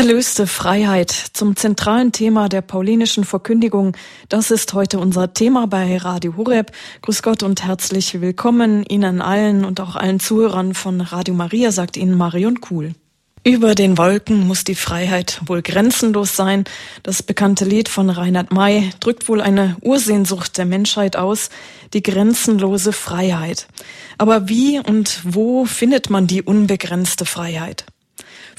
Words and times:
Erlöste 0.00 0.46
Freiheit 0.46 1.10
zum 1.10 1.56
zentralen 1.56 2.10
Thema 2.10 2.48
der 2.48 2.62
paulinischen 2.62 3.24
Verkündigung. 3.24 3.94
Das 4.30 4.50
ist 4.50 4.72
heute 4.72 4.98
unser 4.98 5.34
Thema 5.34 5.66
bei 5.66 5.98
Radio 5.98 6.38
Horeb. 6.38 6.72
Grüß 7.02 7.20
Gott 7.20 7.42
und 7.42 7.66
herzlich 7.66 8.18
willkommen 8.22 8.82
Ihnen 8.84 9.20
allen 9.20 9.62
und 9.62 9.78
auch 9.78 9.96
allen 9.96 10.18
Zuhörern 10.18 10.72
von 10.72 11.02
Radio 11.02 11.34
Maria, 11.34 11.70
sagt 11.70 11.98
Ihnen 11.98 12.16
Marion 12.16 12.62
Kuhl. 12.62 12.94
Über 13.44 13.74
den 13.74 13.98
Wolken 13.98 14.46
muss 14.46 14.64
die 14.64 14.74
Freiheit 14.74 15.42
wohl 15.44 15.60
grenzenlos 15.60 16.34
sein. 16.34 16.64
Das 17.02 17.22
bekannte 17.22 17.66
Lied 17.66 17.90
von 17.90 18.08
Reinhard 18.08 18.54
May 18.54 18.88
drückt 19.00 19.28
wohl 19.28 19.42
eine 19.42 19.76
Ursehnsucht 19.82 20.56
der 20.56 20.64
Menschheit 20.64 21.16
aus, 21.16 21.50
die 21.92 22.02
grenzenlose 22.02 22.94
Freiheit. 22.94 23.66
Aber 24.16 24.48
wie 24.48 24.78
und 24.78 25.20
wo 25.24 25.66
findet 25.66 26.08
man 26.08 26.26
die 26.26 26.40
unbegrenzte 26.40 27.26
Freiheit? 27.26 27.84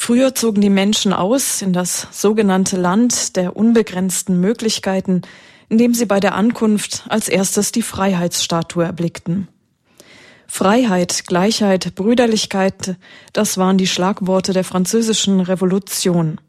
Früher 0.04 0.34
zogen 0.34 0.62
die 0.62 0.72
Menschen 0.72 1.14
aus 1.14 1.62
in 1.62 1.74
das 1.74 2.08
sogenannte 2.10 2.76
Land 2.76 3.36
der 3.36 3.56
unbegrenzten 3.56 4.40
Möglichkeiten, 4.40 5.22
indem 5.70 5.94
sie 5.94 6.08
bei 6.08 6.20
der 6.20 6.34
Ankunft 6.34 7.06
als 7.08 7.30
erstes 7.30 7.72
die 7.72 7.84
Freiheitsstatue 7.84 8.84
erblickten. 8.84 9.48
Freiheit, 10.48 11.26
Gleichheit, 11.28 11.94
Brüderlichkeit, 11.94 12.96
das 13.34 13.60
waren 13.60 13.78
die 13.78 13.86
Schlagworte 13.86 14.54
der 14.54 14.64
französischen 14.64 15.40
Revolution. 15.40 16.42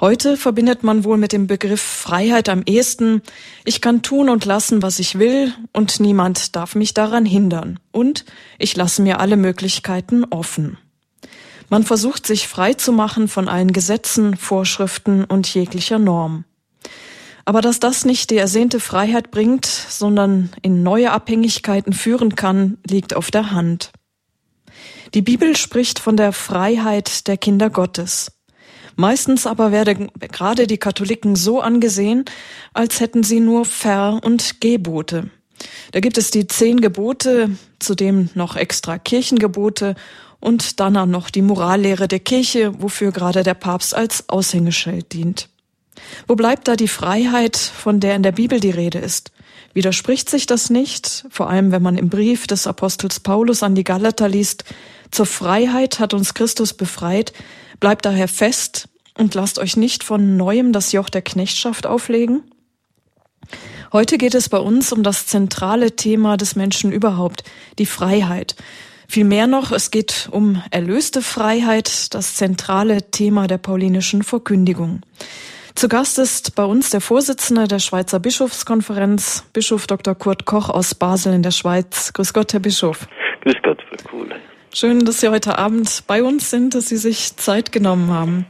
Heute 0.00 0.38
verbindet 0.38 0.82
man 0.82 1.04
wohl 1.04 1.18
mit 1.18 1.32
dem 1.32 1.46
Begriff 1.46 1.82
Freiheit 1.82 2.48
am 2.48 2.62
ehesten, 2.64 3.20
ich 3.66 3.82
kann 3.82 4.00
tun 4.00 4.30
und 4.30 4.46
lassen, 4.46 4.80
was 4.80 4.98
ich 4.98 5.18
will, 5.18 5.52
und 5.74 6.00
niemand 6.00 6.56
darf 6.56 6.74
mich 6.74 6.94
daran 6.94 7.26
hindern, 7.26 7.78
und 7.92 8.24
ich 8.58 8.74
lasse 8.76 9.02
mir 9.02 9.20
alle 9.20 9.36
Möglichkeiten 9.36 10.24
offen. 10.30 10.78
Man 11.70 11.84
versucht 11.84 12.26
sich 12.26 12.48
frei 12.48 12.74
zu 12.74 12.92
machen 12.92 13.28
von 13.28 13.48
allen 13.48 13.72
Gesetzen, 13.72 14.36
Vorschriften 14.36 15.24
und 15.24 15.52
jeglicher 15.52 15.98
Norm. 15.98 16.44
Aber 17.44 17.60
dass 17.60 17.80
das 17.80 18.04
nicht 18.04 18.30
die 18.30 18.36
ersehnte 18.36 18.80
Freiheit 18.80 19.30
bringt, 19.30 19.66
sondern 19.66 20.50
in 20.62 20.82
neue 20.82 21.12
Abhängigkeiten 21.12 21.92
führen 21.92 22.36
kann, 22.36 22.78
liegt 22.88 23.14
auf 23.14 23.30
der 23.30 23.52
Hand. 23.52 23.90
Die 25.14 25.22
Bibel 25.22 25.56
spricht 25.56 25.98
von 25.98 26.16
der 26.16 26.32
Freiheit 26.32 27.26
der 27.26 27.38
Kinder 27.38 27.70
Gottes. 27.70 28.32
Meistens 28.96 29.46
aber 29.46 29.72
werden 29.72 30.10
gerade 30.18 30.66
die 30.66 30.76
Katholiken 30.76 31.36
so 31.36 31.60
angesehen, 31.60 32.24
als 32.74 33.00
hätten 33.00 33.22
sie 33.22 33.40
nur 33.40 33.64
Ver- 33.64 34.20
und 34.22 34.60
Gebote. 34.60 35.30
Da 35.92 36.00
gibt 36.00 36.18
es 36.18 36.30
die 36.30 36.46
zehn 36.46 36.80
Gebote, 36.80 37.50
zudem 37.78 38.28
noch 38.34 38.56
extra 38.56 38.98
Kirchengebote 38.98 39.94
und 40.40 40.80
dann 40.80 40.96
auch 40.96 41.06
noch 41.06 41.30
die 41.30 41.42
Morallehre 41.42 42.08
der 42.08 42.20
Kirche, 42.20 42.80
wofür 42.80 43.12
gerade 43.12 43.42
der 43.42 43.54
Papst 43.54 43.94
als 43.94 44.28
Aushängeschild 44.28 45.12
dient. 45.12 45.48
Wo 46.26 46.36
bleibt 46.36 46.68
da 46.68 46.76
die 46.76 46.88
Freiheit, 46.88 47.56
von 47.56 48.00
der 48.00 48.14
in 48.14 48.22
der 48.22 48.32
Bibel 48.32 48.60
die 48.60 48.70
Rede 48.70 48.98
ist? 48.98 49.32
Widerspricht 49.74 50.30
sich 50.30 50.46
das 50.46 50.70
nicht, 50.70 51.26
vor 51.30 51.50
allem 51.50 51.72
wenn 51.72 51.82
man 51.82 51.98
im 51.98 52.08
Brief 52.08 52.46
des 52.46 52.66
Apostels 52.66 53.20
Paulus 53.20 53.62
an 53.62 53.74
die 53.74 53.84
Galater 53.84 54.28
liest, 54.28 54.64
zur 55.10 55.26
Freiheit 55.26 56.00
hat 56.00 56.14
uns 56.14 56.34
Christus 56.34 56.74
befreit, 56.74 57.32
bleibt 57.80 58.04
daher 58.04 58.28
fest 58.28 58.88
und 59.16 59.34
lasst 59.34 59.58
euch 59.58 59.76
nicht 59.76 60.04
von 60.04 60.36
neuem 60.36 60.72
das 60.72 60.92
Joch 60.92 61.08
der 61.08 61.22
Knechtschaft 61.22 61.86
auflegen? 61.86 62.42
Heute 63.92 64.18
geht 64.18 64.34
es 64.34 64.48
bei 64.48 64.58
uns 64.58 64.92
um 64.92 65.02
das 65.02 65.26
zentrale 65.26 65.96
Thema 65.96 66.36
des 66.36 66.56
Menschen 66.56 66.92
überhaupt, 66.92 67.42
die 67.78 67.86
Freiheit. 67.86 68.54
Vielmehr 69.10 69.46
noch, 69.46 69.72
es 69.72 69.90
geht 69.90 70.28
um 70.30 70.62
erlöste 70.70 71.22
Freiheit, 71.22 72.12
das 72.14 72.34
zentrale 72.34 73.10
Thema 73.10 73.46
der 73.46 73.56
paulinischen 73.56 74.22
Verkündigung. 74.22 75.00
Zu 75.74 75.88
Gast 75.88 76.18
ist 76.18 76.54
bei 76.54 76.64
uns 76.64 76.90
der 76.90 77.00
Vorsitzende 77.00 77.66
der 77.68 77.78
Schweizer 77.78 78.20
Bischofskonferenz, 78.20 79.46
Bischof 79.54 79.86
Dr. 79.86 80.14
Kurt 80.14 80.44
Koch 80.44 80.68
aus 80.68 80.94
Basel 80.94 81.32
in 81.32 81.42
der 81.42 81.52
Schweiz. 81.52 82.12
Grüß 82.12 82.34
Gott, 82.34 82.52
Herr 82.52 82.60
Bischof. 82.60 83.08
Grüß 83.44 83.54
Gott, 83.62 83.78
Frau 83.88 84.10
Kuhle. 84.10 84.36
Schön, 84.74 85.06
dass 85.06 85.20
Sie 85.20 85.28
heute 85.28 85.56
Abend 85.56 86.02
bei 86.06 86.22
uns 86.22 86.50
sind, 86.50 86.74
dass 86.74 86.90
Sie 86.90 86.98
sich 86.98 87.34
Zeit 87.36 87.72
genommen 87.72 88.10
haben. 88.10 88.46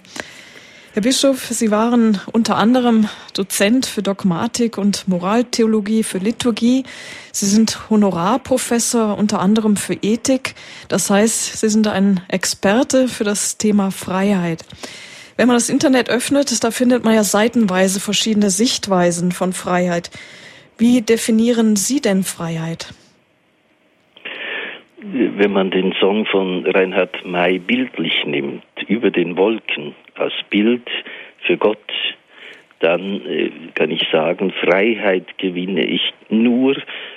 Herr 0.99 1.03
Bischof, 1.03 1.45
Sie 1.45 1.71
waren 1.71 2.19
unter 2.33 2.57
anderem 2.57 3.09
Dozent 3.33 3.87
für 3.87 4.03
Dogmatik 4.03 4.79
und 4.79 5.07
Moraltheologie 5.07 6.03
für 6.03 6.19
Liturgie. 6.19 6.83
Sie 7.31 7.47
sind 7.47 7.89
Honorarprofessor 7.89 9.17
unter 9.17 9.39
anderem 9.39 9.77
für 9.77 9.95
Ethik. 9.95 10.57
Das 10.89 11.09
heißt, 11.09 11.61
Sie 11.61 11.69
sind 11.69 11.87
ein 11.87 12.21
Experte 12.27 13.07
für 13.07 13.23
das 13.23 13.59
Thema 13.59 13.93
Freiheit. 13.93 14.65
Wenn 15.37 15.47
man 15.47 15.55
das 15.55 15.69
Internet 15.69 16.11
öffnet, 16.11 16.65
da 16.65 16.73
findet 16.73 17.05
man 17.05 17.15
ja 17.15 17.23
seitenweise 17.23 18.01
verschiedene 18.01 18.51
Sichtweisen 18.51 19.31
von 19.31 19.53
Freiheit. 19.53 20.11
Wie 20.79 21.01
definieren 21.01 21.77
Sie 21.77 22.01
denn 22.01 22.25
Freiheit? 22.25 22.93
Wenn 25.01 25.53
man 25.53 25.71
den 25.71 25.95
Song 26.01 26.27
von 26.27 26.67
Reinhard 26.67 27.25
May 27.25 27.61
bildlich 27.61 28.25
nimmt, 28.27 28.65
über 28.87 29.11
den 29.11 29.37
Wolken 29.37 29.95
als 30.15 30.35
Bild 30.51 30.89
für 31.47 31.57
Gott, 31.57 31.79
dann 32.81 33.27
äh, 33.27 33.51
kann 33.75 33.91
ich 33.91 34.07
sagen, 34.13 34.53
Freiheit 34.53 35.39
gewinne 35.39 35.85
ich 35.85 36.13
nur, 36.29 36.77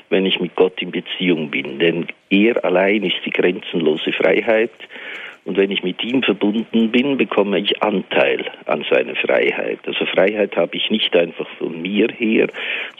wenn 0.09 0.25
ich 0.25 0.39
mit 0.39 0.55
Gott 0.55 0.81
in 0.81 0.91
Beziehung 0.91 1.51
bin. 1.51 1.79
Denn 1.79 2.07
er 2.29 2.63
allein 2.65 3.03
ist 3.03 3.17
die 3.25 3.29
grenzenlose 3.29 4.11
Freiheit. 4.11 4.71
Und 5.43 5.57
wenn 5.57 5.71
ich 5.71 5.83
mit 5.83 6.03
ihm 6.03 6.21
verbunden 6.23 6.91
bin, 6.91 7.17
bekomme 7.17 7.59
ich 7.59 7.81
Anteil 7.81 8.45
an 8.65 8.85
seiner 8.89 9.15
Freiheit. 9.15 9.79
Also 9.85 10.05
Freiheit 10.05 10.55
habe 10.55 10.77
ich 10.77 10.89
nicht 10.89 11.15
einfach 11.15 11.47
von 11.57 11.81
mir 11.81 12.07
her, 12.15 12.47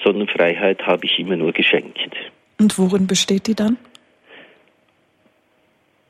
sondern 0.03 0.27
Freiheit 0.27 0.85
habe 0.85 1.05
ich 1.05 1.19
immer 1.19 1.35
nur 1.35 1.51
geschenkt. 1.51 1.99
Und 2.59 2.77
worin 2.77 3.07
besteht 3.07 3.47
die 3.47 3.55
dann? 3.55 3.77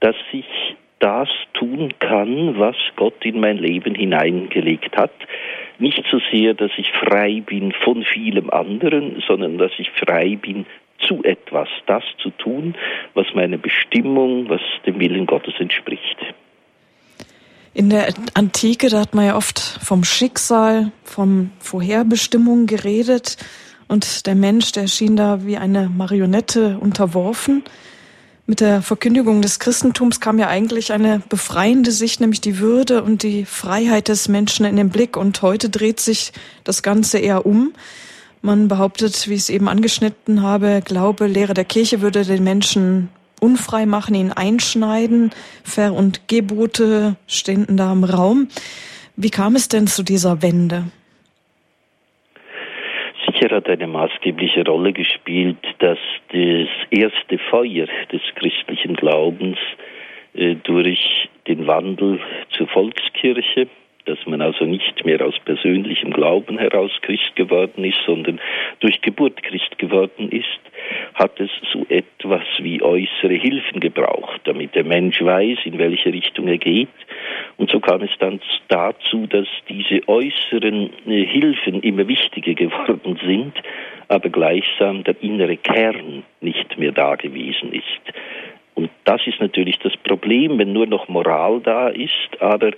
dass 0.02 0.16
ich 0.34 0.46
das 1.02 1.28
tun 1.54 1.94
kann, 2.00 2.58
was 2.58 2.76
Gott 2.96 3.26
in 3.26 3.40
mein 3.40 3.58
Leben 3.58 3.96
hineingelegt 3.96 4.96
hat. 4.96 5.12
Nicht 5.80 6.04
so 6.10 6.20
sehr, 6.32 6.54
dass 6.54 6.72
ich 6.78 6.92
frei 6.92 7.42
bin 7.46 7.74
von 7.74 8.04
vielem 8.04 8.50
anderen, 8.50 9.22
sondern 9.28 9.58
dass 9.58 9.72
ich 9.78 9.90
frei 9.92 10.38
bin 10.42 10.66
zu 11.08 11.24
etwas, 11.24 11.68
das 11.88 12.04
zu 12.22 12.30
tun, 12.30 12.76
was 13.16 13.26
meiner 13.34 13.58
Bestimmung, 13.58 14.48
was 14.50 14.62
dem 14.86 15.00
Willen 15.00 15.26
Gottes 15.26 15.56
entspricht. 15.60 16.18
In 17.74 17.90
der 17.90 18.14
Antike, 18.34 18.90
da 18.90 19.00
hat 19.00 19.16
man 19.16 19.26
ja 19.26 19.36
oft 19.36 19.60
vom 19.60 20.04
Schicksal, 20.04 20.92
von 21.04 21.52
Vorherbestimmung 21.60 22.68
geredet 22.68 23.38
und 23.88 24.28
der 24.28 24.36
Mensch, 24.36 24.74
der 24.74 24.88
schien 24.88 25.16
da 25.16 25.46
wie 25.46 25.58
eine 25.58 25.90
Marionette 25.90 26.78
unterworfen. 26.80 27.64
Mit 28.52 28.60
der 28.60 28.82
Verkündigung 28.82 29.42
des 29.42 29.60
Christentums 29.60 30.20
kam 30.20 30.38
ja 30.38 30.50
eigentlich 30.50 30.92
eine 30.92 31.22
befreiende 31.30 31.90
Sicht, 31.94 32.20
nämlich 32.20 32.42
die 32.42 32.60
Würde 32.60 33.02
und 33.02 33.24
die 33.24 33.46
Freiheit 33.46 34.10
des 34.10 34.28
Menschen 34.28 34.66
in 34.66 34.76
den 34.76 34.90
Blick. 34.90 35.16
Und 35.16 35.42
heute 35.42 35.70
dreht 35.70 36.02
sich 36.02 36.34
das 36.66 36.84
Ganze 36.84 37.18
eher 37.18 37.46
um. 37.46 37.72
Man 38.42 38.68
behauptet, 38.68 39.30
wie 39.30 39.36
ich 39.36 39.44
es 39.44 39.50
eben 39.50 39.70
angeschnitten 39.70 40.42
habe, 40.42 40.82
Glaube, 40.84 41.28
Lehre 41.28 41.54
der 41.54 41.64
Kirche 41.64 42.02
würde 42.02 42.26
den 42.26 42.44
Menschen 42.44 43.08
unfrei 43.40 43.86
machen, 43.86 44.16
ihn 44.16 44.34
einschneiden. 44.34 45.32
Ver- 45.64 45.94
und 45.94 46.28
Gebote 46.28 47.16
ständen 47.28 47.78
da 47.78 47.94
im 47.94 48.04
Raum. 48.04 48.50
Wie 49.16 49.30
kam 49.30 49.56
es 49.56 49.70
denn 49.70 49.88
zu 49.88 50.04
dieser 50.04 50.42
Wende? 50.42 50.92
Sicher 53.42 53.56
hat 53.56 53.70
eine 53.70 53.88
maßgebliche 53.88 54.64
Rolle 54.66 54.94
gespielt, 54.94 55.58
dass 55.80 55.98
das 56.32 56.68
erste 56.92 57.40
Feuer 57.50 57.88
des 58.12 58.22
christlichen 58.36 58.96
Glaubens 58.96 59.58
äh, 60.36 60.56
durch 60.64 61.28
den 61.48 61.66
Wandel 61.66 62.20
zur 62.52 62.68
Volkskirche, 62.68 63.68
dass 64.06 64.18
man 64.26 64.42
also 64.42 64.66
nicht 64.66 65.06
mehr 65.06 65.26
aus 65.26 65.36
persönlichem 65.46 66.12
Glauben 66.12 66.58
heraus 66.58 66.92
Christ 67.02 67.36
geworden 67.36 67.84
ist, 67.84 67.98
sondern 68.06 68.40
durch 68.80 69.02
Geburt 69.02 69.42
Christ 69.44 69.78
geworden 69.78 70.30
ist, 70.30 70.46
hat 71.14 71.40
es 71.40 71.50
so 71.72 71.86
etwas 71.90 72.44
wie 72.60 72.82
äußere 72.82 73.34
Hilfen 73.34 73.80
gebraucht, 73.80 74.42
damit 74.46 74.76
der 74.76 74.84
Mensch 74.84 75.22
weiß, 75.22 75.60
in 75.66 75.78
welche 75.78 76.12
Richtung 76.12 76.48
er 76.48 76.58
geht. 76.58 76.90
Und 77.58 77.70
so 77.70 77.80
kam 77.80 78.02
es 78.02 78.12
dann 78.20 78.40
dazu, 78.68 79.28
dass 79.28 79.48
diese 79.70 80.08
äußeren 80.08 80.90
äh, 81.08 81.26
Hilfen 81.26 81.82
immer 81.82 82.08
wichtiger 82.08 82.54
geworden 82.54 83.20
sind, 83.26 83.54
aber 84.08 84.30
gleichsam 84.30 85.04
der 85.04 85.16
innere 85.22 85.58
Kern 85.58 86.24
nicht 86.42 86.78
mehr 86.78 86.92
da 86.92 87.16
gewesen 87.16 87.72
ist. 87.74 88.18
Und 88.74 88.90
das 89.04 89.22
ist 89.28 89.40
natürlich 89.40 89.78
das 89.80 89.96
Problem, 89.98 90.58
wenn 90.58 90.74
nur 90.74 90.88
noch 90.88 91.08
Moral 91.08 91.60
da 91.62 91.90
ist, 91.90 92.30
aber 92.40 92.72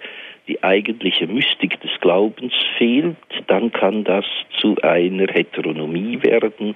die 0.48 0.62
eigentliche 0.64 1.28
Mystik 1.28 1.80
des 1.82 1.92
Glaubens 2.02 2.54
fehlt, 2.78 3.16
dann 3.48 3.72
kann 3.72 4.04
das 4.04 4.26
zu 4.60 4.76
einer 4.82 5.28
Heteronomie 5.32 6.22
werden, 6.22 6.76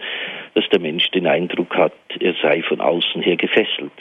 dass 0.53 0.67
der 0.69 0.79
Mensch 0.79 1.09
den 1.11 1.27
Eindruck 1.27 1.75
hat, 1.75 1.93
er 2.19 2.33
sei 2.41 2.61
von 2.63 2.79
außen 2.79 3.21
her 3.21 3.35
gefesselt. 3.35 3.91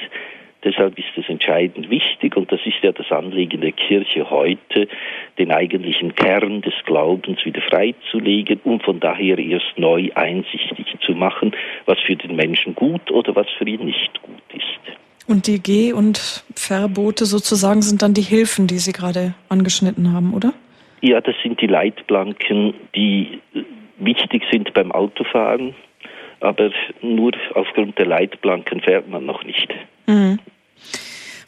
Deshalb 0.64 0.98
ist 0.98 1.16
es 1.16 1.28
entscheidend 1.28 1.90
wichtig, 1.90 2.36
und 2.36 2.50
das 2.50 2.60
ist 2.64 2.82
ja 2.82 2.90
das 2.90 3.12
Anliegen 3.12 3.60
der 3.60 3.72
Kirche 3.72 4.30
heute, 4.30 4.88
den 5.38 5.52
eigentlichen 5.52 6.14
Kern 6.14 6.60
des 6.62 6.74
Glaubens 6.84 7.44
wieder 7.44 7.60
freizulegen 7.60 8.60
und 8.64 8.82
von 8.82 8.98
daher 8.98 9.38
erst 9.38 9.78
neu 9.78 10.10
einsichtig 10.14 10.86
zu 11.02 11.12
machen, 11.12 11.52
was 11.84 12.00
für 12.00 12.16
den 12.16 12.34
Menschen 12.34 12.74
gut 12.74 13.12
oder 13.12 13.36
was 13.36 13.48
für 13.58 13.68
ihn 13.68 13.84
nicht 13.84 14.20
gut 14.22 14.42
ist. 14.54 15.05
Und 15.26 15.46
die 15.46 15.60
Geh- 15.60 15.92
und 15.92 16.44
Verbote 16.54 17.26
sozusagen 17.26 17.82
sind 17.82 18.02
dann 18.02 18.14
die 18.14 18.22
Hilfen, 18.22 18.66
die 18.66 18.78
Sie 18.78 18.92
gerade 18.92 19.34
angeschnitten 19.48 20.12
haben, 20.12 20.34
oder? 20.34 20.52
Ja, 21.00 21.20
das 21.20 21.34
sind 21.42 21.60
die 21.60 21.66
Leitplanken, 21.66 22.74
die 22.94 23.40
wichtig 23.98 24.42
sind 24.50 24.72
beim 24.74 24.92
Autofahren, 24.92 25.74
aber 26.40 26.70
nur 27.02 27.32
aufgrund 27.54 27.98
der 27.98 28.06
Leitplanken 28.06 28.80
fährt 28.80 29.08
man 29.08 29.24
noch 29.26 29.42
nicht. 29.44 29.68
Mhm. 30.06 30.38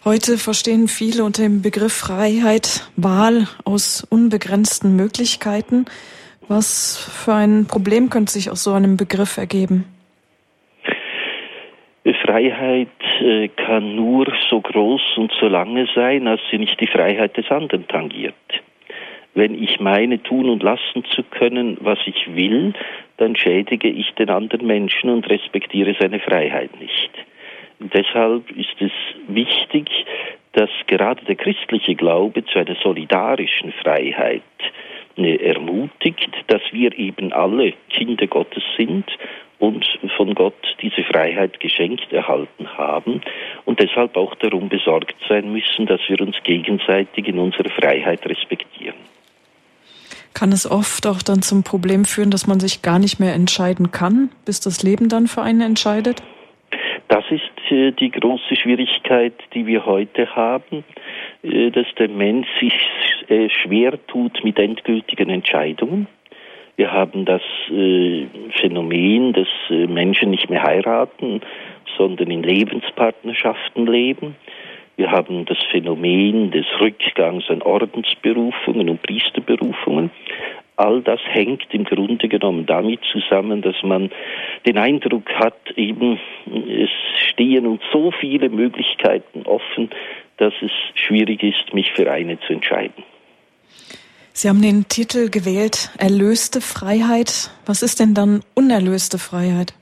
Heute 0.04 0.38
verstehen 0.38 0.88
viele 0.88 1.24
unter 1.24 1.42
dem 1.42 1.60
Begriff 1.60 1.92
Freiheit 1.92 2.88
Wahl 2.96 3.46
aus 3.64 4.06
unbegrenzten 4.08 4.96
Möglichkeiten. 4.96 5.86
Was 6.46 6.96
für 6.96 7.34
ein 7.34 7.66
Problem 7.66 8.08
könnte 8.08 8.32
sich 8.32 8.50
aus 8.50 8.62
so 8.62 8.72
einem 8.72 8.96
Begriff 8.96 9.36
ergeben? 9.36 9.84
Freiheit 12.28 12.88
äh, 13.20 13.48
kann 13.48 13.96
nur 13.96 14.26
so 14.50 14.60
groß 14.60 15.16
und 15.16 15.32
so 15.40 15.48
lange 15.48 15.88
sein, 15.94 16.28
als 16.28 16.42
sie 16.50 16.58
nicht 16.58 16.78
die 16.78 16.86
Freiheit 16.86 17.38
des 17.38 17.50
anderen 17.50 17.88
tangiert. 17.88 18.34
Wenn 19.34 19.54
ich 19.54 19.80
meine, 19.80 20.22
tun 20.22 20.50
und 20.50 20.62
lassen 20.62 21.04
zu 21.14 21.22
können, 21.22 21.78
was 21.80 21.98
ich 22.04 22.36
will, 22.36 22.74
dann 23.16 23.34
schädige 23.34 23.88
ich 23.88 24.12
den 24.12 24.28
anderen 24.28 24.66
Menschen 24.66 25.08
und 25.08 25.30
respektiere 25.30 25.96
seine 25.98 26.20
Freiheit 26.20 26.78
nicht. 26.78 27.10
Deshalb 27.80 28.50
ist 28.50 28.76
es 28.78 28.92
wichtig, 29.26 29.88
dass 30.52 30.70
gerade 30.86 31.24
der 31.24 31.36
christliche 31.36 31.94
Glaube 31.94 32.44
zu 32.44 32.58
einer 32.58 32.76
solidarischen 32.82 33.72
Freiheit 33.72 34.42
äh, 35.16 35.36
ermutigt, 35.36 36.30
dass 36.48 36.62
wir 36.72 36.98
eben 36.98 37.32
alle 37.32 37.72
Kinder 37.88 38.26
Gottes 38.26 38.64
sind 38.76 39.06
und 39.58 39.84
von 40.16 40.34
Gott 40.34 40.54
diese 40.80 41.02
Freiheit 41.04 41.60
geschenkt 41.60 42.12
erhalten 42.12 42.68
haben 42.76 43.20
und 43.64 43.80
deshalb 43.80 44.16
auch 44.16 44.34
darum 44.36 44.68
besorgt 44.68 45.16
sein 45.28 45.52
müssen, 45.52 45.86
dass 45.86 46.00
wir 46.08 46.20
uns 46.20 46.36
gegenseitig 46.44 47.26
in 47.26 47.38
unserer 47.38 47.70
Freiheit 47.70 48.24
respektieren. 48.26 48.96
Kann 50.34 50.52
es 50.52 50.70
oft 50.70 51.06
auch 51.06 51.22
dann 51.22 51.42
zum 51.42 51.64
Problem 51.64 52.04
führen, 52.04 52.30
dass 52.30 52.46
man 52.46 52.60
sich 52.60 52.82
gar 52.82 52.98
nicht 52.98 53.18
mehr 53.18 53.34
entscheiden 53.34 53.90
kann, 53.90 54.30
bis 54.44 54.60
das 54.60 54.82
Leben 54.82 55.08
dann 55.08 55.26
für 55.26 55.42
einen 55.42 55.62
entscheidet? 55.62 56.22
Das 57.08 57.24
ist 57.30 57.72
äh, 57.72 57.90
die 57.92 58.10
große 58.10 58.54
Schwierigkeit, 58.56 59.34
die 59.54 59.66
wir 59.66 59.86
heute 59.86 60.36
haben, 60.36 60.84
äh, 61.42 61.70
dass 61.70 61.86
der 61.98 62.08
Mensch 62.08 62.46
sich 62.60 62.74
äh, 63.28 63.48
schwer 63.48 63.98
tut 64.06 64.44
mit 64.44 64.58
endgültigen 64.58 65.30
Entscheidungen. 65.30 66.06
Wir 66.78 66.92
haben 66.92 67.24
das 67.24 67.42
Phänomen, 67.66 69.32
dass 69.32 69.48
Menschen 69.68 70.30
nicht 70.30 70.48
mehr 70.48 70.62
heiraten, 70.62 71.40
sondern 71.96 72.30
in 72.30 72.44
Lebenspartnerschaften 72.44 73.84
leben. 73.84 74.36
Wir 74.94 75.10
haben 75.10 75.44
das 75.44 75.58
Phänomen 75.72 76.52
des 76.52 76.66
Rückgangs 76.80 77.50
an 77.50 77.62
Ordensberufungen 77.62 78.88
und 78.90 79.02
Priesterberufungen. 79.02 80.12
All 80.76 81.02
das 81.02 81.18
hängt 81.24 81.66
im 81.74 81.82
Grunde 81.82 82.28
genommen 82.28 82.64
damit 82.64 83.00
zusammen, 83.10 83.60
dass 83.60 83.82
man 83.82 84.10
den 84.64 84.78
Eindruck 84.78 85.28
hat, 85.34 85.72
eben 85.74 86.20
es 86.46 86.90
stehen 87.32 87.66
uns 87.66 87.82
so 87.92 88.12
viele 88.12 88.50
Möglichkeiten 88.50 89.42
offen, 89.46 89.90
dass 90.36 90.54
es 90.62 90.70
schwierig 90.94 91.42
ist, 91.42 91.74
mich 91.74 91.90
für 91.90 92.08
eine 92.08 92.38
zu 92.38 92.52
entscheiden. 92.52 93.02
Sie 94.40 94.48
haben 94.48 94.62
den 94.62 94.86
Titel 94.86 95.30
gewählt, 95.30 95.90
Erlöste 95.98 96.60
Freiheit. 96.60 97.50
Was 97.66 97.82
ist 97.82 97.98
denn 97.98 98.14
dann 98.14 98.44
unerlöste 98.54 99.18
Freiheit? 99.18 99.74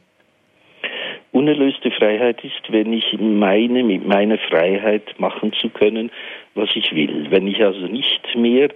Unerlöste 1.31 1.91
Freiheit 1.91 2.43
ist, 2.43 2.62
wenn 2.70 2.91
ich 2.94 3.05
meine, 3.20 3.85
mit 3.85 4.06
meiner 4.06 4.38
Freiheit 4.38 5.20
machen 5.20 5.53
zu 5.61 5.69
können, 5.69 6.11
was 6.55 6.70
ich 6.75 6.91
will. 6.94 7.26
Wenn 7.29 7.47
ich 7.47 7.62
also 7.62 7.87
nicht 7.87 8.35
mehr 8.35 8.70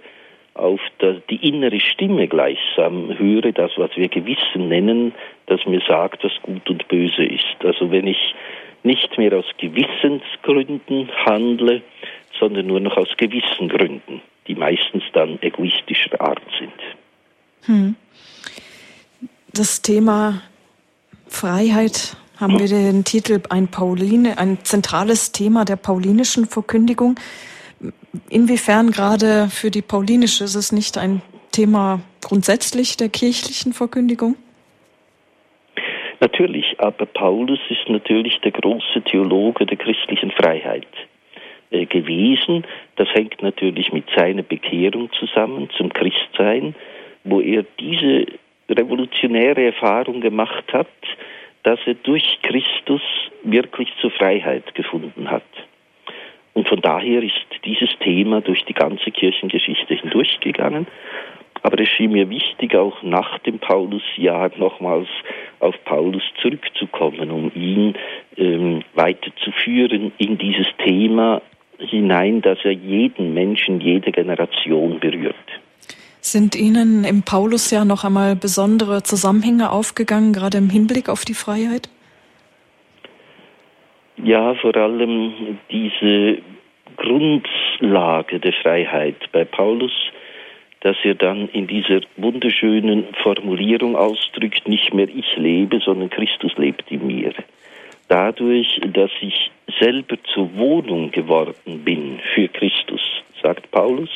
auf 0.53 0.79
die 1.01 1.49
innere 1.49 1.79
Stimme 1.79 2.27
gleichsam 2.27 3.17
höre, 3.17 3.51
das, 3.51 3.71
was 3.77 3.89
wir 3.95 4.07
Gewissen 4.07 4.67
nennen, 4.67 5.15
das 5.47 5.65
mir 5.65 5.81
sagt, 5.87 6.23
was 6.23 6.43
gut 6.43 6.69
und 6.69 6.87
böse 6.89 7.25
ist. 7.25 7.57
Also 7.65 7.89
wenn 7.89 8.05
ich 8.05 8.35
nicht 8.83 9.17
mehr 9.17 9.35
aus 9.35 9.49
Gewissensgründen 9.57 11.09
handle, 11.25 11.81
sondern 12.39 12.67
nur 12.67 12.81
noch 12.81 12.97
aus 12.97 13.09
Gewissengründen, 13.17 14.21
die 14.47 14.55
meistens 14.55 15.03
dann 15.13 15.41
egoistischer 15.41 16.19
Art 16.19 16.41
sind. 16.59 16.73
Hm. 17.65 17.95
Das 19.53 19.81
Thema 19.81 20.41
Freiheit 21.27 22.15
haben 22.37 22.59
wir 22.59 22.67
den 22.67 23.03
Titel 23.03 23.41
ein 23.49 23.67
Pauline, 23.67 24.37
ein 24.37 24.63
zentrales 24.63 25.31
Thema 25.31 25.63
der 25.63 25.75
paulinischen 25.75 26.45
Verkündigung. 26.45 27.19
Inwiefern 28.29 28.91
gerade 28.91 29.47
für 29.49 29.69
die 29.69 29.81
paulinische 29.81 30.43
ist 30.43 30.55
es 30.55 30.71
nicht 30.71 30.97
ein 30.97 31.21
Thema 31.51 32.01
grundsätzlich 32.21 32.97
der 32.97 33.09
kirchlichen 33.09 33.73
Verkündigung? 33.73 34.35
Natürlich, 36.19 36.79
aber 36.79 37.05
Paulus 37.05 37.59
ist 37.69 37.89
natürlich 37.89 38.39
der 38.41 38.51
große 38.51 39.01
Theologe 39.05 39.65
der 39.65 39.77
christlichen 39.77 40.31
Freiheit 40.31 40.87
äh, 41.71 41.85
gewesen. 41.85 42.65
Das 42.97 43.07
hängt 43.13 43.41
natürlich 43.41 43.91
mit 43.91 44.05
seiner 44.15 44.43
Bekehrung 44.43 45.09
zusammen 45.13 45.69
zum 45.77 45.91
Christsein, 45.91 46.75
wo 47.23 47.39
er 47.41 47.65
diese 47.79 48.25
revolutionäre 48.69 49.65
Erfahrung 49.65 50.21
gemacht 50.21 50.71
hat, 50.73 50.87
dass 51.63 51.79
er 51.85 51.95
durch 51.95 52.39
Christus 52.41 53.01
wirklich 53.43 53.89
zur 53.99 54.11
Freiheit 54.11 54.73
gefunden 54.75 55.29
hat. 55.29 55.43
Und 56.53 56.67
von 56.67 56.81
daher 56.81 57.23
ist 57.23 57.45
dieses 57.63 57.89
Thema 57.99 58.41
durch 58.41 58.63
die 58.65 58.73
ganze 58.73 59.11
Kirchengeschichte 59.11 59.95
hindurchgegangen. 59.95 60.87
Aber 61.63 61.79
es 61.79 61.89
schien 61.89 62.11
mir 62.11 62.29
wichtig, 62.29 62.75
auch 62.75 63.03
nach 63.03 63.39
dem 63.39 63.59
Paulusjahr 63.59 64.51
nochmals 64.57 65.07
auf 65.59 65.75
Paulus 65.85 66.23
zurückzukommen, 66.41 67.29
um 67.29 67.51
ihn 67.53 67.95
ähm, 68.35 68.83
weiterzuführen 68.95 70.11
in 70.17 70.37
dieses 70.37 70.67
Thema 70.83 71.41
hinein, 71.81 72.41
das 72.41 72.59
er 72.63 72.71
jeden 72.71 73.33
Menschen, 73.33 73.81
jede 73.81 74.11
Generation 74.11 74.99
berührt. 74.99 75.35
Sind 76.21 76.55
Ihnen 76.55 77.03
im 77.03 77.23
Paulusjahr 77.23 77.83
noch 77.83 78.03
einmal 78.03 78.35
besondere 78.35 79.01
Zusammenhänge 79.01 79.71
aufgegangen, 79.71 80.33
gerade 80.33 80.59
im 80.59 80.69
Hinblick 80.69 81.09
auf 81.09 81.25
die 81.25 81.33
Freiheit? 81.33 81.89
Ja, 84.23 84.53
vor 84.55 84.75
allem 84.75 85.57
diese 85.71 86.37
Grundlage 86.95 88.39
der 88.39 88.53
Freiheit 88.53 89.15
bei 89.31 89.45
Paulus, 89.45 89.91
dass 90.81 90.95
er 91.03 91.15
dann 91.15 91.47
in 91.49 91.65
dieser 91.65 92.01
wunderschönen 92.17 93.05
Formulierung 93.23 93.95
ausdrückt, 93.95 94.67
nicht 94.67 94.93
mehr 94.93 95.07
ich 95.07 95.37
lebe, 95.37 95.79
sondern 95.79 96.11
Christus 96.11 96.51
lebt 96.57 96.91
in 96.91 97.07
mir. 97.07 97.33
Dadurch, 98.11 98.81
dass 98.91 99.09
ich 99.21 99.51
selber 99.79 100.17
zur 100.33 100.53
Wohnung 100.57 101.11
geworden 101.11 101.85
bin 101.85 102.19
für 102.35 102.49
Christus, 102.49 102.99
sagt 103.41 103.71
Paulus, 103.71 104.09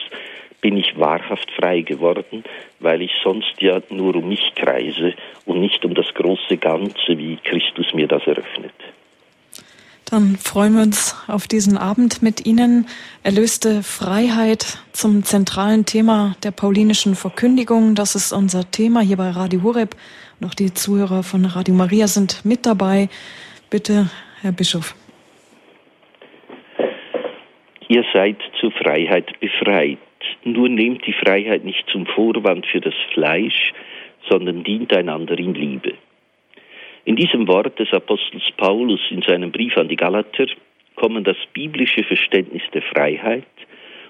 bin 0.59 0.75
ich 0.75 0.99
wahrhaft 0.99 1.49
frei 1.51 1.79
geworden, 1.79 2.43
weil 2.81 3.01
ich 3.01 3.11
sonst 3.23 3.53
ja 3.61 3.81
nur 3.89 4.17
um 4.17 4.27
mich 4.27 4.51
kreise 4.55 5.13
und 5.45 5.61
nicht 5.61 5.85
um 5.85 5.93
das 5.93 6.13
große 6.13 6.57
Ganze, 6.57 7.17
wie 7.17 7.37
Christus 7.37 7.93
mir 7.93 8.09
das 8.09 8.27
eröffnet. 8.27 8.73
Dann 10.03 10.35
freuen 10.35 10.75
wir 10.75 10.83
uns 10.83 11.15
auf 11.27 11.47
diesen 11.47 11.77
Abend 11.77 12.21
mit 12.21 12.45
Ihnen. 12.45 12.87
Erlöste 13.23 13.81
Freiheit 13.81 14.77
zum 14.91 15.23
zentralen 15.23 15.85
Thema 15.85 16.35
der 16.43 16.51
paulinischen 16.51 17.15
Verkündigung. 17.15 17.95
Das 17.95 18.13
ist 18.15 18.33
unser 18.33 18.69
Thema 18.69 18.99
hier 18.99 19.15
bei 19.15 19.29
Radio 19.29 19.63
Horeb. 19.63 19.95
Noch 20.41 20.53
die 20.53 20.73
Zuhörer 20.73 21.23
von 21.23 21.45
Radio 21.45 21.73
Maria 21.73 22.09
sind 22.09 22.43
mit 22.43 22.65
dabei. 22.65 23.07
Bitte, 23.69 24.09
Herr 24.41 24.51
Bischof. 24.51 24.95
Ihr 27.87 28.05
seid 28.13 28.37
zur 28.59 28.71
Freiheit 28.71 29.39
befreit. 29.39 29.97
Nur 30.43 30.69
nehmt 30.69 31.05
die 31.05 31.13
Freiheit 31.13 31.63
nicht 31.63 31.87
zum 31.91 32.05
Vorwand 32.05 32.65
für 32.67 32.79
das 32.79 32.93
Fleisch, 33.13 33.73
sondern 34.29 34.63
dient 34.63 34.93
einander 34.93 35.37
in 35.37 35.55
Liebe. 35.55 35.93
In 37.05 37.15
diesem 37.15 37.47
Wort 37.47 37.77
des 37.79 37.91
Apostels 37.91 38.43
Paulus 38.57 39.01
in 39.09 39.21
seinem 39.21 39.51
Brief 39.51 39.77
an 39.77 39.87
die 39.87 39.95
Galater 39.95 40.47
kommen 40.95 41.23
das 41.23 41.37
biblische 41.53 42.03
Verständnis 42.03 42.63
der 42.73 42.81
Freiheit 42.81 43.45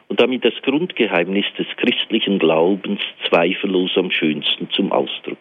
und 0.08 0.20
damit 0.20 0.46
das 0.46 0.54
Grundgeheimnis 0.64 1.46
des 1.58 1.68
christlichen 1.78 2.40
Glaubens 2.40 3.02
zweifellos 3.28 3.92
am 3.96 4.12
schönsten 4.12 4.70
zum 4.72 4.92
Ausdruck. 4.92 5.38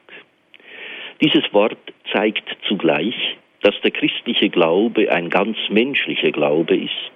Dieses 1.21 1.45
Wort 1.53 1.79
zeigt 2.13 2.45
zugleich, 2.67 3.37
dass 3.65 3.81
der 3.81 3.93
christliche 3.93 4.51
Glaube 4.51 5.11
ein 5.11 5.31
ganz 5.31 5.57
menschlicher 5.71 6.31
Glaube 6.33 6.77
ist, 6.77 7.13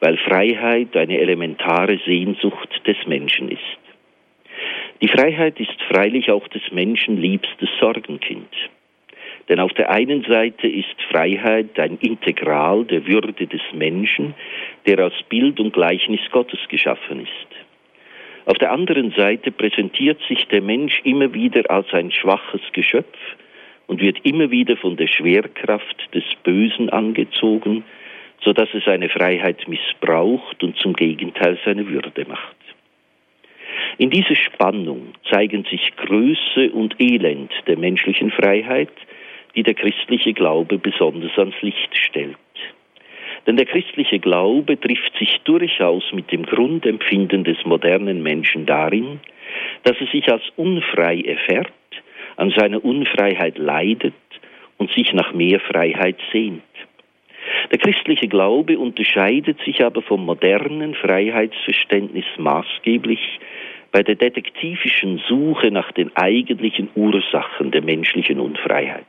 weil 0.00 0.18
Freiheit 0.18 0.94
eine 0.94 1.18
elementare 1.18 1.98
Sehnsucht 2.04 2.86
des 2.86 2.98
Menschen 3.06 3.50
ist. 3.50 3.78
Die 5.00 5.08
Freiheit 5.08 5.58
ist 5.58 5.80
freilich 5.90 6.30
auch 6.30 6.46
des 6.48 6.62
Menschen 6.72 7.16
liebstes 7.16 7.70
Sorgenkind. 7.80 8.54
Denn 9.48 9.60
auf 9.60 9.72
der 9.72 9.90
einen 9.90 10.24
Seite 10.24 10.68
ist 10.68 10.94
Freiheit 11.10 11.80
ein 11.80 11.96
Integral 12.02 12.84
der 12.84 13.06
Würde 13.06 13.46
des 13.46 13.62
Menschen, 13.72 14.34
der 14.86 15.06
aus 15.06 15.14
Bild 15.30 15.58
und 15.58 15.72
Gleichnis 15.72 16.20
Gottes 16.30 16.60
geschaffen 16.68 17.22
ist. 17.22 18.44
Auf 18.44 18.58
der 18.58 18.72
anderen 18.72 19.12
Seite 19.12 19.50
präsentiert 19.50 20.20
sich 20.28 20.46
der 20.48 20.60
Mensch 20.60 21.00
immer 21.04 21.32
wieder 21.32 21.70
als 21.70 21.86
ein 21.94 22.10
schwaches 22.10 22.60
Geschöpf 22.74 23.16
und 23.88 24.00
wird 24.00 24.18
immer 24.22 24.52
wieder 24.52 24.76
von 24.76 24.96
der 24.96 25.08
Schwerkraft 25.08 26.14
des 26.14 26.22
Bösen 26.44 26.90
angezogen, 26.90 27.82
so 28.44 28.52
dass 28.52 28.68
es 28.72 28.84
seine 28.84 29.08
Freiheit 29.08 29.66
missbraucht 29.66 30.62
und 30.62 30.76
zum 30.76 30.92
Gegenteil 30.92 31.58
seine 31.64 31.88
Würde 31.88 32.24
macht. 32.28 32.56
In 33.96 34.10
dieser 34.10 34.36
Spannung 34.36 35.14
zeigen 35.28 35.64
sich 35.64 35.96
Größe 35.96 36.70
und 36.72 36.94
Elend 37.00 37.50
der 37.66 37.76
menschlichen 37.76 38.30
Freiheit, 38.30 38.92
die 39.56 39.64
der 39.64 39.74
christliche 39.74 40.34
Glaube 40.34 40.78
besonders 40.78 41.36
ans 41.36 41.60
Licht 41.62 41.96
stellt. 41.96 42.36
Denn 43.46 43.56
der 43.56 43.66
christliche 43.66 44.18
Glaube 44.18 44.78
trifft 44.78 45.16
sich 45.18 45.40
durchaus 45.44 46.04
mit 46.12 46.30
dem 46.30 46.44
Grundempfinden 46.44 47.44
des 47.44 47.64
modernen 47.64 48.22
Menschen 48.22 48.66
darin, 48.66 49.20
dass 49.84 49.96
er 50.00 50.06
sich 50.08 50.30
als 50.30 50.42
unfrei 50.56 51.20
erfährt, 51.22 51.72
an 52.38 52.50
seiner 52.56 52.84
Unfreiheit 52.84 53.58
leidet 53.58 54.14
und 54.78 54.90
sich 54.92 55.12
nach 55.12 55.34
mehr 55.34 55.60
Freiheit 55.60 56.16
sehnt. 56.32 56.62
Der 57.70 57.78
christliche 57.78 58.28
Glaube 58.28 58.78
unterscheidet 58.78 59.58
sich 59.64 59.84
aber 59.84 60.02
vom 60.02 60.24
modernen 60.24 60.94
Freiheitsverständnis 60.94 62.24
maßgeblich 62.36 63.20
bei 63.90 64.02
der 64.02 64.14
detektivischen 64.14 65.20
Suche 65.28 65.70
nach 65.70 65.90
den 65.92 66.16
eigentlichen 66.16 66.88
Ursachen 66.94 67.72
der 67.72 67.82
menschlichen 67.82 68.38
Unfreiheit. 68.38 69.04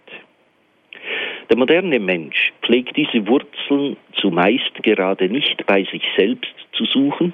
Der 1.49 1.57
moderne 1.57 1.99
Mensch 1.99 2.51
pflegt 2.63 2.97
diese 2.97 3.27
Wurzeln 3.27 3.97
zumeist 4.13 4.73
gerade 4.83 5.29
nicht 5.29 5.65
bei 5.67 5.83
sich 5.91 6.03
selbst 6.17 6.53
zu 6.71 6.85
suchen, 6.85 7.33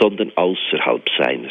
sondern 0.00 0.32
außerhalb 0.34 1.02
seiner. 1.18 1.50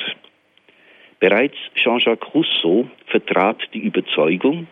Bereits 1.20 1.58
Jean-Jacques 1.76 2.34
Rousseau 2.34 2.88
vertrat 3.08 3.58
die 3.74 3.80
Überzeugung, 3.80 4.68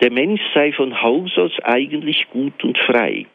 der 0.00 0.10
Mensch 0.10 0.40
sei 0.54 0.72
von 0.72 1.02
Haus 1.02 1.36
aus 1.36 1.52
eigentlich 1.62 2.28
gut 2.30 2.64
und 2.64 2.78
frei. 2.78 3.26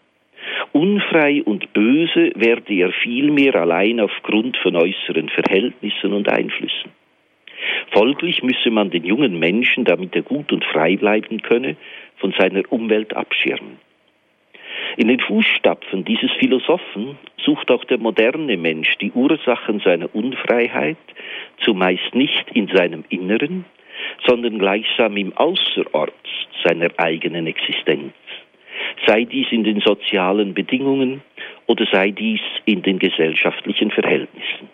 Unfrei 0.71 1.41
und 1.43 1.73
böse 1.73 2.31
werde 2.35 2.73
er 2.73 2.91
vielmehr 2.91 3.55
allein 3.55 3.99
aufgrund 3.99 4.57
von 4.57 4.75
äußeren 4.75 5.29
Verhältnissen 5.29 6.13
und 6.13 6.29
Einflüssen. 6.29 6.91
Folglich 7.91 8.43
müsse 8.43 8.69
man 8.69 8.89
den 8.89 9.05
jungen 9.05 9.39
Menschen, 9.39 9.85
damit 9.85 10.15
er 10.15 10.21
gut 10.21 10.51
und 10.51 10.63
frei 10.65 10.97
bleiben 10.97 11.41
könne, 11.41 11.77
von 12.17 12.33
seiner 12.37 12.61
Umwelt 12.71 13.15
abschirmen. 13.15 13.79
In 14.97 15.07
den 15.07 15.19
Fußstapfen 15.19 16.05
dieses 16.05 16.31
Philosophen 16.39 17.17
sucht 17.37 17.69
auch 17.71 17.83
der 17.85 17.97
moderne 17.97 18.57
Mensch 18.57 18.95
die 18.97 19.11
Ursachen 19.11 19.79
seiner 19.81 20.13
Unfreiheit 20.13 20.97
zumeist 21.63 22.13
nicht 22.13 22.51
in 22.53 22.67
seinem 22.67 23.03
Inneren, 23.09 23.65
sondern 24.25 24.59
gleichsam 24.59 25.17
im 25.17 25.35
Außerorts 25.35 26.13
seiner 26.63 26.89
eigenen 26.97 27.47
Existenz. 27.47 28.13
Sei 29.05 29.25
dies 29.25 29.47
in 29.51 29.63
den 29.63 29.81
sozialen 29.81 30.53
Bedingungen 30.53 31.21
oder 31.67 31.85
sei 31.91 32.11
dies 32.11 32.41
in 32.65 32.81
den 32.81 32.99
gesellschaftlichen 32.99 33.91
Verhältnissen. 33.91 34.69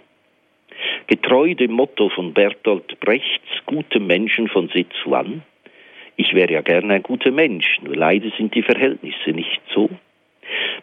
Getreu 1.07 1.53
dem 1.55 1.71
Motto 1.71 2.09
von 2.09 2.33
Bertolt 2.33 2.99
Brechts, 2.99 3.47
gute 3.65 3.99
Menschen 3.99 4.47
von 4.47 4.69
Sitz 4.69 4.93
an, 5.11 5.43
ich 6.21 6.35
wäre 6.35 6.53
ja 6.53 6.61
gern 6.61 6.91
ein 6.91 7.01
guter 7.01 7.31
Mensch, 7.31 7.79
nur 7.81 7.95
leider 7.95 8.29
sind 8.37 8.53
die 8.53 8.61
Verhältnisse 8.61 9.31
nicht 9.31 9.61
so, 9.73 9.89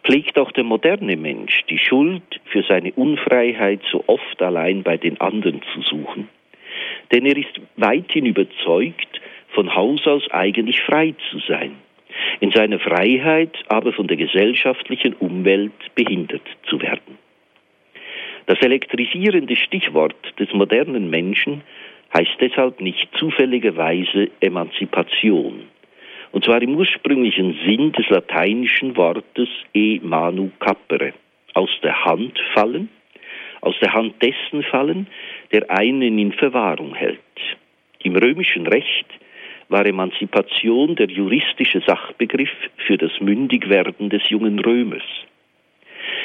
pflegt 0.02 0.36
auch 0.36 0.50
der 0.50 0.64
moderne 0.64 1.16
Mensch 1.16 1.62
die 1.70 1.78
Schuld 1.78 2.40
für 2.46 2.62
seine 2.62 2.92
Unfreiheit 2.92 3.80
so 3.90 4.02
oft 4.08 4.42
allein 4.42 4.82
bei 4.82 4.96
den 4.96 5.20
anderen 5.20 5.62
zu 5.72 5.82
suchen. 5.82 6.28
Denn 7.12 7.24
er 7.24 7.36
ist 7.36 7.60
weithin 7.76 8.26
überzeugt, 8.26 9.20
von 9.50 9.74
Haus 9.74 10.06
aus 10.06 10.28
eigentlich 10.30 10.80
frei 10.82 11.14
zu 11.30 11.38
sein, 11.38 11.76
in 12.40 12.50
seiner 12.50 12.80
Freiheit 12.80 13.56
aber 13.68 13.92
von 13.92 14.08
der 14.08 14.16
gesellschaftlichen 14.16 15.14
Umwelt 15.14 15.94
behindert 15.94 16.46
zu 16.68 16.82
werden. 16.82 17.16
Das 18.46 18.60
elektrisierende 18.60 19.54
Stichwort 19.56 20.16
des 20.38 20.52
modernen 20.52 21.10
Menschen 21.10 21.62
heißt 22.18 22.40
deshalb 22.40 22.80
nicht 22.80 23.08
zufälligerweise 23.16 24.28
Emanzipation, 24.40 25.68
und 26.32 26.44
zwar 26.44 26.60
im 26.60 26.74
ursprünglichen 26.74 27.56
Sinn 27.64 27.92
des 27.92 28.08
lateinischen 28.08 28.96
Wortes 28.96 29.48
e 29.72 30.00
manu 30.02 30.50
capere, 30.58 31.12
aus 31.54 31.70
der 31.82 32.04
Hand 32.04 32.36
fallen, 32.54 32.88
aus 33.60 33.76
der 33.80 33.92
Hand 33.92 34.20
dessen 34.20 34.64
fallen, 34.64 35.06
der 35.52 35.70
einen 35.70 36.18
in 36.18 36.32
Verwahrung 36.32 36.94
hält. 36.94 37.20
Im 38.02 38.16
römischen 38.16 38.66
Recht 38.66 39.06
war 39.68 39.86
Emanzipation 39.86 40.96
der 40.96 41.08
juristische 41.08 41.80
Sachbegriff 41.86 42.50
für 42.78 42.96
das 42.96 43.12
Mündigwerden 43.20 44.10
des 44.10 44.28
jungen 44.28 44.58
Römers. 44.58 45.04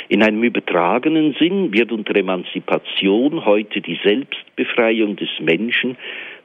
In 0.10 0.22
einem 0.22 0.44
übertragenen 0.44 1.34
Sinn 1.40 1.74
wird 1.74 1.92
unter 1.92 2.16
Emanzipation 2.16 3.46
heute 3.46 3.82
die 3.82 4.00
Selbstbefreiung 4.04 5.16
des 5.16 5.30
Menschen 5.40 5.98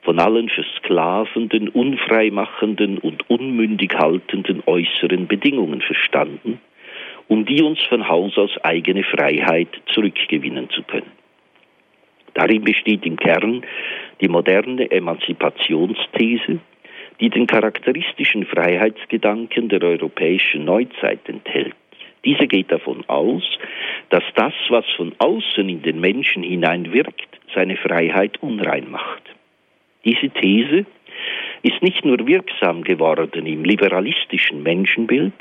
von 0.03 0.21
allen 0.21 0.49
versklavenden, 0.49 1.69
unfreimachenden 1.69 2.99
und 2.99 3.29
unmündig 3.29 3.95
haltenden 3.95 4.63
äußeren 4.67 5.27
Bedingungen 5.27 5.81
verstanden, 5.81 6.61
um 7.27 7.45
die 7.45 7.63
uns 7.63 7.81
von 7.83 8.09
Haus 8.09 8.39
aus 8.39 8.57
eigene 8.63 9.03
Freiheit 9.03 9.69
zurückgewinnen 9.93 10.71
zu 10.71 10.83
können. 10.83 11.13
Darin 12.35 12.63
besteht 12.63 13.05
im 13.05 13.17
Kern 13.17 13.63
die 14.21 14.29
moderne 14.29 14.91
Emanzipationsthese, 14.91 16.61
die 17.21 17.31
den 17.31 17.49
charakteristischen 17.49 18.47
Freiheitsgedanken 18.47 19.69
der 19.69 19.83
europäischen 19.83 20.65
Neuzeit 20.65 21.29
enthält. 21.29 21.75
Diese 22.25 22.47
geht 22.47 22.73
davon 22.73 23.05
aus, 23.09 23.45
dass 24.11 24.25
das, 24.35 24.55
was 24.69 24.85
von 24.97 25.15
außen 25.19 25.69
in 25.69 25.83
den 25.83 26.01
Menschen 26.01 26.43
hineinwirkt, 26.43 27.41
seine 27.55 27.77
Freiheit 27.77 28.43
unrein 28.43 28.91
macht. 28.91 29.23
Diese 30.05 30.31
These 30.31 30.87
ist 31.63 31.83
nicht 31.83 32.05
nur 32.05 32.27
wirksam 32.27 32.83
geworden 32.83 33.47
im 33.47 33.65
liberalistischen 33.65 34.63
Menschenbild, 34.63 35.35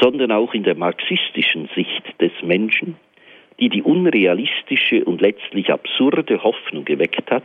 sondern 0.00 0.32
auch 0.32 0.54
in 0.54 0.62
der 0.62 0.76
marxistischen 0.76 1.68
Sicht 1.74 2.04
des 2.20 2.32
Menschen, 2.42 2.96
die 3.60 3.68
die 3.68 3.82
unrealistische 3.82 5.04
und 5.04 5.20
letztlich 5.20 5.72
absurde 5.72 6.42
Hoffnung 6.42 6.84
geweckt 6.84 7.30
hat, 7.30 7.44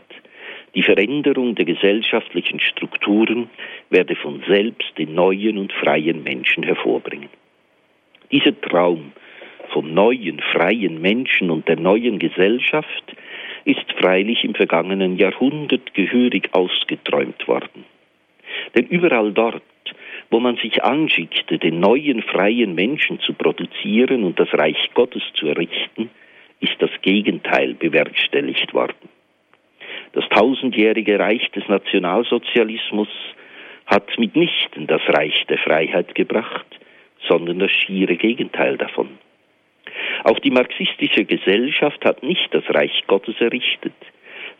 die 0.76 0.84
Veränderung 0.84 1.56
der 1.56 1.66
gesellschaftlichen 1.66 2.60
Strukturen 2.60 3.50
werde 3.90 4.16
von 4.16 4.44
selbst 4.48 4.98
den 4.98 5.14
neuen 5.14 5.58
und 5.58 5.72
freien 5.72 6.24
Menschen 6.24 6.64
hervorbringen. 6.64 7.30
Dieser 8.32 8.60
Traum 8.62 9.12
vom 9.72 9.94
neuen, 9.94 10.40
freien 10.40 11.02
Menschen 11.02 11.50
und 11.50 11.68
der 11.68 11.78
neuen 11.78 12.20
Gesellschaft 12.20 13.16
ist 13.66 13.92
freilich 14.00 14.44
im 14.44 14.56
vergangenen 14.56 15.18
Jahrhundert 15.18 15.94
gehörig 15.94 16.50
ausgeträumt 16.54 17.48
worden. 17.48 17.86
Denn 18.76 18.88
überall 18.88 19.32
dort, 19.32 19.64
wo 20.30 20.40
man 20.40 20.58
sich 20.58 20.84
anschickte, 20.84 21.58
den 21.58 21.80
neuen 21.80 22.22
freien 22.24 22.76
Menschen 22.76 23.20
zu 23.20 23.34
produzieren 23.34 24.24
und 24.24 24.40
das 24.40 24.54
Reich 24.54 24.90
Gottes 24.94 25.24
zu 25.36 25.48
errichten, 25.48 26.10
ist 26.60 26.76
das 26.80 26.92
Gegenteil 27.02 27.74
bewerkstelligt 27.74 28.74
worden. 28.74 29.10
Das 30.14 30.28
tausendjährige 30.30 31.20
Reich 31.20 31.50
des 31.52 31.68
Nationalsozialismus 31.68 33.10
hat 33.86 34.18
mitnichten 34.18 34.88
das 34.88 35.02
Reich 35.08 35.46
der 35.50 35.58
Freiheit 35.58 36.16
gebracht, 36.16 36.66
sondern 37.28 37.60
das 37.60 37.72
schiere 37.72 38.16
Gegenteil 38.16 38.78
davon. 38.78 39.10
Auch 40.24 40.40
die 40.40 40.52
marxistische 40.52 41.26
Gesellschaft 41.26 42.04
hat 42.06 42.24
nicht 42.24 42.54
das 42.54 42.64
Reich 42.70 43.04
Gottes 43.08 43.36
errichtet, 43.40 43.94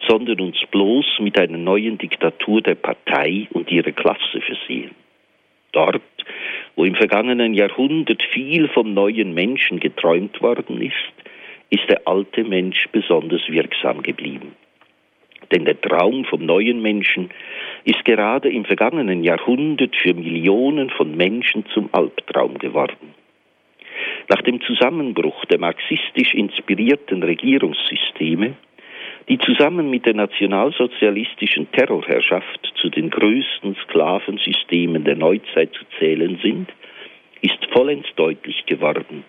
sondern 0.08 0.42
uns 0.42 0.58
bloß 0.72 1.20
mit 1.20 1.38
einer 1.40 1.58
neuen 1.58 1.98
Diktatur 1.98 2.62
der 2.62 2.76
Partei 2.76 3.48
und 3.52 3.72
ihrer 3.72 3.92
Klasse 3.92 4.42
versehen. 4.42 4.92
Dort, 5.72 6.02
wo 6.76 6.86
im 6.86 6.96
vergangenen 6.96 7.54
Jahrhundert 7.54 8.22
viel 8.32 8.68
vom 8.68 8.94
neuen 8.94 9.34
Menschen 9.34 9.80
geträumt 9.80 10.42
worden 10.42 10.82
ist, 10.82 10.94
ist 11.70 11.90
der 11.90 12.08
alte 12.08 12.44
Mensch 12.44 12.88
besonders 12.92 13.42
wirksam 13.48 14.04
geblieben. 14.04 14.56
Denn 15.52 15.66
der 15.66 15.80
Traum 15.80 16.26
vom 16.26 16.46
neuen 16.46 16.82
Menschen 16.82 17.30
ist 17.84 18.04
gerade 18.06 18.50
im 18.50 18.66
vergangenen 18.66 19.24
Jahrhundert 19.24 19.96
für 19.96 20.14
Millionen 20.14 20.90
von 20.90 21.16
Menschen 21.16 21.66
zum 21.74 21.90
Albtraum 21.92 22.58
geworden. 22.58 23.14
Nach 24.30 24.42
dem 24.42 24.62
Zusammenbruch 24.62 25.46
der 25.46 25.60
marxistisch 25.60 26.34
inspirierten 26.34 27.24
Regierungssysteme, 27.24 28.56
die 29.30 29.38
zusammen 29.38 29.90
mit 29.90 30.06
der 30.06 30.16
nationalsozialistischen 30.16 31.72
Terrorherrschaft 31.72 32.74
zu 32.76 32.90
den 32.90 33.10
größten 33.10 33.76
Sklavensystemen 33.84 35.04
der 35.04 35.16
Neuzeit 35.16 35.74
zu 35.74 35.86
zählen 36.00 36.40
sind, 36.42 36.70
ist 37.42 37.66
vollends 37.72 38.08
deutlich 38.16 38.66
geworden, 38.66 39.26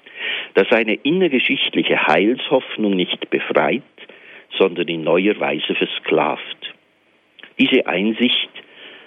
dass 0.54 0.70
eine 0.70 0.94
innergeschichtliche 0.94 2.06
Heilshoffnung 2.06 2.94
nicht 2.94 3.28
befreit, 3.30 3.82
sondern 4.58 4.88
in 4.88 5.04
neuer 5.04 5.38
Weise 5.40 5.74
versklavt. 5.74 6.74
Diese 7.58 7.86
Einsicht 7.86 8.50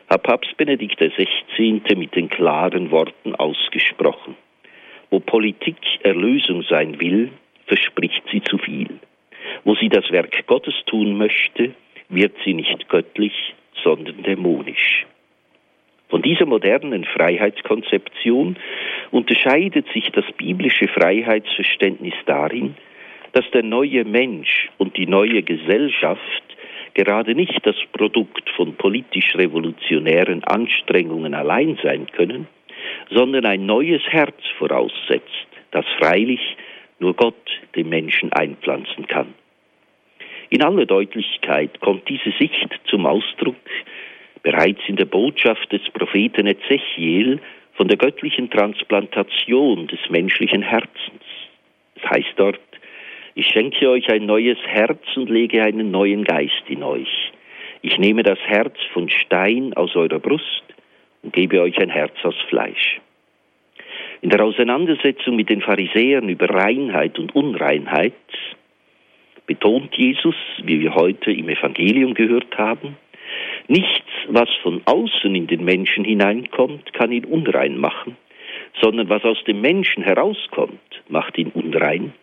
hat 0.09 0.23
Papst 0.23 0.55
Benedikt 0.57 0.99
XVI. 0.99 1.81
mit 1.95 2.15
den 2.15 2.29
klaren 2.29 2.91
Worten 2.91 3.35
ausgesprochen. 3.35 4.35
Wo 5.09 5.19
Politik 5.19 5.77
Erlösung 6.03 6.63
sein 6.63 6.99
will, 6.99 7.31
verspricht 7.65 8.23
sie 8.31 8.41
zu 8.41 8.57
viel. 8.57 8.99
Wo 9.63 9.75
sie 9.75 9.89
das 9.89 10.09
Werk 10.11 10.45
Gottes 10.47 10.75
tun 10.85 11.17
möchte, 11.17 11.73
wird 12.09 12.35
sie 12.45 12.53
nicht 12.53 12.87
göttlich, 12.89 13.33
sondern 13.83 14.23
dämonisch. 14.23 15.05
Von 16.09 16.21
dieser 16.21 16.45
modernen 16.45 17.03
Freiheitskonzeption 17.03 18.55
unterscheidet 19.11 19.87
sich 19.93 20.09
das 20.11 20.25
biblische 20.37 20.87
Freiheitsverständnis 20.87 22.13
darin, 22.25 22.75
dass 23.33 23.49
der 23.51 23.63
neue 23.63 24.05
Mensch 24.05 24.69
und 24.77 24.97
die 24.97 25.07
neue 25.07 25.43
Gesellschaft 25.43 26.43
gerade 26.93 27.35
nicht 27.35 27.59
das 27.63 27.75
Produkt 27.93 28.49
von 28.55 28.75
politisch-revolutionären 28.75 30.43
Anstrengungen 30.43 31.33
allein 31.33 31.77
sein 31.83 32.07
können, 32.11 32.47
sondern 33.11 33.45
ein 33.45 33.65
neues 33.65 34.01
Herz 34.09 34.35
voraussetzt, 34.57 35.47
das 35.71 35.85
freilich 35.99 36.41
nur 36.99 37.13
Gott 37.13 37.35
dem 37.75 37.89
Menschen 37.89 38.33
einpflanzen 38.33 39.05
kann. 39.07 39.33
In 40.49 40.63
aller 40.63 40.85
Deutlichkeit 40.85 41.79
kommt 41.81 42.07
diese 42.09 42.31
Sicht 42.39 42.69
zum 42.89 43.05
Ausdruck 43.05 43.55
bereits 44.43 44.79
in 44.87 44.95
der 44.95 45.05
Botschaft 45.05 45.71
des 45.71 45.81
Propheten 45.93 46.47
Ezechiel 46.47 47.39
von 47.73 47.87
der 47.87 47.97
göttlichen 47.97 48.49
Transplantation 48.49 49.87
des 49.87 49.99
menschlichen 50.09 50.61
Herzens. 50.61 51.23
Es 51.95 52.09
heißt 52.09 52.33
dort, 52.37 52.59
ich 53.37 53.49
schenke 53.49 53.87
euch 53.87 54.09
ein 54.09 54.25
neues 54.25 54.57
Herz 54.65 54.99
und 55.15 55.29
lege 55.29 55.61
einen 55.61 55.91
neuen 55.91 56.23
Geist 56.23 56.63
in 56.69 56.81
euch. 56.81 57.31
Ich 57.83 57.99
nehme 57.99 58.23
das 58.23 58.39
Herz 58.39 58.75
von 58.93 59.11
Stein 59.11 59.75
aus 59.75 59.95
eurer 59.95 60.17
Brust 60.17 60.63
und 61.21 61.33
gebe 61.33 61.61
euch 61.61 61.77
ein 61.77 61.91
Herz 61.91 62.15
aus 62.23 62.33
Fleisch. 62.49 62.99
In 64.21 64.31
der 64.31 64.43
Auseinandersetzung 64.43 65.35
mit 65.35 65.51
den 65.51 65.61
Pharisäern 65.61 66.29
über 66.29 66.49
Reinheit 66.49 67.19
und 67.19 67.35
Unreinheit 67.35 68.15
betont 69.45 69.95
Jesus, 69.95 70.35
wie 70.63 70.79
wir 70.79 70.95
heute 70.95 71.31
im 71.31 71.47
Evangelium 71.47 72.15
gehört 72.15 72.57
haben, 72.57 72.97
nichts, 73.67 74.09
was 74.29 74.49
von 74.63 74.81
außen 74.85 75.35
in 75.35 75.45
den 75.45 75.63
Menschen 75.63 76.05
hineinkommt, 76.05 76.91
kann 76.93 77.11
ihn 77.11 77.25
unrein 77.25 77.77
machen, 77.77 78.17
sondern 78.81 79.09
was 79.09 79.23
aus 79.23 79.43
dem 79.43 79.61
Menschen 79.61 80.01
herauskommt, 80.01 81.03
macht 81.07 81.37
ihn 81.37 81.51
unrein. 81.53 82.13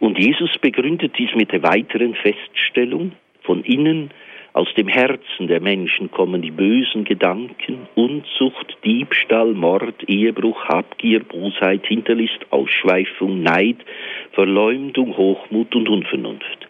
Und 0.00 0.18
Jesus 0.18 0.56
begründet 0.58 1.12
dies 1.18 1.34
mit 1.34 1.52
der 1.52 1.62
weiteren 1.62 2.14
Feststellung, 2.14 3.12
von 3.42 3.62
innen 3.62 4.10
aus 4.56 4.72
dem 4.72 4.88
Herzen 4.88 5.48
der 5.48 5.60
Menschen 5.60 6.10
kommen 6.10 6.40
die 6.40 6.50
bösen 6.50 7.04
Gedanken, 7.04 7.88
Unzucht, 7.94 8.78
Diebstahl, 8.86 9.52
Mord, 9.52 10.08
Ehebruch, 10.08 10.64
Habgier, 10.64 11.22
Bosheit, 11.22 11.86
Hinterlist, 11.86 12.38
Ausschweifung, 12.48 13.42
Neid, 13.42 13.76
Verleumdung, 14.32 15.14
Hochmut 15.14 15.74
und 15.74 15.90
Unvernunft. 15.90 16.68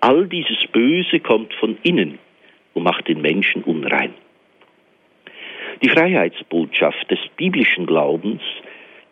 All 0.00 0.26
dieses 0.26 0.66
Böse 0.72 1.20
kommt 1.20 1.54
von 1.54 1.78
innen 1.84 2.18
und 2.74 2.82
macht 2.82 3.06
den 3.06 3.20
Menschen 3.20 3.62
unrein. 3.62 4.14
Die 5.80 5.90
Freiheitsbotschaft 5.90 7.08
des 7.08 7.20
biblischen 7.36 7.86
Glaubens 7.86 8.42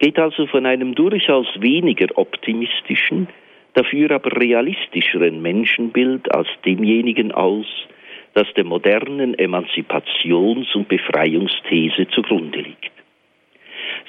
geht 0.01 0.19
also 0.19 0.49
von 0.49 0.67
einem 0.67 0.97
durchaus 0.97 1.47
weniger 1.61 2.09
optimistischen, 2.19 3.29
dafür 3.75 4.11
aber 4.11 4.37
realistischeren 4.41 5.43
Menschenbild 5.43 6.33
als 6.35 6.49
demjenigen 6.65 7.33
aus, 7.33 7.67
das 8.35 8.47
der 8.55 8.65
modernen 8.65 9.35
Emanzipations- 9.37 10.75
und 10.75 10.89
Befreiungsthese 10.89 12.09
zugrunde 12.09 12.61
liegt. 12.61 12.93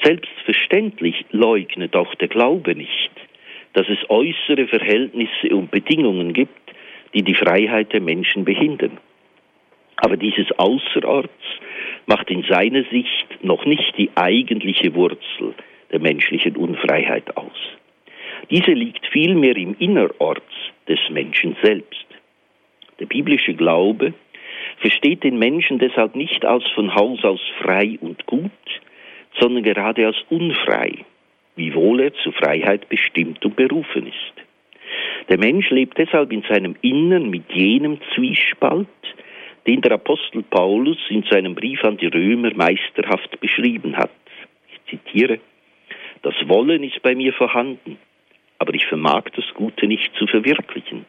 Selbstverständlich 0.04 1.26
leugnet 1.32 1.95
auch 1.95 2.13
der 2.15 2.28
Glaube 2.28 2.76
nicht, 2.76 3.12
dass 3.74 3.88
es 3.89 4.10
äußere 4.10 4.67
Verhältnisse 4.67 5.50
und 5.56 5.71
Bedingungen 5.71 6.34
gibt, 6.34 6.52
die 7.13 7.24
die 7.24 7.36
Freiheit 7.36 7.93
der 7.93 8.02
Menschen 8.02 8.45
behindern. 8.45 8.97
Aber 9.97 10.17
dieses 10.17 10.52
Außerorts 10.58 11.30
macht 12.06 12.30
in 12.30 12.43
seiner 12.43 12.84
Sicht 12.86 13.43
noch 13.43 13.65
nicht 13.65 13.97
die 13.97 14.10
eigentliche 14.15 14.93
Wurzel 14.95 15.54
der 15.91 16.00
menschlichen 16.00 16.56
Unfreiheit 16.56 17.38
aus. 17.38 17.78
Diese 18.49 18.71
liegt 18.71 19.06
vielmehr 19.08 19.56
im 19.56 19.75
Innerort 19.80 20.41
des 20.88 20.99
Menschen 21.10 21.56
selbst. 21.62 22.06
Der 22.99 23.06
biblische 23.06 23.54
Glaube 23.54 24.13
versteht 24.77 25.23
den 25.23 25.38
Menschen 25.38 25.80
deshalb 25.80 26.15
nicht 26.15 26.43
als 26.45 26.63
von 26.73 26.93
Haus 26.95 27.23
aus 27.23 27.41
frei 27.62 27.97
und 28.01 28.25
gut, 28.25 28.51
sondern 29.39 29.63
gerade 29.63 30.06
als 30.08 30.17
unfrei, 30.30 31.06
wiewohl 31.56 32.01
er 32.01 32.13
zur 32.15 32.34
Freiheit 32.34 32.89
bestimmt 32.89 33.45
und 33.45 33.56
berufen 33.56 34.08
ist. 34.08 34.34
Der 35.30 35.38
Mensch 35.38 35.69
lebt 35.69 35.97
deshalb 35.97 36.32
in 36.32 36.43
seinem 36.43 36.75
Innern 36.82 37.30
mit 37.30 37.43
jenem 37.54 37.99
Zwiespalt, 38.13 38.88
den 39.67 39.82
der 39.82 39.93
Apostel 39.93 40.43
Paulus 40.43 40.97
in 41.10 41.23
seinem 41.23 41.56
Brief 41.56 41.84
an 41.84 41.97
die 41.97 42.08
Römer 42.08 42.51
meisterhaft 42.56 43.39
beschrieben 43.39 43.95
hat. 43.95 44.10
Ich 44.73 44.99
zitiere, 44.99 45.39
das 46.23 46.34
Wollen 46.47 46.84
ist 46.84 47.01
bei 47.04 47.15
mir 47.15 47.34
vorhanden, 47.34 47.97
aber 48.62 48.76
ich 48.76 48.86
vermag 48.86 49.24
das 49.36 49.45
Gute 49.56 49.88
nicht 49.88 50.13
zu 50.15 50.28
verwirklichen. 50.28 51.06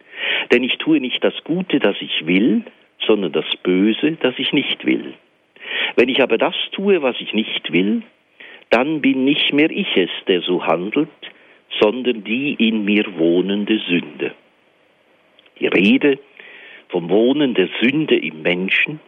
Denn 0.50 0.64
ich 0.64 0.78
tue 0.78 1.00
nicht 1.00 1.22
das 1.22 1.34
Gute, 1.44 1.80
das 1.80 1.96
ich 2.00 2.26
will, 2.26 2.62
sondern 3.06 3.32
das 3.32 3.44
Böse, 3.62 4.12
das 4.12 4.34
ich 4.38 4.54
nicht 4.54 4.86
will. 4.86 5.12
Wenn 5.96 6.08
ich 6.08 6.22
aber 6.22 6.38
das 6.38 6.54
tue, 6.72 7.02
was 7.02 7.14
ich 7.20 7.34
nicht 7.34 7.70
will, 7.70 8.02
dann 8.70 9.02
bin 9.02 9.24
nicht 9.24 9.52
mehr 9.52 9.70
ich 9.70 9.94
es, 9.98 10.08
der 10.26 10.40
so 10.40 10.64
handelt, 10.64 11.10
sondern 11.78 12.24
die 12.24 12.54
in 12.54 12.86
mir 12.86 13.04
wohnende 13.18 13.78
Sünde. 13.80 14.32
Die 15.60 15.66
Rede 15.66 16.18
vom 16.88 17.10
Wohnen 17.10 17.52
der 17.52 17.68
Sünde 17.82 18.16
im 18.16 18.40
Menschen 18.40 18.98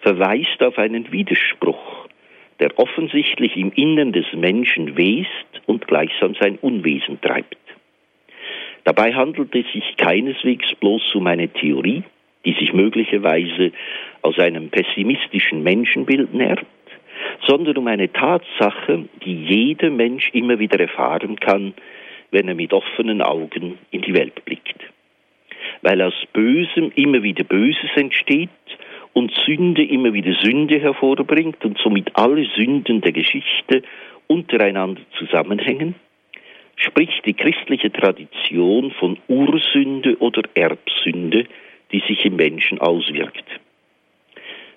verweist 0.00 0.62
auf 0.62 0.76
einen 0.76 1.10
Widerspruch, 1.12 2.08
der 2.60 2.78
offensichtlich 2.78 3.56
im 3.56 3.72
Innern 3.72 4.12
des 4.12 4.26
Menschen 4.34 4.98
west 4.98 5.62
und 5.64 5.86
gleichsam 5.86 6.34
sein 6.38 6.58
Unwesen 6.60 7.18
treibt. 7.22 7.56
Dabei 8.86 9.12
handelt 9.12 9.52
es 9.52 9.66
sich 9.72 9.96
keineswegs 9.96 10.72
bloß 10.76 11.16
um 11.16 11.26
eine 11.26 11.48
Theorie, 11.48 12.04
die 12.44 12.52
sich 12.52 12.72
möglicherweise 12.72 13.72
aus 14.22 14.38
einem 14.38 14.68
pessimistischen 14.68 15.64
Menschenbild 15.64 16.32
nährt, 16.32 16.64
sondern 17.48 17.78
um 17.78 17.88
eine 17.88 18.12
Tatsache, 18.12 19.06
die 19.24 19.44
jeder 19.44 19.90
Mensch 19.90 20.30
immer 20.32 20.60
wieder 20.60 20.78
erfahren 20.78 21.34
kann, 21.40 21.74
wenn 22.30 22.46
er 22.46 22.54
mit 22.54 22.72
offenen 22.72 23.22
Augen 23.22 23.76
in 23.90 24.02
die 24.02 24.14
Welt 24.14 24.44
blickt. 24.44 24.78
Weil 25.82 26.00
aus 26.00 26.14
Bösem 26.32 26.92
immer 26.94 27.24
wieder 27.24 27.42
Böses 27.42 27.90
entsteht 27.96 28.50
und 29.14 29.32
Sünde 29.44 29.82
immer 29.82 30.12
wieder 30.12 30.32
Sünde 30.44 30.78
hervorbringt 30.78 31.64
und 31.64 31.76
somit 31.78 32.12
alle 32.14 32.46
Sünden 32.54 33.00
der 33.00 33.10
Geschichte 33.10 33.82
untereinander 34.28 35.00
zusammenhängen, 35.18 35.96
spricht 36.76 37.24
die 37.26 37.34
christliche 37.34 37.90
Tradition 37.90 38.92
von 38.92 39.18
Ursünde 39.28 40.16
oder 40.18 40.42
Erbsünde, 40.54 41.46
die 41.92 42.00
sich 42.06 42.24
im 42.24 42.36
Menschen 42.36 42.80
auswirkt. 42.80 43.44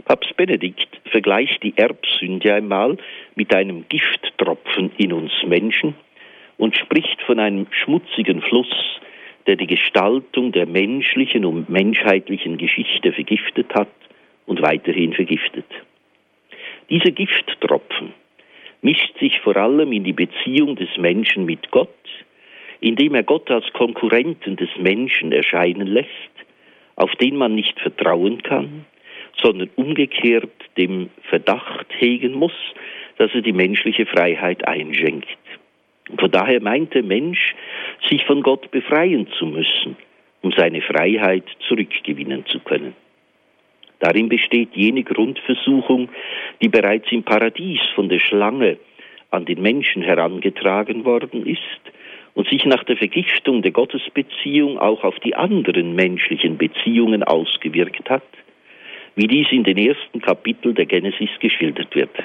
Papst 0.05 0.35
Benedikt 0.37 0.89
vergleicht 1.11 1.61
die 1.61 1.77
Erbsünde 1.77 2.53
einmal 2.53 2.97
mit 3.35 3.53
einem 3.53 3.85
Gifttropfen 3.89 4.91
in 4.97 5.13
uns 5.13 5.31
Menschen 5.45 5.93
und 6.57 6.75
spricht 6.75 7.21
von 7.21 7.39
einem 7.39 7.67
schmutzigen 7.69 8.41
Fluss, 8.41 8.73
der 9.45 9.55
die 9.55 9.67
Gestaltung 9.67 10.51
der 10.51 10.65
menschlichen 10.65 11.45
und 11.45 11.69
menschheitlichen 11.69 12.57
Geschichte 12.57 13.11
vergiftet 13.11 13.73
hat 13.75 13.89
und 14.45 14.61
weiterhin 14.61 15.13
vergiftet. 15.13 15.65
Dieser 16.89 17.11
Gifttropfen 17.11 18.13
mischt 18.81 19.17
sich 19.19 19.39
vor 19.39 19.57
allem 19.57 19.91
in 19.91 20.03
die 20.03 20.13
Beziehung 20.13 20.75
des 20.75 20.89
Menschen 20.97 21.45
mit 21.45 21.71
Gott, 21.71 21.89
indem 22.79 23.15
er 23.15 23.23
Gott 23.23 23.49
als 23.51 23.71
Konkurrenten 23.73 24.55
des 24.55 24.69
Menschen 24.77 25.31
erscheinen 25.31 25.87
lässt, 25.87 26.09
auf 26.95 27.13
den 27.15 27.35
man 27.35 27.55
nicht 27.55 27.79
vertrauen 27.79 28.41
kann, 28.43 28.85
sondern 29.41 29.69
umgekehrt 29.75 30.51
dem 30.77 31.09
Verdacht 31.23 31.87
hegen 31.97 32.33
muss, 32.33 32.53
dass 33.17 33.33
er 33.33 33.41
die 33.41 33.53
menschliche 33.53 34.05
Freiheit 34.05 34.67
einschenkt. 34.67 35.27
Und 36.09 36.21
von 36.21 36.31
daher 36.31 36.61
meint 36.61 36.93
der 36.93 37.03
Mensch, 37.03 37.55
sich 38.09 38.25
von 38.25 38.41
Gott 38.41 38.71
befreien 38.71 39.27
zu 39.37 39.45
müssen, 39.45 39.97
um 40.41 40.51
seine 40.51 40.81
Freiheit 40.81 41.43
zurückgewinnen 41.67 42.45
zu 42.47 42.59
können. 42.59 42.95
Darin 43.99 44.29
besteht 44.29 44.69
jene 44.73 45.03
Grundversuchung, 45.03 46.09
die 46.61 46.69
bereits 46.69 47.11
im 47.11 47.23
Paradies 47.23 47.81
von 47.95 48.09
der 48.09 48.19
Schlange 48.19 48.77
an 49.31 49.45
den 49.45 49.61
Menschen 49.61 50.01
herangetragen 50.01 51.05
worden 51.05 51.45
ist 51.45 51.59
und 52.33 52.47
sich 52.47 52.65
nach 52.65 52.83
der 52.85 52.97
Vergiftung 52.97 53.61
der 53.61 53.71
Gottesbeziehung 53.71 54.79
auch 54.79 55.03
auf 55.03 55.19
die 55.19 55.35
anderen 55.35 55.95
menschlichen 55.95 56.57
Beziehungen 56.57 57.23
ausgewirkt 57.23 58.09
hat, 58.09 58.23
wie 59.15 59.27
dies 59.27 59.47
in 59.51 59.63
den 59.63 59.77
ersten 59.77 60.21
Kapiteln 60.21 60.75
der 60.75 60.85
Genesis 60.85 61.29
geschildert 61.39 61.93
wird. 61.95 62.15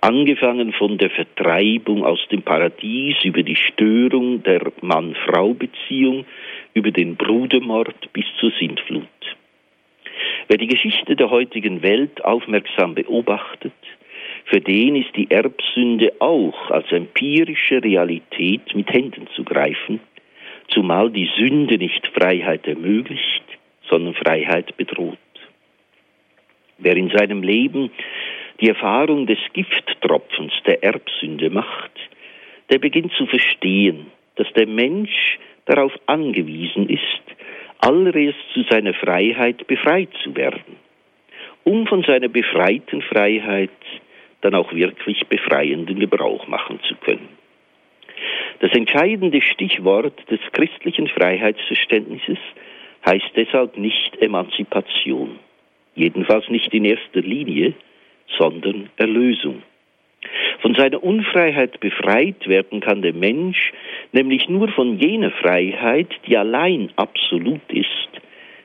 Angefangen 0.00 0.72
von 0.72 0.96
der 0.96 1.10
Vertreibung 1.10 2.04
aus 2.06 2.26
dem 2.32 2.40
Paradies 2.40 3.16
über 3.22 3.42
die 3.42 3.56
Störung 3.56 4.42
der 4.42 4.72
Mann-Frau-Beziehung, 4.80 6.24
über 6.72 6.90
den 6.90 7.16
Brudermord 7.16 8.10
bis 8.14 8.24
zur 8.38 8.50
Sintflut. 8.58 9.04
Wer 10.48 10.58
die 10.58 10.66
Geschichte 10.66 11.16
der 11.16 11.30
heutigen 11.30 11.82
Welt 11.82 12.24
aufmerksam 12.24 12.94
beobachtet, 12.94 13.72
für 14.46 14.60
den 14.60 14.96
ist 14.96 15.14
die 15.16 15.30
Erbsünde 15.30 16.12
auch 16.18 16.70
als 16.70 16.90
empirische 16.90 17.82
Realität 17.82 18.74
mit 18.74 18.92
Händen 18.92 19.28
zu 19.36 19.44
greifen, 19.44 20.00
zumal 20.68 21.10
die 21.10 21.30
Sünde 21.36 21.78
nicht 21.78 22.06
Freiheit 22.08 22.66
ermöglicht, 22.66 23.44
sondern 23.88 24.14
Freiheit 24.14 24.76
bedroht. 24.76 25.18
Wer 26.78 26.96
in 26.96 27.10
seinem 27.10 27.42
Leben 27.42 27.90
die 28.60 28.68
Erfahrung 28.68 29.26
des 29.26 29.38
Gifttropfens 29.52 30.52
der 30.66 30.82
Erbsünde 30.82 31.50
macht, 31.50 31.92
der 32.70 32.78
beginnt 32.78 33.12
zu 33.12 33.26
verstehen, 33.26 34.06
dass 34.36 34.50
der 34.54 34.66
Mensch 34.66 35.38
darauf 35.66 35.92
angewiesen 36.06 36.88
ist, 36.88 37.22
allererst 37.80 38.38
zu 38.52 38.62
seiner 38.70 38.94
Freiheit 38.94 39.66
befreit 39.66 40.10
zu 40.22 40.34
werden, 40.36 40.76
um 41.64 41.86
von 41.86 42.02
seiner 42.02 42.28
befreiten 42.28 43.02
Freiheit 43.02 43.70
dann 44.40 44.54
auch 44.54 44.72
wirklich 44.72 45.26
befreienden 45.26 45.98
Gebrauch 45.98 46.46
machen 46.46 46.80
zu 46.88 46.94
können. 46.96 47.28
Das 48.60 48.72
entscheidende 48.72 49.40
Stichwort 49.40 50.30
des 50.30 50.40
christlichen 50.52 51.08
Freiheitsverständnisses 51.08 52.38
heißt 53.06 53.30
deshalb 53.34 53.78
nicht 53.78 54.20
Emanzipation, 54.20 55.38
jedenfalls 55.94 56.48
nicht 56.50 56.72
in 56.74 56.84
erster 56.84 57.20
Linie, 57.20 57.74
sondern 58.38 58.90
Erlösung. 58.96 59.62
Von 60.60 60.74
seiner 60.74 61.02
Unfreiheit 61.02 61.80
befreit 61.80 62.46
werden 62.46 62.80
kann 62.80 63.02
der 63.02 63.14
Mensch 63.14 63.72
nämlich 64.12 64.48
nur 64.48 64.68
von 64.68 64.98
jener 64.98 65.30
Freiheit, 65.30 66.08
die 66.26 66.36
allein 66.36 66.90
absolut 66.96 67.62
ist, 67.68 68.08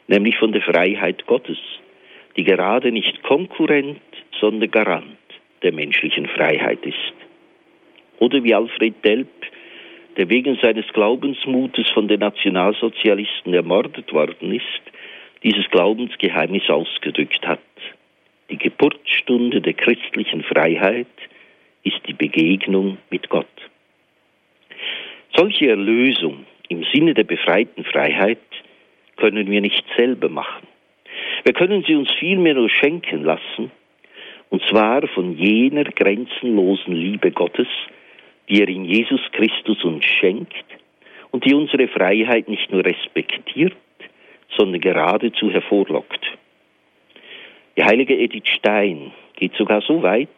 nämlich 0.08 0.38
von 0.38 0.52
der 0.52 0.62
Freiheit 0.62 1.26
Gottes, 1.26 1.58
die 2.36 2.44
gerade 2.44 2.92
nicht 2.92 3.24
Konkurrent, 3.24 4.02
sondern 4.40 4.72
Garant 4.72 5.06
der 5.64 5.72
menschlichen 5.72 6.28
Freiheit 6.28 6.86
ist. 6.86 7.14
Oder 8.20 8.44
wie 8.44 8.54
Alfred 8.54 9.04
Delp, 9.04 9.30
der 10.18 10.30
wegen 10.30 10.58
seines 10.62 10.88
Glaubensmutes 10.94 11.90
von 11.92 12.08
den 12.08 12.20
Nationalsozialisten 12.20 13.54
ermordet 13.54 14.12
worden 14.14 14.54
ist, 14.54 14.82
dieses 15.44 15.70
Glaubensgeheimnis 15.70 16.70
ausgedrückt 16.70 17.46
hat. 17.48 17.60
Die 18.50 18.58
Geburtsstunde 18.58 19.62
der 19.62 19.74
christlichen 19.74 20.44
Freiheit 20.44 21.08
ist 21.86 22.02
die 22.08 22.13
Begegnung 22.13 22.98
mit 23.10 23.30
Gott. 23.30 23.48
Solche 25.36 25.69
Erlösung 25.69 26.45
im 26.67 26.84
Sinne 26.91 27.13
der 27.13 27.24
befreiten 27.24 27.86
Freiheit 27.86 28.39
können 29.15 29.50
wir 29.50 29.62
nicht 29.62 29.86
selber 29.95 30.28
machen. 30.28 30.67
Wir 31.43 31.54
können 31.54 31.84
sie 31.88 31.95
uns 31.95 32.12
vielmehr 32.19 32.56
nur 32.56 32.69
schenken 32.69 33.24
lassen, 33.24 33.71
und 34.50 34.62
zwar 34.69 35.08
von 35.08 35.38
jener 35.38 35.84
grenzenlosen 35.84 36.93
Liebe 36.95 37.32
Gottes, 37.32 37.67
die 38.50 38.62
er 38.62 38.67
in 38.67 38.86
Jesus 38.86 39.21
Christus 39.32 39.84
uns 39.84 40.06
schenkt 40.06 40.65
und 41.32 41.45
die 41.45 41.54
unsere 41.54 41.88
Freiheit 41.88 42.48
nicht 42.48 42.71
nur 42.71 42.84
respektiert, 42.84 43.76
sondern 44.58 44.82
geradezu 44.82 45.52
hervorlockt. 45.52 46.26
Die 47.78 47.84
heilige 47.84 48.17
Edith 48.17 48.48
Stein 48.48 49.12
geht 49.36 49.54
sogar 49.56 49.82
so 49.82 50.02
weit, 50.02 50.30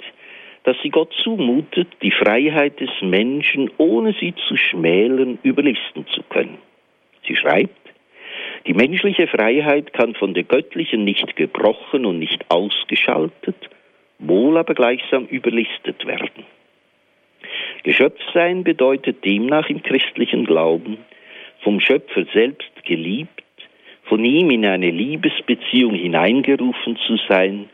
dass 0.68 0.76
sie 0.84 0.90
Gott 0.90 1.14
zumutet, 1.24 1.88
die 2.02 2.12
Freiheit 2.12 2.82
des 2.82 2.90
Menschen, 3.02 3.72
ohne 3.78 4.14
sie 4.20 4.34
zu 4.50 4.58
schmälern, 4.58 5.40
überlisten 5.42 6.06
zu 6.08 6.22
können. 6.24 6.58
Sie 7.26 7.38
schreibt, 7.38 7.72
die 8.66 8.74
menschliche 8.74 9.28
Freiheit 9.28 9.94
kann 9.94 10.14
von 10.14 10.34
der 10.34 10.44
göttlichen 10.44 11.06
nicht 11.06 11.38
gebrochen 11.38 12.06
und 12.06 12.20
nicht 12.20 12.44
ausgeschaltet, 12.50 13.56
wohl 14.20 14.58
aber 14.58 14.74
gleichsam 14.74 15.26
überlistet 15.28 16.06
werden. 16.06 16.44
Geschöpfsein 17.84 18.66
bedeutet 18.66 19.24
demnach 19.24 19.70
im 19.70 19.82
christlichen 19.82 20.44
Glauben, 20.44 20.98
vom 21.62 21.80
Schöpfer 21.80 22.26
selbst 22.34 22.84
geliebt, 22.84 23.42
von 24.04 24.26
ihm 24.26 24.52
in 24.52 24.66
eine 24.66 24.92
Liebesbeziehung 24.92 25.94
hineingerufen 25.94 26.98
zu 27.08 27.16
sein, 27.30 27.70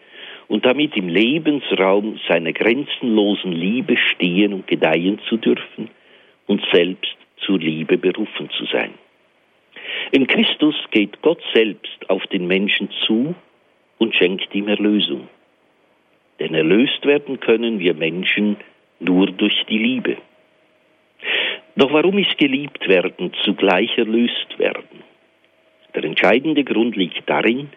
und 0.54 0.68
damit 0.68 0.96
im 0.96 1.10
Lebensraum 1.10 2.20
seiner 2.28 2.54
grenzenlosen 2.54 3.54
Liebe 3.54 3.98
stehen 3.98 4.54
und 4.54 4.68
gedeihen 4.68 5.20
zu 5.28 5.38
dürfen 5.38 5.90
und 6.46 6.64
selbst 6.72 7.18
zur 7.38 7.58
Liebe 7.58 7.98
berufen 7.98 8.52
zu 8.52 8.66
sein. 8.66 8.92
In 10.12 10.28
Christus 10.28 10.76
geht 10.92 11.24
Gott 11.24 11.42
selbst 11.56 12.08
auf 12.08 12.28
den 12.28 12.46
Menschen 12.46 12.90
zu 13.04 13.34
und 13.98 14.14
schenkt 14.14 14.54
ihm 14.54 14.68
Erlösung. 14.68 15.28
Denn 16.40 16.54
erlöst 16.54 17.04
werden 17.04 17.40
können 17.40 17.80
wir 17.80 17.96
Menschen 17.96 18.58
nur 19.00 19.32
durch 19.32 19.60
die 19.68 19.80
Liebe. 19.80 20.18
Doch 21.76 21.92
warum 21.92 22.20
ist 22.20 22.38
geliebt 22.38 22.88
werden 22.88 23.32
zugleich 23.44 23.98
erlöst 23.98 24.60
werden? 24.60 25.02
Der 25.96 26.04
entscheidende 26.04 26.64
Grund 26.64 26.96
liegt 26.96 27.28
darin, 27.28 27.70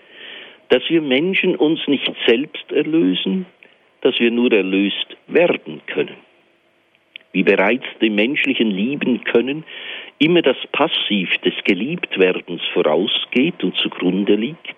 dass 0.68 0.82
wir 0.88 1.00
Menschen 1.00 1.56
uns 1.56 1.80
nicht 1.86 2.10
selbst 2.26 2.70
erlösen, 2.72 3.46
dass 4.00 4.18
wir 4.18 4.30
nur 4.30 4.52
erlöst 4.52 5.16
werden 5.26 5.80
können. 5.86 6.16
Wie 7.32 7.42
bereits 7.42 7.86
dem 8.00 8.14
menschlichen 8.14 8.70
Lieben 8.70 9.22
können 9.24 9.64
immer 10.18 10.42
das 10.42 10.56
Passiv 10.72 11.28
des 11.44 11.54
Geliebtwerdens 11.64 12.62
vorausgeht 12.72 13.62
und 13.62 13.76
zugrunde 13.76 14.36
liegt, 14.36 14.76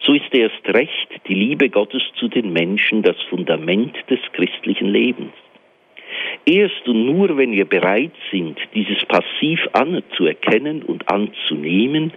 so 0.00 0.12
ist 0.12 0.32
erst 0.32 0.68
recht 0.68 1.08
die 1.26 1.34
Liebe 1.34 1.70
Gottes 1.70 2.02
zu 2.18 2.28
den 2.28 2.52
Menschen 2.52 3.02
das 3.02 3.16
Fundament 3.30 3.96
des 4.10 4.20
christlichen 4.32 4.88
Lebens. 4.88 5.32
Erst 6.44 6.86
und 6.86 7.06
nur 7.06 7.36
wenn 7.36 7.52
wir 7.52 7.64
bereit 7.64 8.12
sind, 8.30 8.58
dieses 8.74 9.04
Passiv 9.06 9.60
anzuerkennen 9.72 10.82
und 10.82 11.08
anzunehmen, 11.10 12.12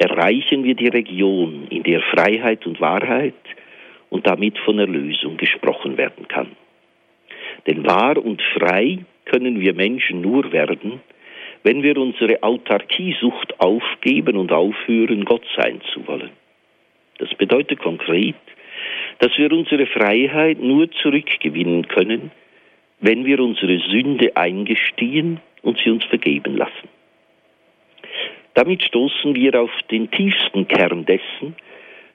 erreichen 0.00 0.64
wir 0.64 0.74
die 0.74 0.88
Region, 0.88 1.66
in 1.68 1.82
der 1.82 2.00
Freiheit 2.00 2.66
und 2.66 2.80
Wahrheit 2.80 3.34
und 4.08 4.26
damit 4.26 4.58
von 4.58 4.78
Erlösung 4.78 5.36
gesprochen 5.36 5.98
werden 5.98 6.26
kann. 6.26 6.52
Denn 7.66 7.86
wahr 7.86 8.16
und 8.16 8.40
frei 8.58 9.00
können 9.26 9.60
wir 9.60 9.74
Menschen 9.74 10.22
nur 10.22 10.52
werden, 10.52 11.00
wenn 11.64 11.82
wir 11.82 11.98
unsere 11.98 12.42
Autarkiesucht 12.42 13.60
aufgeben 13.60 14.38
und 14.38 14.52
aufhören, 14.52 15.26
Gott 15.26 15.44
sein 15.54 15.82
zu 15.92 16.06
wollen. 16.06 16.30
Das 17.18 17.28
bedeutet 17.34 17.80
konkret, 17.80 18.36
dass 19.18 19.36
wir 19.36 19.52
unsere 19.52 19.84
Freiheit 19.86 20.58
nur 20.60 20.90
zurückgewinnen 20.90 21.88
können, 21.88 22.30
wenn 23.00 23.26
wir 23.26 23.38
unsere 23.40 23.78
Sünde 23.80 24.34
eingestehen 24.34 25.40
und 25.60 25.78
sie 25.78 25.90
uns 25.90 26.04
vergeben 26.04 26.56
lassen. 26.56 26.88
Damit 28.54 28.82
stoßen 28.82 29.34
wir 29.34 29.60
auf 29.60 29.70
den 29.90 30.10
tiefsten 30.10 30.66
Kern 30.66 31.06
dessen, 31.06 31.54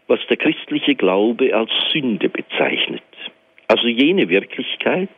was 0.07 0.19
der 0.27 0.37
christliche 0.37 0.95
Glaube 0.95 1.55
als 1.55 1.71
Sünde 1.91 2.29
bezeichnet. 2.29 3.03
Also 3.67 3.87
jene 3.87 4.29
Wirklichkeit, 4.29 5.09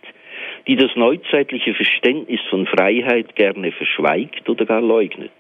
die 0.67 0.75
das 0.75 0.95
neuzeitliche 0.95 1.73
Verständnis 1.73 2.41
von 2.49 2.65
Freiheit 2.65 3.35
gerne 3.35 3.71
verschweigt 3.71 4.47
oder 4.49 4.65
gar 4.65 4.81
leugnet. 4.81 5.31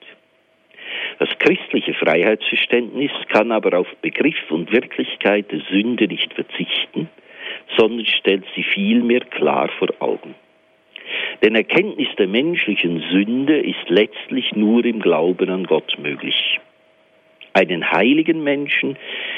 Das 1.19 1.29
christliche 1.39 1.93
Freiheitsverständnis 1.93 3.11
kann 3.29 3.51
aber 3.51 3.79
auf 3.79 3.87
Begriff 4.01 4.49
und 4.49 4.71
Wirklichkeit 4.71 5.51
der 5.51 5.61
Sünde 5.71 6.07
nicht 6.07 6.33
verzichten, 6.33 7.09
sondern 7.77 8.05
stellt 8.05 8.45
sie 8.55 8.63
vielmehr 8.63 9.21
klar 9.21 9.69
vor 9.79 9.89
Augen. 9.99 10.35
Denn 11.41 11.55
Erkenntnis 11.55 12.09
der 12.17 12.27
menschlichen 12.27 13.03
Sünde 13.11 13.59
ist 13.59 13.89
letztlich 13.89 14.55
nur 14.55 14.83
im 14.85 14.99
Glauben 14.99 15.49
an 15.49 15.65
Gott 15.65 15.97
möglich. 15.99 16.59
Einen 17.53 17.91
heiligen 17.91 18.43
Menschen 18.43 18.97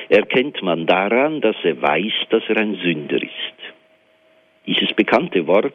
erkennt 0.10 0.62
man 0.62 0.86
daran, 0.86 1.41
dass 1.41 1.55
er 1.63 1.82
weiß, 1.82 2.13
dass 2.29 2.43
er 2.49 2.58
ein 2.58 2.75
Sünder 2.75 3.21
ist. 3.21 3.60
Dieses 4.65 4.93
bekannte 4.93 5.47
Wort 5.47 5.73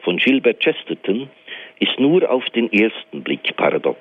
von 0.00 0.16
Gilbert 0.16 0.60
Chesterton 0.60 1.30
ist 1.78 1.98
nur 1.98 2.28
auf 2.30 2.44
den 2.50 2.72
ersten 2.72 3.22
Blick 3.22 3.56
paradox. 3.56 4.00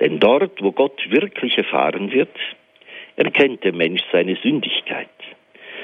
Denn 0.00 0.18
dort, 0.18 0.60
wo 0.62 0.72
Gott 0.72 1.00
wirklich 1.08 1.56
erfahren 1.56 2.12
wird, 2.12 2.36
erkennt 3.16 3.64
der 3.64 3.72
Mensch 3.72 4.02
seine 4.12 4.36
Sündigkeit. 4.36 5.08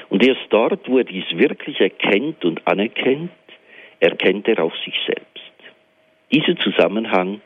Und 0.09 0.25
erst 0.25 0.47
dort, 0.49 0.87
wo 0.89 0.97
er 0.97 1.03
dies 1.03 1.25
wirklich 1.31 1.79
erkennt 1.79 2.43
und 2.43 2.67
anerkennt, 2.67 3.31
erkennt 3.99 4.47
er 4.47 4.63
auch 4.63 4.75
sich 4.83 4.95
selbst. 5.05 5.53
Dieser 6.31 6.55
Zusammenhang 6.57 7.41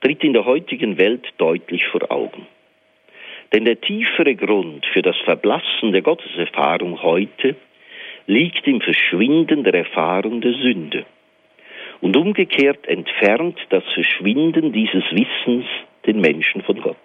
tritt 0.00 0.22
in 0.24 0.32
der 0.32 0.44
heutigen 0.44 0.98
Welt 0.98 1.26
deutlich 1.38 1.86
vor 1.86 2.10
Augen. 2.10 2.46
Denn 3.52 3.64
der 3.64 3.80
tiefere 3.80 4.34
Grund 4.36 4.86
für 4.92 5.02
das 5.02 5.16
Verblassen 5.24 5.92
der 5.92 6.02
Gotteserfahrung 6.02 7.02
heute 7.02 7.56
liegt 8.26 8.66
im 8.66 8.80
Verschwinden 8.80 9.64
der 9.64 9.74
Erfahrung 9.74 10.40
der 10.40 10.52
Sünde. 10.52 11.04
Und 12.00 12.16
umgekehrt 12.16 12.86
entfernt 12.86 13.58
das 13.70 13.84
Verschwinden 13.92 14.72
dieses 14.72 15.04
Wissens 15.10 15.66
den 16.06 16.20
Menschen 16.20 16.62
von 16.62 16.80
Gott. 16.80 16.96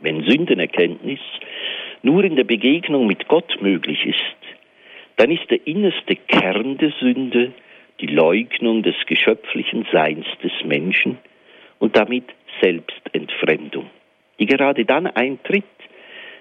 Wenn 0.00 0.22
Sündenerkenntnis 0.24 1.20
nur 2.02 2.24
in 2.24 2.36
der 2.36 2.44
Begegnung 2.44 3.06
mit 3.06 3.28
Gott 3.28 3.60
möglich 3.60 4.04
ist, 4.04 4.51
dann 5.16 5.30
ist 5.30 5.50
der 5.50 5.66
innerste 5.66 6.16
Kern 6.16 6.78
der 6.78 6.92
Sünde 7.00 7.52
die 8.00 8.06
Leugnung 8.06 8.82
des 8.82 8.96
geschöpflichen 9.06 9.86
Seins 9.92 10.26
des 10.42 10.52
Menschen 10.64 11.18
und 11.78 11.96
damit 11.96 12.24
Selbstentfremdung, 12.60 13.90
die 14.38 14.46
gerade 14.46 14.84
dann 14.84 15.06
eintritt, 15.06 15.64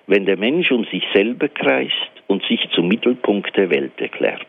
wenn 0.08 0.26
der 0.26 0.38
Mensch 0.38 0.72
um 0.72 0.86
sich 0.86 1.04
selber 1.14 1.48
kreist 1.48 2.12
und 2.28 2.44
sich 2.46 2.60
zum 2.74 2.88
Mittelpunkt 2.88 3.56
der 3.56 3.70
Welt 3.70 4.00
erklärt. 4.00 4.48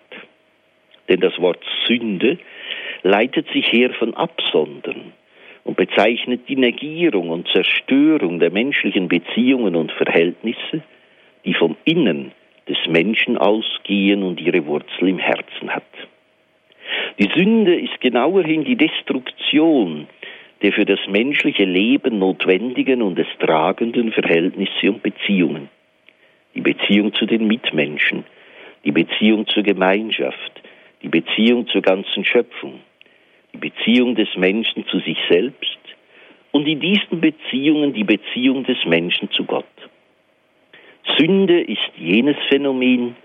Denn 1.08 1.20
das 1.20 1.38
Wort 1.38 1.62
Sünde 1.86 2.38
leitet 3.02 3.48
sich 3.52 3.70
her 3.70 3.90
von 3.98 4.14
Absondern 4.14 5.12
und 5.64 5.76
bezeichnet 5.76 6.48
die 6.48 6.56
Negierung 6.56 7.30
und 7.30 7.48
Zerstörung 7.48 8.38
der 8.38 8.50
menschlichen 8.50 9.08
Beziehungen 9.08 9.76
und 9.76 9.92
Verhältnisse, 9.92 10.82
die 11.44 11.54
vom 11.54 11.76
Innen 11.84 12.32
Menschen 12.92 13.38
ausgehen 13.38 14.22
und 14.22 14.40
ihre 14.40 14.66
Wurzel 14.66 15.08
im 15.08 15.18
Herzen 15.18 15.70
hat. 15.70 15.82
Die 17.18 17.28
Sünde 17.34 17.74
ist 17.74 18.00
genauerhin 18.00 18.64
die 18.64 18.76
Destruktion 18.76 20.06
der 20.62 20.72
für 20.72 20.84
das 20.84 21.00
menschliche 21.08 21.64
Leben 21.64 22.20
notwendigen 22.20 23.02
und 23.02 23.18
es 23.18 23.26
tragenden 23.40 24.12
Verhältnisse 24.12 24.90
und 24.92 25.02
Beziehungen. 25.02 25.68
Die 26.54 26.60
Beziehung 26.60 27.12
zu 27.14 27.26
den 27.26 27.46
Mitmenschen, 27.46 28.24
die 28.84 28.92
Beziehung 28.92 29.46
zur 29.48 29.64
Gemeinschaft, 29.64 30.62
die 31.02 31.08
Beziehung 31.08 31.66
zur 31.66 31.82
ganzen 31.82 32.24
Schöpfung, 32.24 32.80
die 33.52 33.58
Beziehung 33.58 34.14
des 34.14 34.28
Menschen 34.36 34.86
zu 34.86 35.00
sich 35.00 35.18
selbst 35.28 35.78
und 36.52 36.66
in 36.68 36.78
diesen 36.78 37.20
Beziehungen 37.20 37.92
die 37.92 38.04
Beziehung 38.04 38.64
des 38.64 38.78
Menschen 38.84 39.30
zu 39.32 39.44
Gott. 39.44 39.64
Sünde 41.18 41.60
ist 41.60 41.92
jenes 41.96 42.36
Phänomen, 42.48 43.16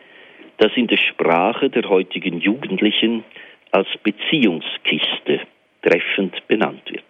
das 0.58 0.72
in 0.76 0.88
der 0.88 0.98
Sprache 0.98 1.70
der 1.70 1.88
heutigen 1.90 2.40
Jugendlichen 2.40 3.24
als 3.72 3.88
Beziehungskiste 4.04 5.42
treffend 5.84 6.48
benannt 6.48 6.84
wird. 6.92 7.06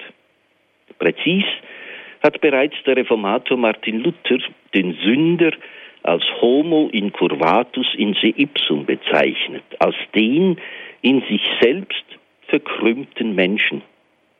Präzis 0.99 1.45
hat 2.23 2.41
bereits 2.41 2.75
der 2.86 2.97
Reformator 2.97 3.58
Martin 3.58 4.03
Luther 4.03 4.39
den 4.73 4.93
Sünder 5.03 5.51
als 6.03 6.23
Homo 6.41 6.89
incurvatus 6.91 7.88
in 7.97 8.13
se 8.15 8.34
ipsum 8.36 8.86
bezeichnet, 8.86 9.63
als 9.80 9.95
den 10.15 10.58
in 11.01 11.21
sich 11.30 11.41
selbst 11.62 12.06
verkrümmten 12.47 13.36
Menschen, 13.36 13.82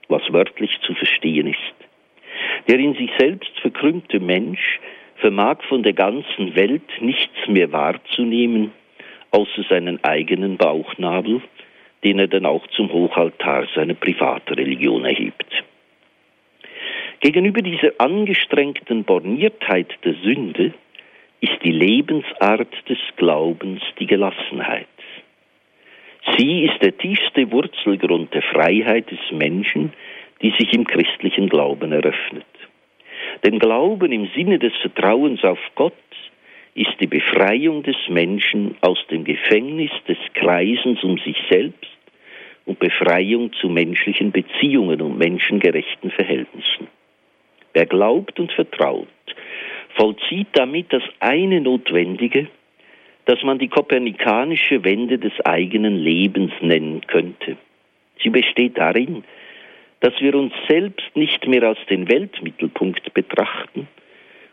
was 0.08 0.22
wörtlich 0.32 0.72
zu 0.82 0.94
verstehen 0.96 1.48
ist. 1.48 1.76
Der 2.68 2.80
in 2.80 2.96
sich 2.96 3.12
selbst 3.18 3.52
verkrümmte 3.60 4.20
Mensch 4.20 4.80
vermag 5.18 5.64
von 5.68 5.84
der 5.84 5.94
ganzen 5.94 6.56
Welt 6.56 6.90
nichts 7.02 7.48
mehr 7.48 7.72
wahrzunehmen, 7.72 8.72
außer 9.32 9.64
seinen 9.70 10.04
eigenen 10.04 10.58
Bauchnabel, 10.58 11.42
den 12.04 12.20
er 12.20 12.28
dann 12.28 12.46
auch 12.46 12.66
zum 12.68 12.92
Hochaltar 12.92 13.68
seiner 13.76 13.96
Privatreligion 13.96 15.06
erhebt. 15.06 15.64
Gegenüber 17.20 17.62
dieser 17.62 17.94
angestrengten 17.98 19.04
Borniertheit 19.04 19.90
der 20.04 20.14
Sünde 20.24 20.74
ist 21.42 21.64
die 21.64 21.72
Lebensart 21.72 22.74
des 22.88 23.00
Glaubens 23.16 23.82
die 24.00 24.06
Gelassenheit. 24.06 24.88
Sie 26.38 26.66
ist 26.66 26.82
der 26.82 26.98
tiefste 26.98 27.52
Wurzelgrund 27.52 28.34
der 28.34 28.42
Freiheit 28.44 29.10
des 29.10 29.20
Menschen, 29.32 29.94
die 30.42 30.52
sich 30.60 30.74
im 30.74 30.86
christlichen 30.86 31.50
Glauben 31.50 31.92
eröffnet. 31.92 32.46
Denn 33.44 33.60
Glauben 33.60 34.12
im 34.12 34.30
Sinne 34.36 34.60
des 34.60 34.74
Vertrauens 34.82 35.44
auf 35.44 35.60
Gott 35.76 35.94
ist 36.76 36.94
die 37.00 37.08
Befreiung 37.08 37.84
des 37.84 37.98
Menschen 38.08 38.76
aus 38.82 39.00
dem 39.10 39.24
Gefängnis 39.24 39.92
des 40.08 40.18
Kreisens 40.34 41.04
um 41.04 41.18
sich 41.20 41.38
selbst 41.50 41.90
und 42.66 42.80
Befreiung 42.80 43.52
zu 43.54 43.70
menschlichen 43.70 44.32
Beziehungen 44.32 45.02
und 45.02 45.18
menschengerechten 45.18 46.12
Verhältnissen. 46.12 46.88
Wer 47.74 47.86
glaubt 47.86 48.40
und 48.40 48.52
vertraut, 48.52 49.08
vollzieht 49.96 50.48
damit 50.54 50.92
das 50.94 51.04
eine 51.20 51.62
Notwendige, 51.62 52.48
das 53.26 53.42
man 53.44 53.60
die 53.60 53.68
kopernikanische 53.68 54.84
Wende 54.84 55.18
des 55.18 55.34
eigenen 55.46 55.98
Lebens 55.98 56.52
nennen 56.62 57.02
könnte. 57.08 57.58
Sie 58.22 58.30
besteht 58.30 58.78
darin, 58.78 59.24
dass 60.00 60.14
wir 60.20 60.36
uns 60.36 60.54
selbst 60.68 61.16
nicht 61.16 61.48
mehr 61.48 61.64
als 61.64 61.80
den 61.90 62.10
Weltmittelpunkt 62.10 63.14
betrachten, 63.14 63.88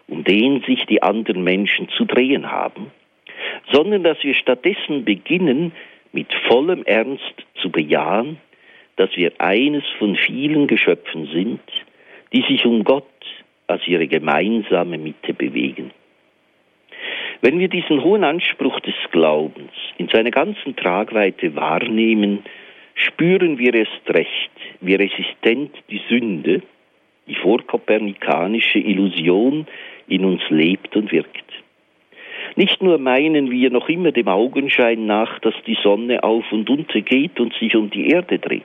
um 0.09 0.25
den 0.25 0.63
sich 0.63 0.85
die 0.87 1.03
anderen 1.03 1.43
Menschen 1.45 1.89
zu 1.91 2.05
drehen 2.05 2.51
haben, 2.51 2.91
sondern 3.73 4.03
dass 4.03 4.23
wir 4.23 4.35
stattdessen 4.35 5.05
beginnen, 5.05 5.73
mit 6.13 6.33
vollem 6.49 6.85
Ernst 6.85 7.35
zu 7.61 7.71
bejahen, 7.71 8.39
dass 8.97 9.11
wir 9.17 9.33
eines 9.39 9.85
von 9.99 10.17
vielen 10.17 10.69
Geschöpfen 10.69 11.29
sind, 11.33 11.61
die 12.33 12.43
sich 12.43 12.65
um 12.65 12.85
Gott 12.85 13.05
als 13.67 13.87
ihre 13.87 14.07
gemeinsame 14.07 14.99
Mitte 14.99 15.35
bewegen. 15.35 15.91
Wenn 17.41 17.59
wir 17.59 17.69
diesen 17.69 18.03
hohen 18.03 18.25
Anspruch 18.25 18.81
des 18.81 18.95
Glaubens 19.11 19.73
in 19.99 20.09
seiner 20.09 20.31
ganzen 20.31 20.77
Tragweite 20.77 21.55
wahrnehmen, 21.57 22.45
spüren 22.95 23.59
wir 23.59 23.75
erst 23.75 24.09
recht, 24.09 24.51
wie 24.87 24.95
resistent 24.95 25.71
die 25.91 26.01
Sünde, 26.09 26.63
die 27.27 27.35
vorkopernikanische 27.35 28.79
Illusion 28.79 29.67
in 30.09 30.25
uns 30.25 30.43
lebt 30.51 30.95
und 30.97 31.11
wirkt. 31.13 31.45
Nicht 32.57 32.83
nur 32.83 32.99
meinen 32.99 33.51
wir 33.51 33.71
noch 33.71 33.89
immer 33.89 34.13
dem 34.13 34.29
Augenschein 34.29 35.07
nach, 35.07 35.39
dass 35.41 35.55
die 35.67 35.79
Sonne 35.83 36.23
auf 36.23 36.45
und 36.53 36.69
unter 36.71 37.01
geht 37.01 37.41
und 37.41 37.55
sich 37.55 37.75
um 37.75 37.91
die 37.91 38.11
Erde 38.11 38.39
dreht, 38.39 38.63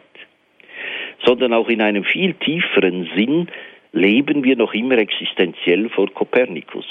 sondern 1.26 1.54
auch 1.54 1.70
in 1.70 1.82
einem 1.82 2.04
viel 2.04 2.34
tieferen 2.34 3.10
Sinn 3.16 3.48
leben 3.94 4.44
wir 4.44 4.56
noch 4.56 4.74
immer 4.74 4.98
existenziell 4.98 5.90
vor 5.90 6.12
Kopernikus 6.14 6.86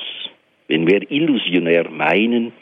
wenn 0.68 0.86
wir 0.86 1.10
illusionär 1.10 1.90
meinen, 1.90 2.52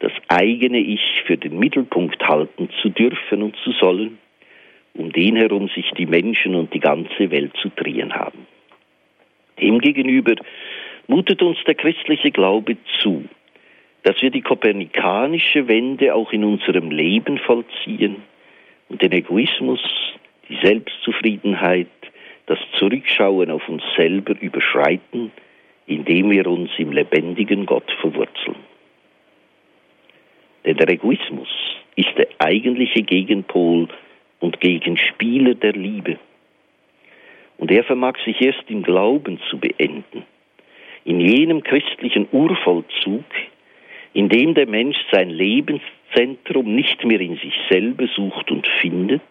das 0.00 0.12
eigene 0.28 0.78
Ich 0.78 1.22
für 1.26 1.36
den 1.36 1.58
Mittelpunkt 1.58 2.20
halten 2.26 2.68
zu 2.80 2.88
dürfen 2.88 3.42
und 3.42 3.56
zu 3.62 3.70
sollen, 3.72 4.18
um 4.94 5.12
den 5.12 5.36
herum 5.36 5.68
sich 5.68 5.90
die 5.92 6.06
Menschen 6.06 6.54
und 6.54 6.72
die 6.74 6.80
ganze 6.80 7.30
Welt 7.30 7.52
zu 7.60 7.70
drehen 7.70 8.14
haben. 8.14 8.46
Demgegenüber 9.60 10.34
mutet 11.06 11.42
uns 11.42 11.58
der 11.66 11.74
christliche 11.74 12.30
Glaube 12.30 12.76
zu, 13.00 13.24
dass 14.02 14.20
wir 14.20 14.30
die 14.30 14.42
kopernikanische 14.42 15.68
Wende 15.68 16.14
auch 16.14 16.32
in 16.32 16.44
unserem 16.44 16.90
Leben 16.90 17.38
vollziehen 17.38 18.16
und 18.88 19.02
den 19.02 19.12
Egoismus, 19.12 19.80
die 20.48 20.58
Selbstzufriedenheit, 20.62 21.88
das 22.46 22.58
Zurückschauen 22.78 23.50
auf 23.50 23.68
uns 23.68 23.82
selber 23.96 24.34
überschreiten 24.40 25.30
indem 25.86 26.30
wir 26.30 26.46
uns 26.46 26.70
im 26.78 26.92
lebendigen 26.92 27.66
Gott 27.66 27.90
verwurzeln. 28.00 28.56
Denn 30.64 30.76
der 30.76 30.88
Egoismus 30.88 31.48
ist 31.96 32.16
der 32.16 32.28
eigentliche 32.38 33.02
Gegenpol 33.02 33.88
und 34.42 34.60
Gegenspieler 34.60 35.54
der 35.54 35.72
Liebe. 35.72 36.18
Und 37.56 37.70
er 37.70 37.84
vermag 37.84 38.18
sich 38.24 38.40
erst 38.40 38.64
im 38.68 38.82
Glauben 38.82 39.40
zu 39.48 39.58
beenden, 39.58 40.24
in 41.04 41.20
jenem 41.20 41.62
christlichen 41.62 42.28
Urvollzug, 42.30 43.24
in 44.12 44.28
dem 44.28 44.54
der 44.54 44.66
Mensch 44.66 44.98
sein 45.10 45.30
Lebenszentrum 45.30 46.74
nicht 46.74 47.04
mehr 47.04 47.20
in 47.20 47.36
sich 47.36 47.54
selber 47.70 48.06
sucht 48.14 48.50
und 48.50 48.66
findet, 48.80 49.22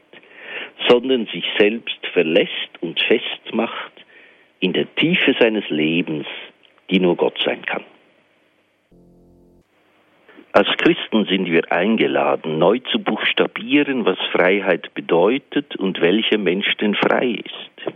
sondern 0.88 1.28
sich 1.28 1.45
selbst 1.60 2.00
verlässt 2.13 2.71
und 2.80 3.00
festmacht 3.02 3.91
in 4.60 4.74
der 4.74 4.93
Tiefe 4.95 5.36
seines 5.39 5.69
Lebens 5.69 6.26
die 6.91 7.00
nur 7.00 7.15
Gott 7.15 7.39
sein 7.43 7.65
kann. 7.65 7.84
Als 10.53 10.67
Christen 10.77 11.25
sind 11.25 11.49
wir 11.49 11.71
eingeladen, 11.71 12.59
neu 12.59 12.79
zu 12.79 12.99
buchstabieren, 12.99 14.05
was 14.05 14.17
Freiheit 14.33 14.93
bedeutet 14.93 15.77
und 15.77 16.01
welcher 16.01 16.37
Mensch 16.37 16.75
denn 16.75 16.93
frei 16.93 17.39
ist. 17.45 17.95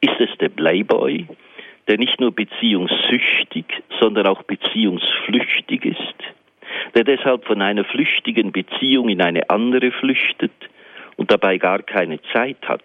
Ist 0.00 0.20
es 0.20 0.38
der 0.38 0.50
Playboy, 0.50 1.26
der 1.88 1.98
nicht 1.98 2.20
nur 2.20 2.30
beziehungssüchtig, 2.30 3.64
sondern 3.98 4.28
auch 4.28 4.44
beziehungsflüchtig 4.44 5.84
ist, 5.84 6.14
der 6.94 7.02
deshalb 7.02 7.44
von 7.44 7.60
einer 7.60 7.84
flüchtigen 7.84 8.52
Beziehung 8.52 9.08
in 9.08 9.20
eine 9.20 9.50
andere 9.50 9.90
flüchtet 9.90 10.52
und 11.16 11.32
dabei 11.32 11.58
gar 11.58 11.82
keine 11.82 12.22
Zeit 12.32 12.68
hat, 12.68 12.84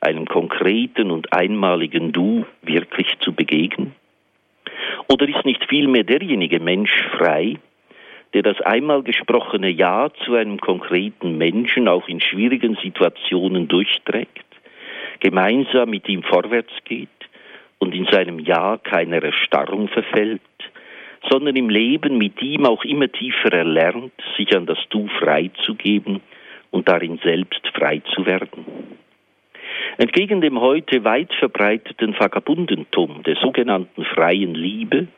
einem 0.00 0.26
konkreten 0.26 1.12
und 1.12 1.32
einmaligen 1.32 2.10
Du 2.10 2.44
wirklich 2.62 3.16
zu 3.20 3.32
begegnen? 3.32 3.94
Oder 5.08 5.28
ist 5.28 5.44
nicht 5.44 5.64
vielmehr 5.68 6.02
derjenige 6.02 6.58
Mensch 6.58 6.90
frei, 7.16 7.58
der 8.34 8.42
das 8.42 8.60
einmal 8.60 9.02
gesprochene 9.02 9.70
Ja 9.70 10.10
zu 10.24 10.34
einem 10.34 10.60
konkreten 10.60 11.36
Menschen 11.36 11.88
auch 11.88 12.08
in 12.08 12.20
schwierigen 12.20 12.76
Situationen 12.82 13.68
durchträgt, 13.68 14.44
gemeinsam 15.20 15.90
mit 15.90 16.08
ihm 16.08 16.22
vorwärts 16.22 16.72
geht 16.84 17.08
und 17.78 17.94
in 17.94 18.06
seinem 18.06 18.38
Ja 18.38 18.78
keiner 18.78 19.22
Erstarrung 19.22 19.88
verfällt, 19.88 20.40
sondern 21.28 21.56
im 21.56 21.68
Leben 21.68 22.18
mit 22.18 22.40
ihm 22.40 22.64
auch 22.66 22.84
immer 22.84 23.10
tiefer 23.10 23.52
erlernt, 23.52 24.12
sich 24.36 24.56
an 24.56 24.66
das 24.66 24.78
Du 24.90 25.08
freizugeben 25.18 26.20
und 26.70 26.88
darin 26.88 27.18
selbst 27.22 27.66
frei 27.74 28.00
zu 28.14 28.24
werden. 28.26 28.64
Entgegen 29.98 30.40
dem 30.40 30.60
heute 30.60 31.04
weit 31.04 31.32
verbreiteten 31.34 32.18
Vagabundentum 32.18 33.22
der 33.24 33.36
sogenannten 33.36 34.04
freien 34.04 34.54
Liebe 34.54 35.08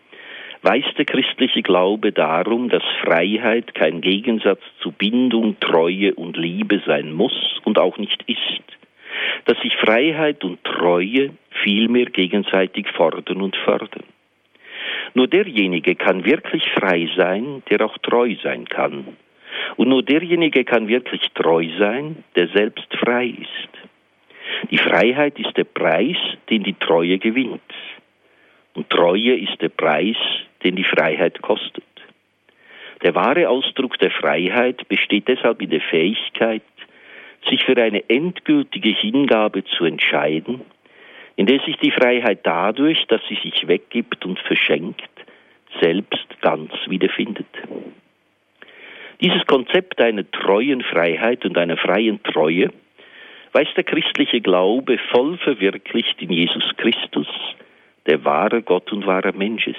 weist 0.62 0.96
der 0.96 1.05
christliche 1.05 1.62
Glaube 1.62 2.12
darum, 2.12 2.68
dass 2.68 2.83
Freiheit 3.03 3.75
kein 3.75 4.01
Gegensatz 4.01 4.61
zu 4.81 4.92
Bindung, 4.92 5.59
Treue 5.61 6.14
und 6.14 6.37
Liebe 6.37 6.81
sein 6.87 7.12
muss 7.12 7.61
und 7.64 7.79
auch 7.79 7.98
nicht 7.98 8.22
ist, 8.29 8.62
dass 9.44 9.59
sich 9.61 9.77
Freiheit 9.77 10.44
und 10.44 10.62
Treue 10.64 11.31
vielmehr 11.62 12.07
gegenseitig 12.07 12.88
fordern 12.88 13.42
und 13.42 13.57
fördern. 13.57 14.05
Nur 15.14 15.29
derjenige 15.29 15.94
kann 15.94 16.25
wirklich 16.25 16.64
frei 16.72 17.09
sein, 17.16 17.62
der 17.68 17.85
auch 17.85 17.98
treu 17.98 18.35
sein 18.42 18.64
kann. 18.66 19.16
Und 19.77 19.88
nur 19.88 20.03
derjenige 20.03 20.64
kann 20.64 20.88
wirklich 20.88 21.22
treu 21.35 21.66
sein, 21.79 22.25
der 22.37 22.48
selbst 22.48 22.87
frei 22.96 23.27
ist. 23.27 24.70
Die 24.70 24.79
Freiheit 24.79 25.38
ist 25.38 25.57
der 25.57 25.64
Preis, 25.64 26.16
den 26.48 26.62
die 26.62 26.75
Treue 26.75 27.18
gewinnt. 27.18 27.61
Und 28.75 28.88
Treue 28.88 29.37
ist 29.37 29.61
der 29.61 29.68
Preis, 29.68 30.16
den 30.64 30.77
die 30.77 30.85
Freiheit 30.85 31.42
kostet. 31.42 31.85
Der 33.03 33.14
wahre 33.14 33.48
Ausdruck 33.48 33.98
der 33.98 34.11
Freiheit 34.11 34.87
besteht 34.88 35.29
deshalb 35.29 35.61
in 35.61 35.70
der 35.70 35.81
Fähigkeit, 35.81 36.62
sich 37.48 37.64
für 37.64 37.77
eine 37.77 38.09
endgültige 38.09 38.90
Hingabe 38.90 39.64
zu 39.64 39.85
entscheiden, 39.85 40.61
in 41.37 41.46
der 41.46 41.61
sich 41.61 41.77
die 41.79 41.90
Freiheit 41.90 42.40
dadurch, 42.44 43.05
dass 43.09 43.20
sie 43.29 43.38
sich 43.42 43.66
weggibt 43.66 44.25
und 44.25 44.38
verschenkt, 44.38 45.11
selbst 45.81 46.27
ganz 46.40 46.72
wiederfindet. 46.87 47.46
Dieses 49.20 49.44
Konzept 49.46 50.01
einer 50.01 50.29
treuen 50.31 50.83
Freiheit 50.83 51.44
und 51.44 51.57
einer 51.57 51.77
freien 51.77 52.22
Treue 52.22 52.70
weist 53.53 53.77
der 53.77 53.85
christliche 53.85 54.40
Glaube 54.40 54.98
voll 55.11 55.38
verwirklicht 55.38 56.20
in 56.20 56.31
Jesus 56.31 56.64
Christus, 56.77 57.29
der 58.07 58.25
wahre 58.25 58.62
Gott 58.62 58.92
und 58.92 59.07
wahrer 59.07 59.33
Mensch 59.33 59.66
ist. 59.66 59.79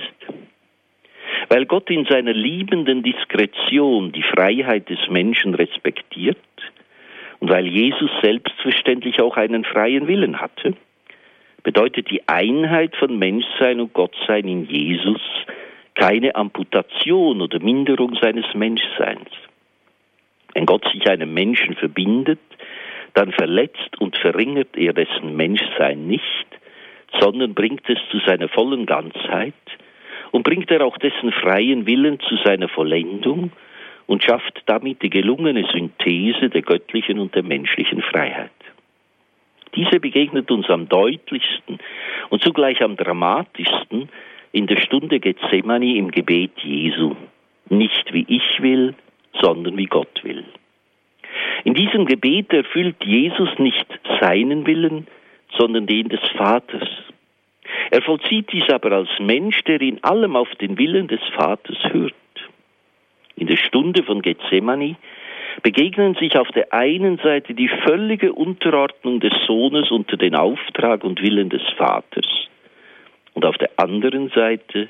Weil 1.49 1.65
Gott 1.65 1.89
in 1.89 2.05
seiner 2.05 2.33
liebenden 2.33 3.03
Diskretion 3.03 4.11
die 4.11 4.23
Freiheit 4.23 4.89
des 4.89 4.99
Menschen 5.09 5.55
respektiert 5.55 6.37
und 7.39 7.49
weil 7.49 7.67
Jesus 7.67 8.09
selbstverständlich 8.21 9.21
auch 9.21 9.35
einen 9.37 9.65
freien 9.65 10.07
Willen 10.07 10.39
hatte, 10.39 10.75
bedeutet 11.63 12.09
die 12.09 12.27
Einheit 12.27 12.95
von 12.95 13.17
Menschsein 13.17 13.79
und 13.79 13.93
Gottsein 13.93 14.47
in 14.47 14.65
Jesus 14.65 15.21
keine 15.95 16.35
Amputation 16.35 17.41
oder 17.41 17.59
Minderung 17.59 18.15
seines 18.21 18.45
Menschseins. 18.53 19.29
Wenn 20.53 20.65
Gott 20.65 20.85
sich 20.91 21.07
einem 21.09 21.33
Menschen 21.33 21.75
verbindet, 21.75 22.39
dann 23.13 23.31
verletzt 23.31 23.99
und 23.99 24.17
verringert 24.17 24.75
er 24.75 24.93
dessen 24.93 25.35
Menschsein 25.35 26.07
nicht, 26.07 26.47
sondern 27.19 27.53
bringt 27.53 27.87
es 27.89 27.99
zu 28.11 28.19
seiner 28.25 28.49
vollen 28.49 28.85
Ganzheit 28.85 29.53
und 30.33 30.43
bringt 30.43 30.71
er 30.71 30.83
auch 30.83 30.97
dessen 30.97 31.31
freien 31.31 31.85
Willen 31.85 32.19
zu 32.19 32.35
seiner 32.43 32.67
Vollendung 32.67 33.51
und 34.07 34.23
schafft 34.23 34.63
damit 34.65 35.03
die 35.03 35.11
gelungene 35.11 35.63
Synthese 35.71 36.49
der 36.49 36.63
göttlichen 36.63 37.19
und 37.19 37.35
der 37.35 37.43
menschlichen 37.43 38.01
Freiheit. 38.01 38.49
Diese 39.75 39.99
begegnet 39.99 40.49
uns 40.49 40.69
am 40.69 40.89
deutlichsten 40.89 41.77
und 42.29 42.43
zugleich 42.43 42.81
am 42.81 42.97
dramatischsten 42.97 44.09
in 44.51 44.65
der 44.65 44.77
Stunde 44.77 45.19
Gethsemane 45.19 45.95
im 45.97 46.09
Gebet 46.09 46.59
Jesu. 46.63 47.15
Nicht 47.69 48.11
wie 48.11 48.25
ich 48.27 48.61
will, 48.61 48.95
sondern 49.39 49.77
wie 49.77 49.85
Gott 49.85 50.23
will. 50.23 50.43
In 51.63 51.75
diesem 51.75 52.05
Gebet 52.07 52.51
erfüllt 52.51 53.03
Jesus 53.05 53.49
nicht 53.59 53.87
seinen 54.19 54.65
Willen, 54.65 55.07
sondern 55.57 55.85
den 55.85 56.09
des 56.09 56.21
Vaters. 56.35 56.89
Er 57.91 58.01
vollzieht 58.01 58.51
dies 58.51 58.69
aber 58.69 58.91
als 58.91 59.09
Mensch, 59.19 59.61
der 59.63 59.81
in 59.81 60.03
allem 60.03 60.35
auf 60.35 60.49
den 60.55 60.77
Willen 60.77 61.07
des 61.07 61.21
Vaters 61.35 61.77
hört. 61.91 62.13
In 63.35 63.47
der 63.47 63.57
Stunde 63.57 64.03
von 64.03 64.21
Gethsemane 64.21 64.95
begegnen 65.61 66.15
sich 66.15 66.37
auf 66.37 66.49
der 66.49 66.73
einen 66.73 67.17
Seite 67.17 67.53
die 67.53 67.69
völlige 67.85 68.33
Unterordnung 68.33 69.19
des 69.19 69.33
Sohnes 69.45 69.91
unter 69.91 70.17
den 70.17 70.35
Auftrag 70.35 71.03
und 71.03 71.21
Willen 71.21 71.49
des 71.49 71.61
Vaters 71.77 72.27
und 73.33 73.45
auf 73.45 73.57
der 73.57 73.71
anderen 73.77 74.29
Seite 74.29 74.89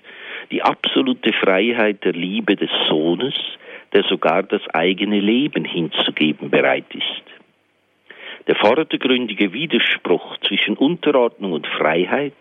die 0.51 0.61
absolute 0.61 1.33
Freiheit 1.33 2.03
der 2.03 2.13
Liebe 2.13 2.55
des 2.55 2.69
Sohnes, 2.87 3.33
der 3.93 4.03
sogar 4.03 4.43
das 4.43 4.61
eigene 4.73 5.19
Leben 5.19 5.65
hinzugeben 5.65 6.49
bereit 6.49 6.93
ist. 6.93 7.23
Der 8.47 8.55
vordergründige 8.55 9.53
Widerspruch 9.53 10.37
zwischen 10.47 10.75
Unterordnung 10.75 11.53
und 11.53 11.65
Freiheit 11.67 12.33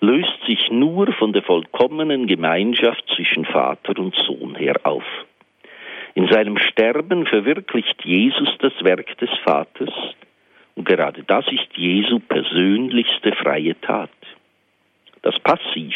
löst 0.00 0.44
sich 0.46 0.70
nur 0.70 1.12
von 1.12 1.32
der 1.32 1.42
vollkommenen 1.42 2.26
Gemeinschaft 2.26 3.04
zwischen 3.14 3.44
Vater 3.44 3.98
und 3.98 4.14
Sohn 4.26 4.54
her 4.54 4.76
auf. 4.84 5.04
In 6.14 6.28
seinem 6.28 6.58
Sterben 6.58 7.26
verwirklicht 7.26 8.04
Jesus 8.04 8.48
das 8.60 8.72
Werk 8.82 9.16
des 9.18 9.30
Vaters 9.44 9.92
und 10.74 10.86
gerade 10.86 11.22
das 11.24 11.46
ist 11.48 11.76
Jesu 11.76 12.20
persönlichste 12.20 13.32
freie 13.32 13.78
Tat. 13.80 14.10
Das 15.22 15.38
Passiv 15.40 15.94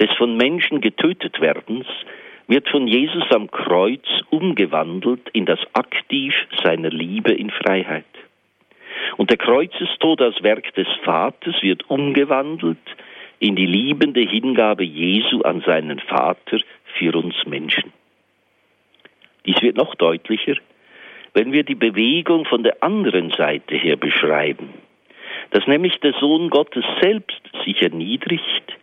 des 0.00 0.10
von 0.18 0.36
Menschen 0.36 0.80
getötet 0.80 1.40
werdens 1.40 1.86
wird 2.48 2.68
von 2.68 2.88
Jesus 2.88 3.30
am 3.30 3.50
Kreuz 3.50 4.04
umgewandelt 4.30 5.28
in 5.32 5.46
das 5.46 5.60
Aktiv 5.72 6.34
seiner 6.64 6.90
Liebe 6.90 7.32
in 7.32 7.50
Freiheit. 7.50 8.04
Und 9.16 9.30
der 9.30 9.36
Kreuzestod 9.36 10.20
als 10.20 10.42
Werk 10.42 10.74
des 10.74 10.88
Vaters 11.04 11.54
wird 11.62 11.88
umgewandelt 11.88 12.78
in 13.38 13.56
die 13.56 13.66
liebende 13.66 14.20
Hingabe 14.20 14.84
Jesu 14.84 15.42
an 15.42 15.62
seinen 15.62 15.98
Vater 15.98 16.58
für 16.98 17.16
uns 17.16 17.34
Menschen. 17.46 17.92
Dies 19.46 19.60
wird 19.62 19.76
noch 19.76 19.94
deutlicher, 19.94 20.56
wenn 21.32 21.52
wir 21.52 21.64
die 21.64 21.74
Bewegung 21.74 22.44
von 22.44 22.62
der 22.62 22.82
anderen 22.82 23.30
Seite 23.30 23.76
her 23.76 23.96
beschreiben, 23.96 24.74
dass 25.50 25.66
nämlich 25.66 25.98
der 26.00 26.12
Sohn 26.14 26.50
Gottes 26.50 26.84
selbst 27.00 27.40
sich 27.64 27.80
erniedrigt, 27.82 28.76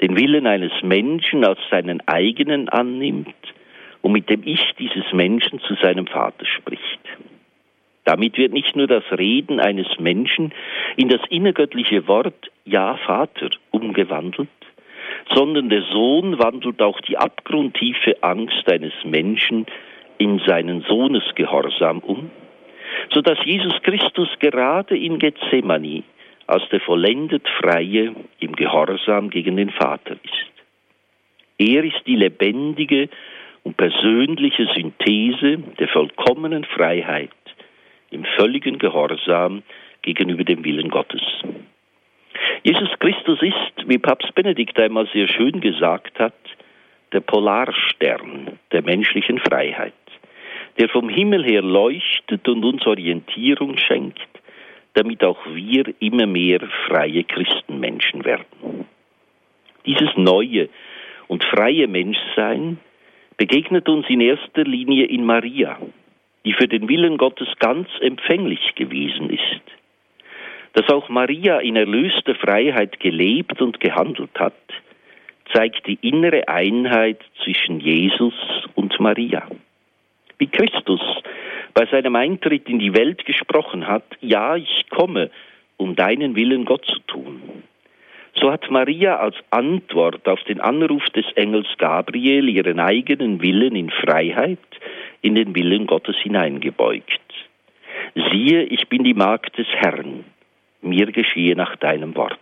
den 0.00 0.16
Willen 0.16 0.46
eines 0.46 0.72
Menschen 0.82 1.44
als 1.44 1.58
seinen 1.70 2.06
eigenen 2.06 2.68
annimmt 2.68 3.34
und 4.02 4.12
mit 4.12 4.28
dem 4.28 4.42
Ich 4.44 4.74
dieses 4.78 5.12
Menschen 5.12 5.60
zu 5.60 5.74
seinem 5.76 6.06
Vater 6.06 6.44
spricht. 6.46 7.00
Damit 8.04 8.36
wird 8.36 8.52
nicht 8.52 8.76
nur 8.76 8.86
das 8.86 9.04
Reden 9.12 9.60
eines 9.60 9.98
Menschen 9.98 10.52
in 10.96 11.08
das 11.08 11.20
innergöttliche 11.30 12.06
Wort 12.06 12.50
Ja 12.64 12.96
Vater 13.06 13.50
umgewandelt, 13.70 14.48
sondern 15.34 15.70
der 15.70 15.82
Sohn 15.82 16.38
wandelt 16.38 16.82
auch 16.82 17.00
die 17.00 17.16
abgrundtiefe 17.16 18.22
Angst 18.22 18.68
eines 18.68 18.92
Menschen 19.04 19.66
in 20.18 20.38
seinen 20.46 20.82
Sohnesgehorsam 20.82 22.00
um, 22.00 22.30
so 23.12 23.22
dass 23.22 23.38
Jesus 23.44 23.74
Christus 23.82 24.28
gerade 24.38 24.96
in 24.96 25.18
Gethsemane 25.18 26.02
als 26.46 26.68
der 26.68 26.80
vollendet 26.80 27.48
Freie 27.48 28.14
im 28.38 28.54
Gehorsam 28.54 29.30
gegen 29.30 29.56
den 29.56 29.70
Vater 29.70 30.16
ist. 30.22 30.54
Er 31.56 31.84
ist 31.84 32.02
die 32.06 32.16
lebendige 32.16 33.08
und 33.62 33.78
persönliche 33.78 34.66
Synthese 34.74 35.58
der 35.78 35.88
vollkommenen 35.88 36.64
Freiheit 36.64 37.30
im 38.14 38.24
völligen 38.36 38.78
Gehorsam 38.78 39.62
gegenüber 40.02 40.44
dem 40.44 40.64
Willen 40.64 40.88
Gottes. 40.88 41.22
Jesus 42.62 42.90
Christus 42.98 43.42
ist, 43.42 43.88
wie 43.88 43.98
Papst 43.98 44.34
Benedikt 44.34 44.78
einmal 44.78 45.06
sehr 45.12 45.28
schön 45.28 45.60
gesagt 45.60 46.18
hat, 46.18 46.34
der 47.12 47.20
Polarstern 47.20 48.58
der 48.72 48.82
menschlichen 48.82 49.38
Freiheit, 49.38 49.92
der 50.78 50.88
vom 50.88 51.08
Himmel 51.08 51.44
her 51.44 51.62
leuchtet 51.62 52.48
und 52.48 52.64
uns 52.64 52.86
Orientierung 52.86 53.76
schenkt, 53.78 54.28
damit 54.94 55.22
auch 55.22 55.38
wir 55.46 55.84
immer 56.00 56.26
mehr 56.26 56.60
freie 56.86 57.24
Christenmenschen 57.24 58.24
werden. 58.24 58.86
Dieses 59.86 60.16
neue 60.16 60.68
und 61.28 61.44
freie 61.44 61.86
Menschsein 61.86 62.78
begegnet 63.36 63.88
uns 63.88 64.08
in 64.08 64.20
erster 64.20 64.64
Linie 64.64 65.06
in 65.06 65.24
Maria, 65.24 65.78
die 66.44 66.52
für 66.52 66.68
den 66.68 66.88
Willen 66.88 67.16
Gottes 67.16 67.48
ganz 67.58 67.88
empfänglich 68.00 68.74
gewesen 68.74 69.30
ist. 69.30 69.62
Dass 70.74 70.88
auch 70.88 71.08
Maria 71.08 71.60
in 71.60 71.76
erlöster 71.76 72.34
Freiheit 72.34 73.00
gelebt 73.00 73.62
und 73.62 73.80
gehandelt 73.80 74.38
hat, 74.38 74.54
zeigt 75.52 75.86
die 75.86 75.98
innere 76.02 76.48
Einheit 76.48 77.20
zwischen 77.42 77.80
Jesus 77.80 78.34
und 78.74 78.98
Maria. 78.98 79.46
Wie 80.38 80.48
Christus 80.48 81.00
bei 81.74 81.86
seinem 81.86 82.16
Eintritt 82.16 82.68
in 82.68 82.78
die 82.78 82.94
Welt 82.94 83.24
gesprochen 83.24 83.86
hat, 83.86 84.04
ja, 84.20 84.56
ich 84.56 84.86
komme, 84.90 85.30
um 85.76 85.96
deinen 85.96 86.34
Willen 86.36 86.64
Gott 86.64 86.84
zu 86.86 86.98
tun. 87.00 87.42
So 88.40 88.50
hat 88.50 88.70
Maria 88.70 89.16
als 89.16 89.36
Antwort 89.50 90.26
auf 90.26 90.42
den 90.44 90.60
Anruf 90.60 91.04
des 91.10 91.24
Engels 91.36 91.68
Gabriel 91.78 92.48
ihren 92.48 92.80
eigenen 92.80 93.40
Willen 93.40 93.76
in 93.76 93.90
Freiheit 93.90 94.58
in 95.22 95.34
den 95.34 95.54
Willen 95.54 95.86
Gottes 95.86 96.16
hineingebeugt. 96.16 97.20
Siehe, 98.14 98.64
ich 98.64 98.88
bin 98.88 99.04
die 99.04 99.14
Magd 99.14 99.56
des 99.56 99.68
Herrn, 99.68 100.24
mir 100.82 101.06
geschehe 101.06 101.56
nach 101.56 101.76
deinem 101.76 102.14
Wort. 102.16 102.38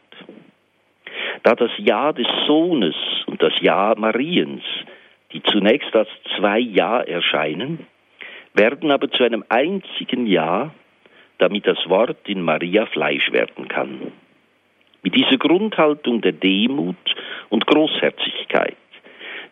Da 1.43 1.55
das 1.55 1.71
Ja 1.79 2.13
des 2.13 2.27
Sohnes 2.47 2.95
und 3.27 3.43
das 3.43 3.53
Ja 3.61 3.95
Mariens, 3.97 4.63
die 5.33 5.43
zunächst 5.43 5.95
als 5.95 6.09
zwei 6.37 6.59
Ja 6.59 7.01
erscheinen, 7.01 7.87
werden 8.55 8.91
aber 8.91 9.11
zu 9.11 9.25
einem 9.25 9.45
einzigen 9.49 10.27
Ja, 10.27 10.73
damit 11.39 11.67
das 11.67 11.79
Wort 11.89 12.29
in 12.29 12.43
Maria 12.43 12.87
Fleisch 12.87 13.33
werden 13.33 13.69
kann. 13.69 14.13
Mit 15.03 15.17
dieser 15.17 15.37
Grundhaltung 15.37 16.21
der 16.21 16.33
Demut 16.33 16.97
und 17.49 17.67
Großherzigkeit, 17.67 18.77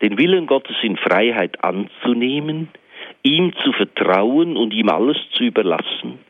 den 0.01 0.17
Willen 0.17 0.47
Gottes 0.47 0.77
in 0.83 0.97
Freiheit 0.97 1.63
anzunehmen, 1.65 2.69
ihm 3.23 3.53
zu 3.65 3.73
vertrauen 3.73 4.57
und 4.57 4.73
ihm 4.73 4.89
alles 4.89 5.19
zu 5.33 5.45
überlassen, 5.45 6.21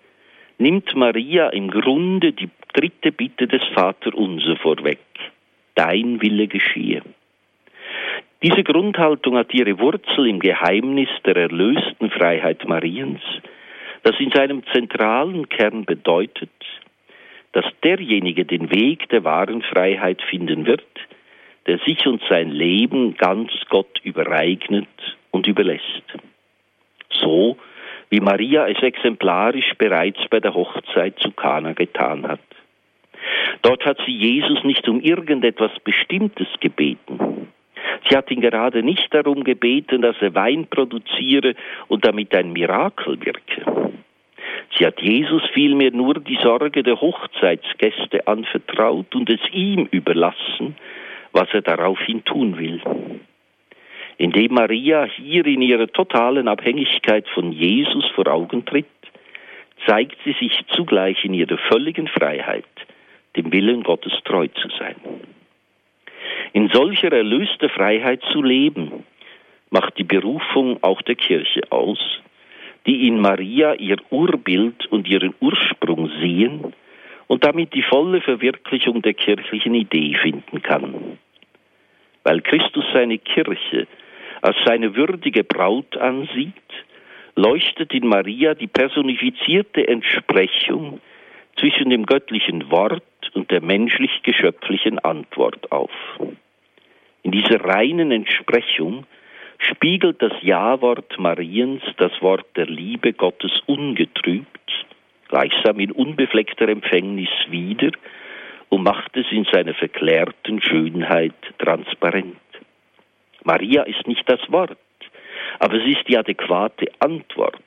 nimmt 0.58 0.94
Maria 0.96 1.48
im 1.50 1.70
Grunde 1.70 2.32
die 2.32 2.48
dritte 2.72 3.12
Bitte 3.12 3.46
des 3.46 3.62
Vater 3.74 4.14
unser 4.14 4.56
vorweg. 4.56 4.98
Dein 5.74 6.20
Wille 6.22 6.46
geschehe. 6.46 7.02
Diese 8.42 8.62
Grundhaltung 8.62 9.36
hat 9.36 9.52
ihre 9.52 9.78
Wurzel 9.78 10.26
im 10.26 10.40
Geheimnis 10.40 11.10
der 11.26 11.36
erlösten 11.36 12.10
Freiheit 12.10 12.66
Mariens, 12.66 13.20
das 14.02 14.18
in 14.18 14.30
seinem 14.30 14.62
zentralen 14.72 15.48
Kern 15.50 15.84
bedeutet, 15.84 16.50
dass 17.52 17.64
derjenige 17.82 18.44
den 18.44 18.70
Weg 18.70 19.08
der 19.08 19.24
wahren 19.24 19.62
Freiheit 19.62 20.22
finden 20.22 20.66
wird, 20.66 20.84
der 21.66 21.78
sich 21.78 22.06
und 22.06 22.22
sein 22.28 22.50
Leben 22.50 23.16
ganz 23.16 23.50
Gott 23.68 24.00
übereignet 24.02 24.88
und 25.30 25.46
überlässt. 25.46 26.04
So 27.10 27.56
wie 28.10 28.20
Maria 28.20 28.66
es 28.66 28.82
exemplarisch 28.82 29.72
bereits 29.78 30.18
bei 30.28 30.40
der 30.40 30.54
Hochzeit 30.54 31.18
zu 31.20 31.30
Kana 31.30 31.72
getan 31.72 32.26
hat. 32.26 32.40
Dort 33.62 33.84
hat 33.84 33.98
sie 34.04 34.16
Jesus 34.16 34.64
nicht 34.64 34.88
um 34.88 35.00
irgendetwas 35.00 35.70
Bestimmtes 35.84 36.48
gebeten. 36.60 37.48
Sie 38.08 38.16
hat 38.16 38.30
ihn 38.30 38.40
gerade 38.40 38.82
nicht 38.82 39.12
darum 39.14 39.44
gebeten, 39.44 40.02
dass 40.02 40.16
er 40.20 40.34
Wein 40.34 40.66
produziere 40.68 41.54
und 41.88 42.04
damit 42.04 42.34
ein 42.34 42.52
Mirakel 42.52 43.18
wirke. 43.24 43.92
Sie 44.76 44.86
hat 44.86 45.00
Jesus 45.00 45.42
vielmehr 45.52 45.90
nur 45.90 46.14
die 46.14 46.38
Sorge 46.42 46.82
der 46.82 47.00
Hochzeitsgäste 47.00 48.26
anvertraut 48.26 49.14
und 49.14 49.28
es 49.28 49.40
ihm 49.52 49.88
überlassen, 49.90 50.76
was 51.32 51.48
er 51.52 51.62
daraufhin 51.62 52.24
tun 52.24 52.58
will. 52.58 52.80
Indem 54.16 54.54
Maria 54.54 55.04
hier 55.04 55.46
in 55.46 55.62
ihrer 55.62 55.88
totalen 55.88 56.46
Abhängigkeit 56.46 57.26
von 57.28 57.52
Jesus 57.52 58.06
vor 58.14 58.26
Augen 58.28 58.64
tritt, 58.64 58.86
zeigt 59.86 60.16
sie 60.24 60.34
sich 60.38 60.52
zugleich 60.68 61.24
in 61.24 61.34
ihrer 61.34 61.56
völligen 61.56 62.06
Freiheit, 62.06 62.64
dem 63.36 63.52
Willen 63.52 63.82
Gottes 63.82 64.12
treu 64.24 64.46
zu 64.48 64.68
sein. 64.78 64.96
In 66.52 66.68
solcher 66.68 67.12
erlöster 67.12 67.68
Freiheit 67.68 68.22
zu 68.32 68.42
leben, 68.42 69.04
macht 69.70 69.96
die 69.98 70.04
Berufung 70.04 70.82
auch 70.82 71.00
der 71.02 71.14
Kirche 71.14 71.62
aus, 71.70 72.20
die 72.86 73.06
in 73.06 73.20
Maria 73.20 73.74
ihr 73.74 73.98
Urbild 74.10 74.86
und 74.86 75.08
ihren 75.08 75.34
Ursprung 75.40 76.10
sehen 76.20 76.72
und 77.26 77.44
damit 77.44 77.74
die 77.74 77.82
volle 77.82 78.20
Verwirklichung 78.20 79.02
der 79.02 79.14
kirchlichen 79.14 79.74
Idee 79.74 80.14
finden 80.14 80.62
kann. 80.62 81.18
Weil 82.24 82.40
Christus 82.40 82.84
seine 82.92 83.18
Kirche 83.18 83.86
als 84.42 84.56
seine 84.64 84.96
würdige 84.96 85.44
Braut 85.44 85.96
ansieht, 85.96 86.54
leuchtet 87.36 87.92
in 87.92 88.06
Maria 88.06 88.54
die 88.54 88.66
personifizierte 88.66 89.86
Entsprechung 89.86 91.00
zwischen 91.58 91.90
dem 91.90 92.06
göttlichen 92.06 92.70
Wort 92.70 93.02
und 93.34 93.50
der 93.50 93.60
menschlich-geschöpflichen 93.60 94.98
Antwort 94.98 95.70
auf. 95.70 95.90
In 97.22 97.32
dieser 97.32 97.62
reinen 97.62 98.12
Entsprechung 98.12 99.04
spiegelt 99.60 100.22
das 100.22 100.32
Ja-Wort 100.42 101.18
Mariens 101.18 101.82
das 101.98 102.12
Wort 102.20 102.46
der 102.56 102.66
Liebe 102.66 103.12
Gottes 103.12 103.52
ungetrübt, 103.66 104.48
gleichsam 105.28 105.78
in 105.78 105.92
unbefleckter 105.92 106.68
Empfängnis 106.68 107.28
wider 107.48 107.92
und 108.70 108.82
macht 108.82 109.16
es 109.16 109.26
in 109.30 109.44
seiner 109.44 109.74
verklärten 109.74 110.60
Schönheit 110.62 111.34
transparent. 111.58 112.36
Maria 113.44 113.82
ist 113.82 114.06
nicht 114.06 114.28
das 114.28 114.40
Wort, 114.50 114.78
aber 115.58 115.78
sie 115.80 115.92
ist 115.92 116.08
die 116.08 116.16
adäquate 116.16 116.86
Antwort, 116.98 117.60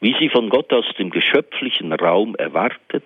wie 0.00 0.14
sie 0.18 0.28
von 0.28 0.48
Gott 0.48 0.72
aus 0.72 0.86
dem 0.98 1.10
geschöpflichen 1.10 1.92
Raum 1.92 2.34
erwartet 2.36 3.04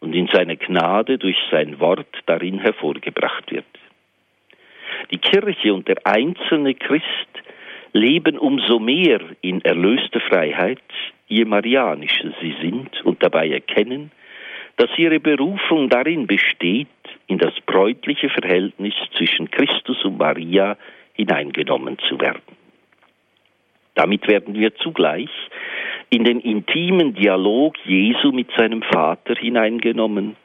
und 0.00 0.14
in 0.14 0.26
seiner 0.28 0.56
Gnade 0.56 1.18
durch 1.18 1.38
sein 1.50 1.78
Wort 1.80 2.08
darin 2.26 2.58
hervorgebracht 2.58 3.50
wird. 3.50 3.64
Die 5.10 5.18
Kirche 5.18 5.74
und 5.74 5.88
der 5.88 6.06
einzelne 6.06 6.74
Christ 6.74 7.06
leben 7.92 8.38
umso 8.38 8.78
mehr 8.78 9.20
in 9.40 9.60
erlöster 9.62 10.20
Freiheit, 10.20 10.80
je 11.28 11.44
marianischer 11.44 12.32
sie 12.40 12.54
sind 12.60 13.04
und 13.04 13.22
dabei 13.22 13.48
erkennen, 13.48 14.10
dass 14.76 14.90
ihre 14.96 15.20
Berufung 15.20 15.88
darin 15.88 16.26
besteht, 16.26 16.88
in 17.26 17.38
das 17.38 17.52
bräutliche 17.66 18.28
Verhältnis 18.30 18.94
zwischen 19.16 19.50
Christus 19.50 20.02
und 20.04 20.18
Maria 20.18 20.76
hineingenommen 21.14 21.98
zu 22.08 22.20
werden. 22.20 22.42
Damit 23.94 24.26
werden 24.26 24.54
wir 24.54 24.74
zugleich 24.76 25.30
in 26.08 26.24
den 26.24 26.40
intimen 26.40 27.14
Dialog 27.14 27.76
Jesu 27.84 28.32
mit 28.32 28.50
seinem 28.56 28.82
Vater 28.82 29.34
hineingenommen 29.34 30.36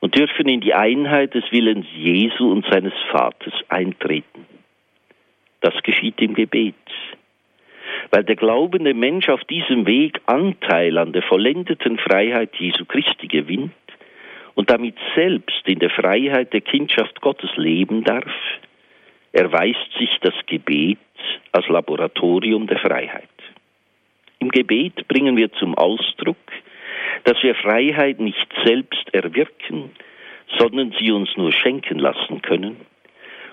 und 0.00 0.14
dürfen 0.16 0.48
in 0.48 0.60
die 0.60 0.74
Einheit 0.74 1.34
des 1.34 1.44
Willens 1.50 1.86
Jesu 1.94 2.50
und 2.50 2.66
seines 2.70 2.92
Vaters 3.10 3.54
eintreten. 3.68 4.46
Das 5.60 5.74
geschieht 5.82 6.20
im 6.20 6.34
Gebet. 6.34 6.74
Weil 8.10 8.24
der 8.24 8.36
glaubende 8.36 8.94
Mensch 8.94 9.28
auf 9.28 9.42
diesem 9.44 9.86
Weg 9.86 10.20
Anteil 10.26 10.98
an 10.98 11.12
der 11.12 11.22
vollendeten 11.22 11.98
Freiheit 11.98 12.54
Jesu 12.56 12.84
Christi 12.84 13.26
gewinnt 13.26 13.72
und 14.54 14.70
damit 14.70 14.96
selbst 15.14 15.62
in 15.66 15.78
der 15.78 15.90
Freiheit 15.90 16.52
der 16.52 16.60
Kindschaft 16.60 17.20
Gottes 17.20 17.50
leben 17.56 18.04
darf, 18.04 18.32
erweist 19.32 19.92
sich 19.98 20.10
das 20.20 20.34
Gebet 20.46 20.98
als 21.52 21.68
Laboratorium 21.68 22.66
der 22.66 22.78
Freiheit. 22.78 23.28
Im 24.40 24.50
Gebet 24.50 25.06
bringen 25.08 25.36
wir 25.36 25.52
zum 25.52 25.74
Ausdruck, 25.76 26.36
dass 27.28 27.42
wir 27.42 27.54
Freiheit 27.54 28.20
nicht 28.20 28.48
selbst 28.64 29.12
erwirken, 29.12 29.90
sondern 30.58 30.94
sie 30.98 31.12
uns 31.12 31.28
nur 31.36 31.52
schenken 31.52 31.98
lassen 31.98 32.40
können, 32.40 32.78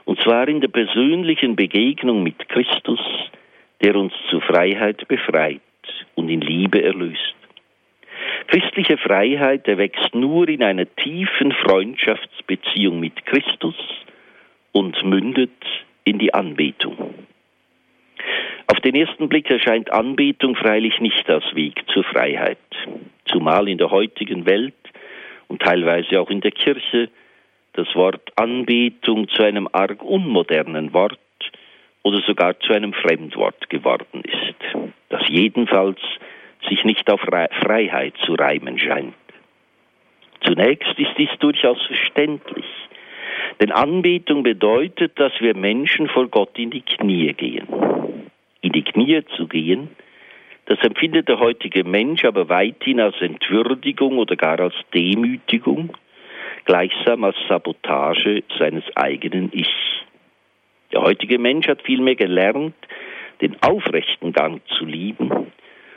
und 0.05 0.17
zwar 0.21 0.47
in 0.47 0.61
der 0.61 0.69
persönlichen 0.69 1.57
Begegnung 1.57 2.23
mit 2.23 2.47
Christus, 2.47 3.01
der 3.83 3.97
uns 3.97 4.13
zur 4.29 4.41
Freiheit 4.41 5.05
befreit 5.09 5.59
und 6.15 6.29
in 6.29 6.39
Liebe 6.39 6.81
erlöst. 6.81 7.35
Christliche 8.47 8.97
Freiheit 8.97 9.67
erwächst 9.67 10.15
nur 10.15 10.47
in 10.47 10.63
einer 10.63 10.85
tiefen 10.95 11.51
Freundschaftsbeziehung 11.51 13.01
mit 13.01 13.25
Christus 13.25 13.75
und 14.71 15.03
mündet 15.03 15.51
in 16.05 16.17
die 16.17 16.33
Anbetung. 16.33 17.13
Auf 18.67 18.79
den 18.79 18.95
ersten 18.95 19.29
Blick 19.29 19.49
erscheint 19.49 19.91
Anbetung 19.91 20.55
freilich 20.55 20.99
nicht 20.99 21.29
als 21.29 21.43
Weg 21.53 21.83
zur 21.93 22.03
Freiheit, 22.03 22.57
zumal 23.25 23.67
in 23.67 23.77
der 23.77 23.91
heutigen 23.91 24.45
Welt 24.45 24.73
und 25.47 25.61
teilweise 25.61 26.19
auch 26.19 26.29
in 26.29 26.41
der 26.41 26.51
Kirche 26.51 27.09
das 27.73 27.93
Wort 27.95 28.31
Anbetung 28.35 29.27
zu 29.29 29.43
einem 29.43 29.67
arg 29.71 30.01
unmodernen 30.01 30.93
Wort 30.93 31.19
oder 32.03 32.21
sogar 32.21 32.59
zu 32.59 32.73
einem 32.73 32.93
Fremdwort 32.93 33.69
geworden 33.69 34.23
ist, 34.23 34.91
das 35.09 35.21
jedenfalls 35.27 35.99
sich 36.67 36.83
nicht 36.83 37.11
auf 37.11 37.21
Freiheit 37.21 38.13
zu 38.23 38.33
reimen 38.33 38.79
scheint. 38.79 39.13
Zunächst 40.41 40.97
ist 40.97 41.17
dies 41.17 41.29
durchaus 41.39 41.81
verständlich, 41.85 42.65
denn 43.59 43.71
Anbetung 43.71 44.43
bedeutet, 44.43 45.19
dass 45.19 45.33
wir 45.39 45.55
Menschen 45.55 46.07
vor 46.07 46.27
Gott 46.27 46.57
in 46.57 46.71
die 46.71 46.81
Knie 46.81 47.33
gehen. 47.33 47.67
In 48.65 48.71
die 48.71 48.81
Knie 48.81 49.23
zu 49.37 49.45
gehen, 49.45 49.89
das 50.65 50.79
empfindet 50.79 51.29
der 51.29 51.37
heutige 51.37 51.83
Mensch 51.83 52.25
aber 52.25 52.49
weithin 52.49 52.99
als 52.99 53.21
Entwürdigung 53.21 54.17
oder 54.17 54.35
gar 54.35 54.59
als 54.59 54.73
Demütigung, 54.91 55.95
gleichsam 56.65 57.25
als 57.25 57.35
Sabotage 57.47 58.41
seines 58.57 58.83
eigenen 58.95 59.51
Ich. 59.53 59.69
Der 60.91 61.03
heutige 61.03 61.37
Mensch 61.37 61.67
hat 61.67 61.83
vielmehr 61.83 62.15
gelernt, 62.15 62.73
den 63.39 63.55
aufrechten 63.61 64.33
Gang 64.33 64.63
zu 64.79 64.85
lieben, 64.85 65.29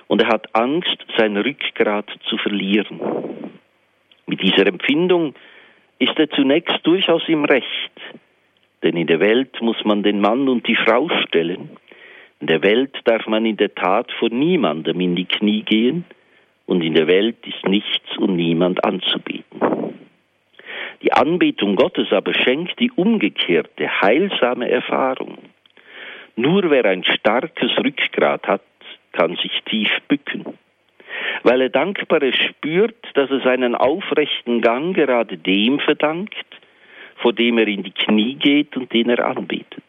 und 0.07 0.21
er 0.21 0.29
hat 0.29 0.55
Angst, 0.55 1.07
sein 1.17 1.39
Rückgrat 1.39 2.11
zu 2.29 2.37
verlieren. 2.37 3.01
Mit 4.27 4.43
dieser 4.43 4.67
Empfindung 4.67 5.35
ist 5.99 6.19
er 6.19 6.29
zunächst 6.29 6.87
durchaus 6.87 7.27
im 7.29 7.47
Recht, 7.47 7.93
denn 8.83 8.95
in 8.99 9.07
der 9.07 9.21
Welt 9.21 9.59
muss 9.63 9.83
man 9.87 10.03
den 10.03 10.21
Mann 10.21 10.51
und 10.51 10.69
die 10.69 10.77
Frau 10.77 11.09
stellen, 11.27 11.71
in 12.41 12.47
der 12.47 12.63
Welt 12.63 12.97
darf 13.05 13.27
man 13.27 13.45
in 13.45 13.57
der 13.57 13.75
Tat 13.75 14.13
vor 14.13 14.31
niemandem 14.31 15.01
in 15.01 15.17
die 15.17 15.27
Knie 15.27 15.63
gehen, 15.63 16.05
und 16.67 16.83
in 16.83 16.95
der 16.95 17.07
Welt 17.07 17.39
ist 17.47 17.67
nichts 17.67 18.19
und 18.19 18.37
niemand 18.37 18.85
anzubeten. 18.85 19.59
Die 21.03 21.13
Anbetung 21.13 21.77
Gottes 21.77 22.13
aber 22.13 22.35
schenkt 22.35 22.79
die 22.79 22.91
umgekehrte, 22.91 24.03
heilsame 24.03 24.69
Erfahrung. 24.69 25.39
Nur 26.37 26.71
wer 26.71 26.85
ein 26.85 27.05
starkes 27.05 27.71
Rückgrat 27.79 28.47
hat, 28.47 28.63
kann 29.13 29.37
sich 29.37 29.63
tief 29.65 29.91
bücken, 30.09 30.45
weil 31.43 31.63
er 31.63 31.71
dankbar 31.71 32.21
spürt, 32.33 32.97
dass 33.15 33.31
er 33.31 33.41
seinen 33.41 33.75
aufrechten 33.75 34.61
Gang 34.61 34.95
gerade 34.95 35.39
dem 35.39 35.81
verdankt, 35.81 36.47
vor 37.17 37.33
dem 37.33 37.59
er 37.59 37.67
in 37.67 37.83
die 37.83 37.93
Knie 37.93 38.35
geht 38.35 38.77
und 38.77 38.93
den 38.93 39.09
er 39.09 39.25
anbetet. 39.25 39.83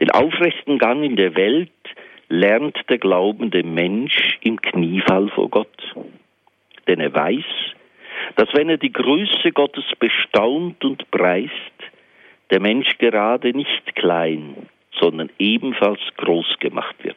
Den 0.00 0.10
aufrechten 0.10 0.78
Gang 0.78 1.04
in 1.04 1.16
der 1.16 1.34
Welt 1.36 1.70
lernt 2.28 2.78
der 2.88 2.98
glaubende 2.98 3.62
Mensch 3.62 4.38
im 4.40 4.60
Kniefall 4.60 5.28
vor 5.28 5.50
Gott. 5.50 5.94
Denn 6.86 7.00
er 7.00 7.14
weiß, 7.14 7.44
dass 8.36 8.48
wenn 8.54 8.68
er 8.68 8.78
die 8.78 8.92
Größe 8.92 9.52
Gottes 9.52 9.84
bestaunt 9.98 10.84
und 10.84 11.10
preist, 11.10 11.52
der 12.50 12.60
Mensch 12.60 12.98
gerade 12.98 13.52
nicht 13.52 13.94
klein, 13.94 14.66
sondern 14.98 15.30
ebenfalls 15.38 16.00
groß 16.16 16.58
gemacht 16.60 16.96
wird. 17.02 17.16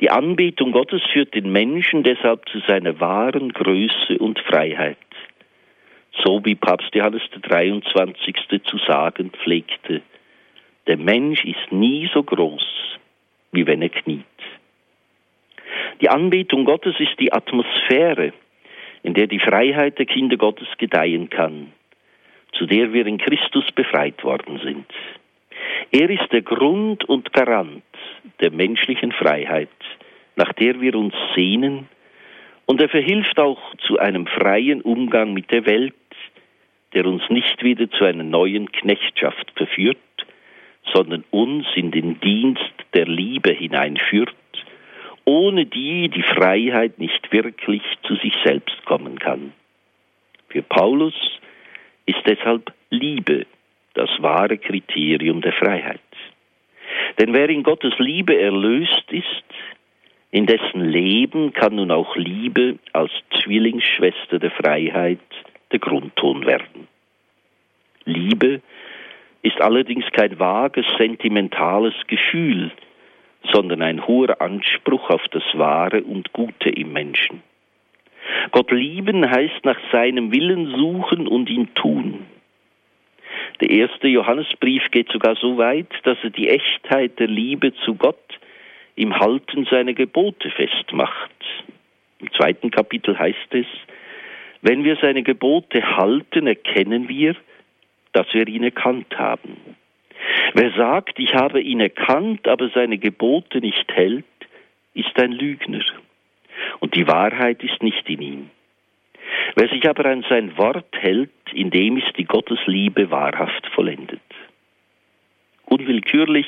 Die 0.00 0.10
Anbetung 0.10 0.72
Gottes 0.72 1.02
führt 1.12 1.34
den 1.34 1.52
Menschen 1.52 2.02
deshalb 2.02 2.48
zu 2.48 2.60
seiner 2.66 2.98
wahren 3.00 3.52
Größe 3.52 4.18
und 4.18 4.38
Freiheit. 4.40 4.96
So 6.24 6.44
wie 6.44 6.54
Papst 6.54 6.94
Johannes 6.94 7.22
der 7.32 7.40
23. 7.40 8.36
zu 8.64 8.78
sagen 8.78 9.30
pflegte, 9.30 10.02
der 10.86 10.96
Mensch 10.96 11.44
ist 11.44 11.72
nie 11.72 12.08
so 12.12 12.22
groß, 12.22 12.98
wie 13.52 13.66
wenn 13.66 13.82
er 13.82 13.88
kniet. 13.88 14.24
Die 16.00 16.08
Anbetung 16.08 16.64
Gottes 16.64 16.94
ist 16.98 17.18
die 17.18 17.32
Atmosphäre, 17.32 18.32
in 19.02 19.14
der 19.14 19.26
die 19.26 19.38
Freiheit 19.38 19.98
der 19.98 20.06
Kinder 20.06 20.36
Gottes 20.36 20.68
gedeihen 20.78 21.30
kann, 21.30 21.72
zu 22.52 22.66
der 22.66 22.92
wir 22.92 23.06
in 23.06 23.18
Christus 23.18 23.64
befreit 23.72 24.22
worden 24.24 24.60
sind. 24.62 24.86
Er 25.90 26.10
ist 26.10 26.30
der 26.32 26.42
Grund 26.42 27.04
und 27.04 27.32
Garant 27.32 27.84
der 28.40 28.50
menschlichen 28.50 29.12
Freiheit, 29.12 29.68
nach 30.34 30.52
der 30.54 30.80
wir 30.80 30.94
uns 30.94 31.14
sehnen, 31.34 31.88
und 32.66 32.80
er 32.80 32.88
verhilft 32.88 33.38
auch 33.38 33.60
zu 33.86 33.98
einem 33.98 34.26
freien 34.26 34.82
Umgang 34.82 35.32
mit 35.32 35.52
der 35.52 35.66
Welt, 35.66 35.94
der 36.94 37.06
uns 37.06 37.22
nicht 37.30 37.62
wieder 37.62 37.88
zu 37.90 38.04
einer 38.04 38.24
neuen 38.24 38.72
Knechtschaft 38.72 39.52
verführt, 39.54 39.98
sondern 40.92 41.24
uns 41.30 41.66
in 41.74 41.90
den 41.90 42.20
Dienst 42.20 42.72
der 42.94 43.06
Liebe 43.06 43.52
hineinführt, 43.52 44.34
ohne 45.24 45.66
die 45.66 46.08
die 46.08 46.22
Freiheit 46.22 46.98
nicht 46.98 47.32
wirklich 47.32 47.82
zu 48.02 48.14
sich 48.16 48.34
selbst 48.44 48.84
kommen 48.84 49.18
kann. 49.18 49.52
Für 50.48 50.62
Paulus 50.62 51.14
ist 52.06 52.20
deshalb 52.26 52.72
Liebe 52.90 53.46
das 53.94 54.10
wahre 54.20 54.58
Kriterium 54.58 55.40
der 55.40 55.52
Freiheit. 55.52 56.00
Denn 57.18 57.34
wer 57.34 57.48
in 57.48 57.62
Gottes 57.62 57.94
Liebe 57.98 58.38
erlöst 58.38 59.10
ist, 59.10 59.44
in 60.30 60.46
dessen 60.46 60.84
Leben 60.84 61.52
kann 61.52 61.76
nun 61.76 61.90
auch 61.90 62.14
Liebe 62.16 62.78
als 62.92 63.10
Zwillingsschwester 63.42 64.38
der 64.38 64.50
Freiheit 64.50 65.20
der 65.72 65.78
Grundton 65.78 66.46
werden. 66.46 66.88
Liebe 68.04 68.60
ist 69.46 69.60
allerdings 69.60 70.04
kein 70.10 70.38
vages, 70.40 70.84
sentimentales 70.98 71.94
Gefühl, 72.08 72.72
sondern 73.52 73.80
ein 73.80 74.04
hoher 74.04 74.40
Anspruch 74.40 75.08
auf 75.08 75.22
das 75.30 75.44
Wahre 75.54 76.02
und 76.02 76.32
Gute 76.32 76.68
im 76.68 76.92
Menschen. 76.92 77.42
Gott 78.50 78.72
lieben 78.72 79.30
heißt 79.30 79.64
nach 79.64 79.78
seinem 79.92 80.32
Willen 80.32 80.76
suchen 80.76 81.28
und 81.28 81.48
ihn 81.48 81.72
tun. 81.74 82.26
Der 83.60 83.70
erste 83.70 84.08
Johannesbrief 84.08 84.90
geht 84.90 85.12
sogar 85.12 85.36
so 85.36 85.56
weit, 85.58 85.92
dass 86.02 86.18
er 86.24 86.30
die 86.30 86.48
Echtheit 86.48 87.18
der 87.20 87.28
Liebe 87.28 87.72
zu 87.84 87.94
Gott 87.94 88.40
im 88.96 89.16
Halten 89.16 89.64
seiner 89.70 89.92
Gebote 89.92 90.50
festmacht. 90.50 91.30
Im 92.18 92.32
zweiten 92.32 92.72
Kapitel 92.72 93.16
heißt 93.16 93.52
es, 93.54 93.66
wenn 94.62 94.82
wir 94.82 94.96
seine 94.96 95.22
Gebote 95.22 95.96
halten, 95.96 96.48
erkennen 96.48 97.08
wir, 97.08 97.36
dass 98.16 98.32
wir 98.32 98.48
ihn 98.48 98.62
erkannt 98.62 99.18
haben. 99.18 99.58
Wer 100.54 100.72
sagt, 100.72 101.18
ich 101.18 101.34
habe 101.34 101.60
ihn 101.60 101.80
erkannt, 101.80 102.48
aber 102.48 102.70
seine 102.70 102.96
Gebote 102.96 103.60
nicht 103.60 103.92
hält, 103.92 104.24
ist 104.94 105.20
ein 105.20 105.32
Lügner. 105.32 105.84
Und 106.80 106.94
die 106.94 107.06
Wahrheit 107.06 107.62
ist 107.62 107.82
nicht 107.82 108.08
in 108.08 108.22
ihm. 108.22 108.50
Wer 109.54 109.68
sich 109.68 109.86
aber 109.86 110.06
an 110.06 110.24
sein 110.30 110.56
Wort 110.56 110.96
hält, 110.98 111.30
in 111.52 111.70
dem 111.70 111.98
ist 111.98 112.16
die 112.16 112.24
Gottesliebe 112.24 113.10
wahrhaft 113.10 113.66
vollendet. 113.74 114.20
Unwillkürlich 115.66 116.46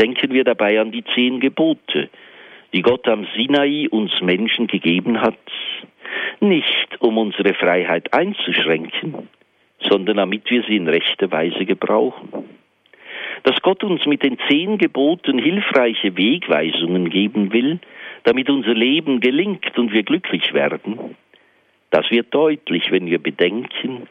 denken 0.00 0.32
wir 0.32 0.42
dabei 0.42 0.80
an 0.80 0.90
die 0.90 1.04
zehn 1.14 1.38
Gebote, 1.38 2.10
die 2.72 2.82
Gott 2.82 3.06
am 3.06 3.28
Sinai 3.36 3.86
uns 3.88 4.20
Menschen 4.20 4.66
gegeben 4.66 5.20
hat, 5.20 5.38
nicht 6.40 7.00
um 7.00 7.18
unsere 7.18 7.54
Freiheit 7.54 8.12
einzuschränken, 8.12 9.28
sondern 9.88 10.16
damit 10.16 10.50
wir 10.50 10.62
sie 10.64 10.76
in 10.76 10.88
rechter 10.88 11.30
Weise 11.30 11.64
gebrauchen. 11.64 12.28
Dass 13.44 13.60
Gott 13.62 13.82
uns 13.82 14.06
mit 14.06 14.22
den 14.22 14.38
zehn 14.48 14.78
Geboten 14.78 15.38
hilfreiche 15.38 16.16
Wegweisungen 16.16 17.10
geben 17.10 17.52
will, 17.52 17.80
damit 18.24 18.48
unser 18.48 18.74
Leben 18.74 19.20
gelingt 19.20 19.76
und 19.78 19.92
wir 19.92 20.04
glücklich 20.04 20.54
werden, 20.54 21.16
das 21.90 22.10
wird 22.10 22.32
deutlich, 22.34 22.90
wenn 22.90 23.06
wir 23.06 23.18
bedenken, 23.18 24.08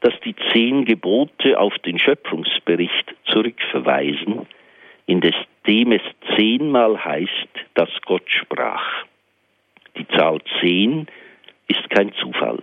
dass 0.00 0.12
die 0.20 0.34
zehn 0.52 0.84
Gebote 0.84 1.58
auf 1.58 1.78
den 1.78 1.98
Schöpfungsbericht 1.98 3.14
zurückverweisen, 3.24 4.46
in 5.06 5.22
dem 5.66 5.92
es 5.92 6.02
zehnmal 6.36 7.02
heißt, 7.02 7.48
dass 7.72 7.88
Gott 8.04 8.30
sprach. 8.30 9.04
Die 9.96 10.06
Zahl 10.08 10.40
zehn 10.60 11.06
ist 11.68 11.88
kein 11.88 12.12
Zufall. 12.14 12.58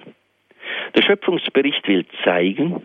Der 0.95 1.01
Schöpfungsbericht 1.01 1.87
will 1.87 2.05
zeigen, 2.23 2.81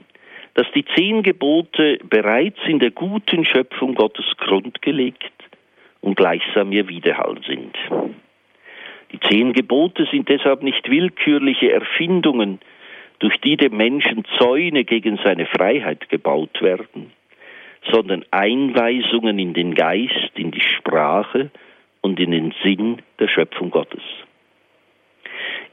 dass 0.54 0.66
die 0.74 0.84
zehn 0.96 1.22
Gebote 1.22 1.98
bereits 2.08 2.58
in 2.66 2.78
der 2.78 2.90
guten 2.90 3.44
Schöpfung 3.44 3.94
Gottes 3.94 4.24
grundgelegt 4.38 5.32
und 6.00 6.16
gleichsam 6.16 6.72
ihr 6.72 6.88
Widerhall 6.88 7.36
sind. 7.46 7.76
Die 9.12 9.20
zehn 9.20 9.52
Gebote 9.52 10.06
sind 10.10 10.28
deshalb 10.28 10.62
nicht 10.62 10.90
willkürliche 10.90 11.72
Erfindungen, 11.72 12.58
durch 13.18 13.38
die 13.40 13.56
dem 13.56 13.76
Menschen 13.76 14.24
Zäune 14.38 14.84
gegen 14.84 15.18
seine 15.24 15.46
Freiheit 15.46 16.08
gebaut 16.08 16.60
werden, 16.60 17.12
sondern 17.90 18.24
Einweisungen 18.30 19.38
in 19.38 19.54
den 19.54 19.74
Geist, 19.74 20.32
in 20.34 20.50
die 20.50 20.60
Sprache 20.60 21.50
und 22.02 22.20
in 22.20 22.30
den 22.30 22.54
Sinn 22.62 23.02
der 23.18 23.28
Schöpfung 23.28 23.70
Gottes. 23.70 24.02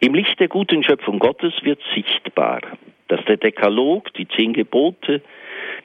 Im 0.03 0.13
Licht 0.15 0.37
der 0.41 0.49
guten 0.49 0.83
Schöpfung 0.83 1.17
Gottes 1.17 1.53
wird 1.61 1.79
sichtbar, 1.95 2.59
dass 3.07 3.23
der 3.23 3.37
Dekalog, 3.37 4.13
die 4.15 4.27
zehn 4.27 4.51
Gebote, 4.51 5.21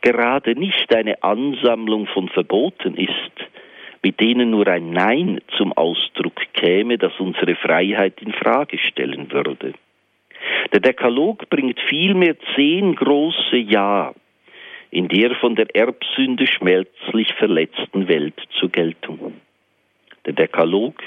gerade 0.00 0.56
nicht 0.58 0.92
eine 0.92 1.22
Ansammlung 1.22 2.08
von 2.08 2.28
Verboten 2.28 2.96
ist, 2.96 3.46
mit 4.02 4.18
denen 4.18 4.50
nur 4.50 4.66
ein 4.66 4.90
Nein 4.90 5.40
zum 5.56 5.72
Ausdruck 5.72 6.34
käme, 6.52 6.98
das 6.98 7.12
unsere 7.20 7.54
Freiheit 7.54 8.20
in 8.20 8.32
Frage 8.32 8.78
stellen 8.78 9.30
würde. 9.30 9.74
Der 10.72 10.80
Dekalog 10.80 11.48
bringt 11.48 11.78
vielmehr 11.88 12.34
zehn 12.56 12.96
große 12.96 13.56
Ja 13.56 14.14
in 14.90 15.06
der 15.06 15.36
von 15.36 15.54
der 15.54 15.72
Erbsünde 15.76 16.48
schmerzlich 16.48 17.32
verletzten 17.34 18.08
Welt 18.08 18.34
zur 18.58 18.70
Geltung. 18.70 19.34
Der 20.26 20.32
Dekalog 20.32 21.00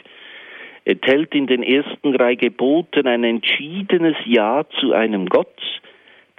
enthält 0.85 1.33
in 1.35 1.47
den 1.47 1.63
ersten 1.63 2.13
drei 2.13 2.35
Geboten 2.35 3.07
ein 3.07 3.23
entschiedenes 3.23 4.15
Ja 4.25 4.65
zu 4.79 4.93
einem 4.93 5.27
Gott, 5.27 5.61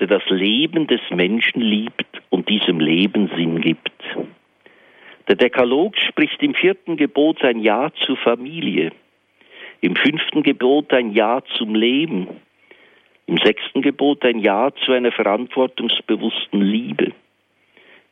der 0.00 0.08
das 0.08 0.22
Leben 0.28 0.86
des 0.86 1.00
Menschen 1.10 1.60
liebt 1.60 2.06
und 2.30 2.48
diesem 2.48 2.80
Leben 2.80 3.30
Sinn 3.36 3.60
gibt. 3.60 3.92
Der 5.28 5.36
Dekalog 5.36 5.96
spricht 5.96 6.42
im 6.42 6.54
vierten 6.54 6.96
Gebot 6.96 7.44
ein 7.44 7.60
Ja 7.60 7.92
zur 8.04 8.16
Familie, 8.16 8.90
im 9.80 9.94
fünften 9.94 10.42
Gebot 10.42 10.92
ein 10.92 11.12
Ja 11.12 11.42
zum 11.56 11.74
Leben, 11.74 12.26
im 13.26 13.38
sechsten 13.38 13.82
Gebot 13.82 14.24
ein 14.24 14.40
Ja 14.40 14.72
zu 14.84 14.92
einer 14.92 15.12
verantwortungsbewussten 15.12 16.60
Liebe, 16.60 17.12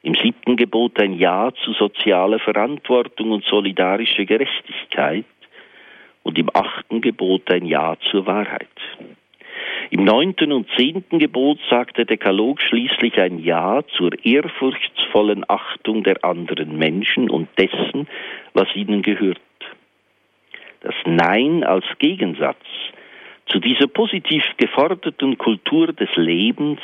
im 0.02 0.14
siebten 0.14 0.56
Gebot 0.56 1.00
ein 1.00 1.14
Ja 1.14 1.50
zu 1.64 1.72
sozialer 1.72 2.38
Verantwortung 2.38 3.32
und 3.32 3.44
solidarischer 3.44 4.24
Gerechtigkeit 4.24 5.24
und 6.22 6.38
im 6.38 6.50
achten 6.52 7.00
Gebot 7.00 7.50
ein 7.50 7.64
Ja 7.66 7.96
zur 8.10 8.26
Wahrheit. 8.26 8.68
Im 9.90 10.04
neunten 10.04 10.52
und 10.52 10.68
zehnten 10.76 11.18
Gebot 11.18 11.58
sagt 11.68 11.98
der 11.98 12.04
Dekalog 12.04 12.60
schließlich 12.62 13.18
ein 13.20 13.38
Ja 13.40 13.82
zur 13.96 14.12
ehrfurchtsvollen 14.24 15.44
Achtung 15.48 16.04
der 16.04 16.24
anderen 16.24 16.78
Menschen 16.78 17.28
und 17.28 17.48
dessen, 17.58 18.06
was 18.52 18.68
ihnen 18.76 19.02
gehört. 19.02 19.40
Das 20.80 20.94
Nein 21.04 21.64
als 21.64 21.84
Gegensatz 21.98 22.64
zu 23.46 23.58
dieser 23.58 23.88
positiv 23.88 24.44
geforderten 24.58 25.36
Kultur 25.36 25.92
des 25.92 26.14
Lebens 26.14 26.78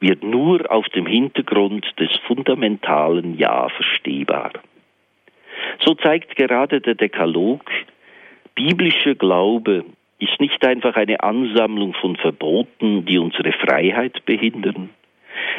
wird 0.00 0.22
nur 0.22 0.70
auf 0.70 0.88
dem 0.90 1.06
Hintergrund 1.06 1.84
des 1.98 2.10
fundamentalen 2.26 3.36
Ja 3.36 3.68
verstehbar. 3.68 4.52
So 5.84 5.94
zeigt 5.94 6.36
gerade 6.36 6.80
der 6.80 6.94
Dekalog, 6.94 7.68
biblischer 8.58 9.14
Glaube 9.14 9.84
ist 10.18 10.40
nicht 10.40 10.66
einfach 10.66 10.96
eine 10.96 11.22
Ansammlung 11.22 11.94
von 11.94 12.16
Verboten, 12.16 13.04
die 13.06 13.18
unsere 13.18 13.52
Freiheit 13.52 14.24
behindern. 14.26 14.90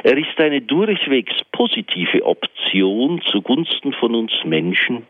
Er 0.03 0.17
ist 0.17 0.37
eine 0.37 0.61
durchwegs 0.61 1.33
positive 1.53 2.25
Option 2.25 3.21
zugunsten 3.21 3.93
von 3.93 4.15
uns 4.15 4.33
Menschen, 4.43 5.05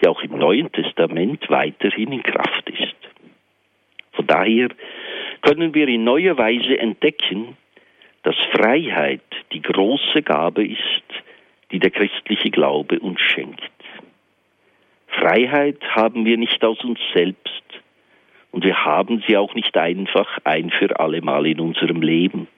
die 0.00 0.06
auch 0.06 0.22
im 0.22 0.38
Neuen 0.38 0.70
Testament 0.70 1.50
weiterhin 1.50 2.12
in 2.12 2.22
Kraft 2.22 2.70
ist. 2.70 2.94
Von 4.12 4.28
daher 4.28 4.68
können 5.42 5.74
wir 5.74 5.88
in 5.88 6.04
neuer 6.04 6.38
Weise 6.38 6.78
entdecken, 6.78 7.56
dass 8.22 8.36
Freiheit 8.52 9.22
die 9.52 9.62
große 9.62 10.22
Gabe 10.22 10.64
ist, 10.64 11.02
die 11.72 11.80
der 11.80 11.90
christliche 11.90 12.50
Glaube 12.50 13.00
uns 13.00 13.20
schenkt. 13.20 13.75
Freiheit 15.08 15.78
haben 15.94 16.24
wir 16.24 16.36
nicht 16.36 16.64
aus 16.64 16.82
uns 16.84 16.98
selbst 17.14 17.62
und 18.50 18.64
wir 18.64 18.84
haben 18.84 19.22
sie 19.26 19.36
auch 19.36 19.54
nicht 19.54 19.76
einfach 19.76 20.38
ein 20.44 20.70
für 20.70 20.98
allemal 20.98 21.46
in 21.46 21.60
unserem 21.60 22.02
Leben. 22.02 22.48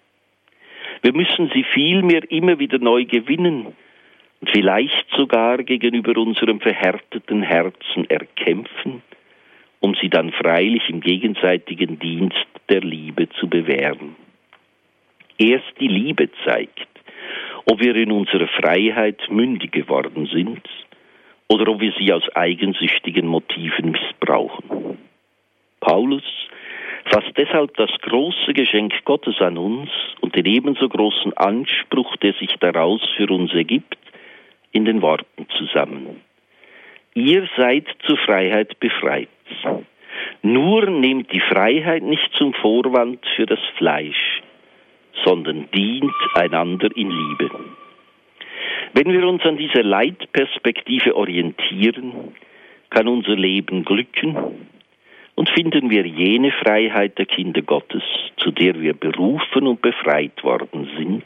Wir 1.02 1.12
müssen 1.12 1.50
sie 1.54 1.64
vielmehr 1.64 2.30
immer 2.30 2.58
wieder 2.58 2.78
neu 2.78 3.04
gewinnen 3.04 3.74
und 4.40 4.50
vielleicht 4.50 5.06
sogar 5.16 5.58
gegenüber 5.58 6.16
unserem 6.20 6.60
verhärteten 6.60 7.42
Herzen 7.42 8.08
erkämpfen, 8.08 9.02
um 9.80 9.94
sie 10.00 10.08
dann 10.08 10.32
freilich 10.32 10.88
im 10.88 11.00
gegenseitigen 11.00 11.98
Dienst 11.98 12.46
der 12.68 12.80
Liebe 12.80 13.28
zu 13.30 13.48
bewähren. 13.48 14.16
Erst 15.38 15.72
die 15.80 15.88
Liebe 15.88 16.28
zeigt, 16.44 16.88
ob 17.64 17.80
wir 17.80 17.94
in 17.94 18.10
unserer 18.10 18.48
Freiheit 18.48 19.20
mündig 19.30 19.72
geworden 19.72 20.26
sind 20.26 20.62
oder 21.48 21.68
ob 21.68 21.80
wir 21.80 21.92
sie 21.98 22.12
aus 22.12 22.28
eigensüchtigen 22.34 23.26
Motiven 23.26 23.92
missbrauchen. 23.92 24.98
Paulus 25.80 26.24
fasst 27.10 27.32
deshalb 27.36 27.74
das 27.76 27.90
große 28.02 28.52
Geschenk 28.52 29.04
Gottes 29.04 29.40
an 29.40 29.56
uns 29.56 29.90
und 30.20 30.36
den 30.36 30.44
ebenso 30.44 30.88
großen 30.88 31.32
Anspruch, 31.36 32.16
der 32.16 32.34
sich 32.34 32.54
daraus 32.60 33.00
für 33.16 33.28
uns 33.28 33.52
ergibt, 33.54 33.96
in 34.72 34.84
den 34.84 35.00
Worten 35.00 35.46
zusammen. 35.56 36.20
Ihr 37.14 37.48
seid 37.56 37.86
zur 38.06 38.18
Freiheit 38.18 38.78
befreit. 38.80 39.28
Nur 40.42 40.86
nehmt 40.90 41.32
die 41.32 41.40
Freiheit 41.40 42.02
nicht 42.02 42.30
zum 42.34 42.52
Vorwand 42.52 43.24
für 43.34 43.46
das 43.46 43.60
Fleisch, 43.76 44.42
sondern 45.24 45.68
dient 45.72 46.12
einander 46.34 46.88
in 46.94 47.10
Liebe. 47.10 47.50
Wenn 48.94 49.12
wir 49.12 49.26
uns 49.26 49.42
an 49.44 49.56
dieser 49.56 49.82
Leitperspektive 49.82 51.14
orientieren, 51.16 52.34
kann 52.90 53.08
unser 53.08 53.36
Leben 53.36 53.84
glücken 53.84 54.36
und 55.34 55.50
finden 55.50 55.90
wir 55.90 56.06
jene 56.06 56.50
Freiheit 56.50 57.18
der 57.18 57.26
Kinder 57.26 57.62
Gottes, 57.62 58.02
zu 58.38 58.50
der 58.50 58.80
wir 58.80 58.94
berufen 58.94 59.66
und 59.66 59.82
befreit 59.82 60.42
worden 60.42 60.88
sind, 60.96 61.24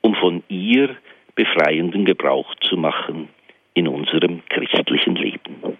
um 0.00 0.14
von 0.14 0.42
ihr 0.48 0.96
befreienden 1.34 2.04
Gebrauch 2.04 2.54
zu 2.68 2.76
machen 2.76 3.28
in 3.74 3.88
unserem 3.88 4.42
christlichen 4.48 5.14
Leben. 5.16 5.78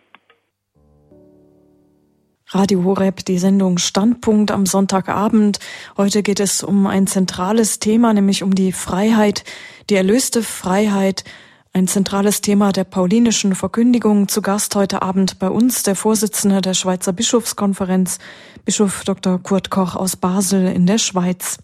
Radio 2.54 2.84
Horeb, 2.84 3.24
die 3.24 3.38
Sendung 3.38 3.78
Standpunkt 3.78 4.50
am 4.50 4.66
Sonntagabend. 4.66 5.58
Heute 5.96 6.22
geht 6.22 6.38
es 6.38 6.62
um 6.62 6.86
ein 6.86 7.06
zentrales 7.06 7.78
Thema, 7.78 8.12
nämlich 8.12 8.42
um 8.42 8.54
die 8.54 8.72
Freiheit, 8.72 9.44
die 9.92 9.96
erlöste 9.96 10.42
Freiheit. 10.42 11.22
Ein 11.74 11.86
zentrales 11.86 12.40
Thema 12.40 12.72
der 12.72 12.84
paulinischen 12.84 13.54
Verkündigung. 13.54 14.26
Zu 14.26 14.40
Gast 14.40 14.74
heute 14.74 15.02
Abend 15.02 15.38
bei 15.38 15.50
uns 15.50 15.82
der 15.82 15.96
Vorsitzende 15.96 16.62
der 16.62 16.72
Schweizer 16.72 17.12
Bischofskonferenz, 17.12 18.18
Bischof 18.64 19.04
Dr. 19.04 19.38
Kurt 19.42 19.68
Koch 19.68 19.94
aus 19.94 20.16
Basel 20.16 20.66
in 20.74 20.86
der 20.86 20.96
Schweiz. 20.96 21.58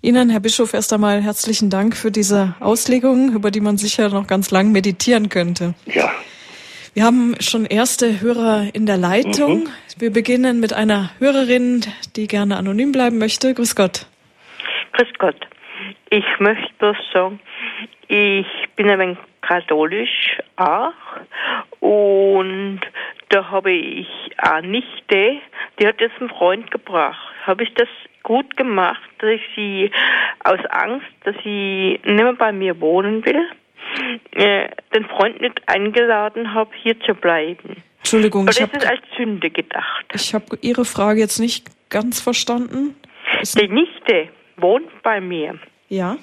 Ihnen, 0.00 0.30
Herr 0.30 0.40
Bischof, 0.40 0.72
erst 0.72 0.94
einmal 0.94 1.20
herzlichen 1.20 1.68
Dank 1.68 1.94
für 1.94 2.10
diese 2.10 2.54
Auslegung, 2.60 3.34
über 3.34 3.50
die 3.50 3.60
man 3.60 3.76
sicher 3.76 4.08
noch 4.08 4.26
ganz 4.26 4.50
lang 4.50 4.72
meditieren 4.72 5.28
könnte. 5.28 5.74
Ja, 5.84 6.10
wir 6.94 7.04
haben 7.04 7.34
schon 7.38 7.66
erste 7.66 8.22
Hörer 8.22 8.68
in 8.72 8.86
der 8.86 8.96
Leitung. 8.96 9.64
Mhm. 9.64 9.68
Wir 9.98 10.10
beginnen 10.10 10.58
mit 10.58 10.72
einer 10.72 11.10
Hörerin, 11.18 11.84
die 12.16 12.28
gerne 12.28 12.56
anonym 12.56 12.92
bleiben 12.92 13.18
möchte. 13.18 13.52
Grüß 13.52 13.76
Gott. 13.76 14.06
Grüß 14.94 15.08
Gott. 15.18 15.36
Ich 16.10 16.24
möchte 16.38 16.72
bloß 16.78 16.96
sagen, 17.12 17.40
ich 18.08 18.46
bin 18.76 18.90
ein 18.90 18.98
wenig 18.98 19.18
katholisch 19.42 20.38
auch 20.56 20.92
und 21.80 22.80
da 23.28 23.50
habe 23.50 23.72
ich 23.72 24.08
eine 24.38 24.68
Nichte, 24.68 25.40
die 25.78 25.86
hat 25.86 26.00
jetzt 26.00 26.18
einen 26.20 26.30
Freund 26.30 26.70
gebracht. 26.70 27.18
Habe 27.44 27.64
ich 27.64 27.74
das 27.74 27.88
gut 28.22 28.56
gemacht, 28.56 29.08
dass 29.18 29.30
ich 29.30 29.42
sie 29.54 29.90
aus 30.44 30.60
Angst, 30.70 31.06
dass 31.24 31.34
sie 31.44 32.00
nicht 32.04 32.22
mehr 32.22 32.32
bei 32.34 32.52
mir 32.52 32.80
wohnen 32.80 33.24
will, 33.24 33.46
äh, 34.32 34.68
den 34.94 35.06
Freund 35.06 35.40
nicht 35.40 35.60
eingeladen 35.66 36.54
habe, 36.54 36.70
hier 36.74 36.98
zu 37.00 37.14
bleiben. 37.14 37.82
Entschuldigung, 37.98 38.42
Oder 38.44 38.52
ich 38.52 38.60
ist 38.60 38.76
es 38.76 38.86
als 38.86 39.02
Sünde 39.16 39.50
gedacht? 39.50 40.06
Ich 40.14 40.34
habe 40.34 40.58
Ihre 40.62 40.84
Frage 40.84 41.20
jetzt 41.20 41.38
nicht 41.38 41.66
ganz 41.90 42.20
verstanden. 42.20 42.96
Ist 43.40 43.60
Die 43.60 43.68
Nichte 43.68 44.28
wohnt 44.60 44.90
bei 45.02 45.20
mir. 45.20 45.58
Ja. 45.88 46.16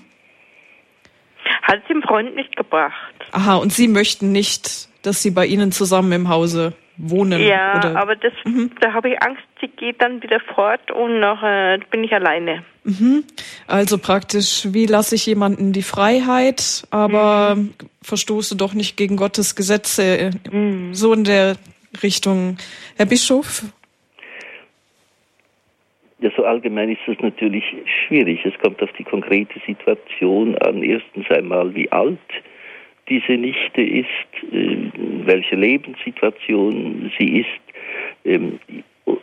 Hat 1.61 1.81
sie 1.87 1.93
den 1.93 2.03
Freund 2.03 2.35
nicht 2.35 2.55
gebracht. 2.55 3.13
Aha, 3.31 3.55
und 3.55 3.73
Sie 3.73 3.87
möchten 3.87 4.31
nicht, 4.31 4.89
dass 5.03 5.21
sie 5.21 5.31
bei 5.31 5.45
Ihnen 5.45 5.71
zusammen 5.71 6.11
im 6.11 6.29
Hause 6.29 6.73
wohnen? 6.97 7.41
Ja, 7.41 7.77
oder? 7.77 7.97
aber 7.97 8.15
das, 8.15 8.33
mhm. 8.45 8.71
da 8.79 8.93
habe 8.93 9.09
ich 9.09 9.21
Angst, 9.21 9.43
sie 9.61 9.67
geht 9.67 10.01
dann 10.01 10.21
wieder 10.23 10.39
fort 10.53 10.91
und 10.91 11.19
nachher 11.19 11.79
bin 11.91 12.03
ich 12.03 12.13
alleine. 12.13 12.63
Mhm. 12.83 13.23
Also 13.67 13.97
praktisch, 13.97 14.67
wie 14.71 14.85
lasse 14.85 15.15
ich 15.15 15.25
jemanden 15.25 15.73
die 15.73 15.83
Freiheit, 15.83 16.87
aber 16.91 17.55
mhm. 17.55 17.73
verstoße 18.01 18.55
doch 18.55 18.73
nicht 18.73 18.95
gegen 18.95 19.17
Gottes 19.17 19.55
Gesetze, 19.55 20.31
mhm. 20.51 20.93
so 20.93 21.13
in 21.13 21.23
der 21.23 21.57
Richtung. 22.03 22.57
Herr 22.95 23.05
Bischof? 23.05 23.63
Ja, 26.25 26.31
so 26.35 26.43
allgemein 26.43 26.89
ist 26.89 27.07
es 27.07 27.19
natürlich 27.19 27.63
schwierig. 28.07 28.43
Es 28.43 28.57
kommt 28.57 28.81
auf 28.81 28.91
die 28.93 29.03
konkrete 29.03 29.59
Situation 29.67 30.57
an. 30.57 30.81
Erstens 30.81 31.29
einmal, 31.29 31.75
wie 31.75 31.91
alt 31.91 32.17
diese 33.07 33.33
Nichte 33.33 33.83
ist, 33.83 34.07
äh, 34.51 34.75
welche 35.23 35.55
Lebenssituation 35.55 37.11
sie 37.19 37.41
ist. 37.41 38.25
Ähm, 38.25 38.59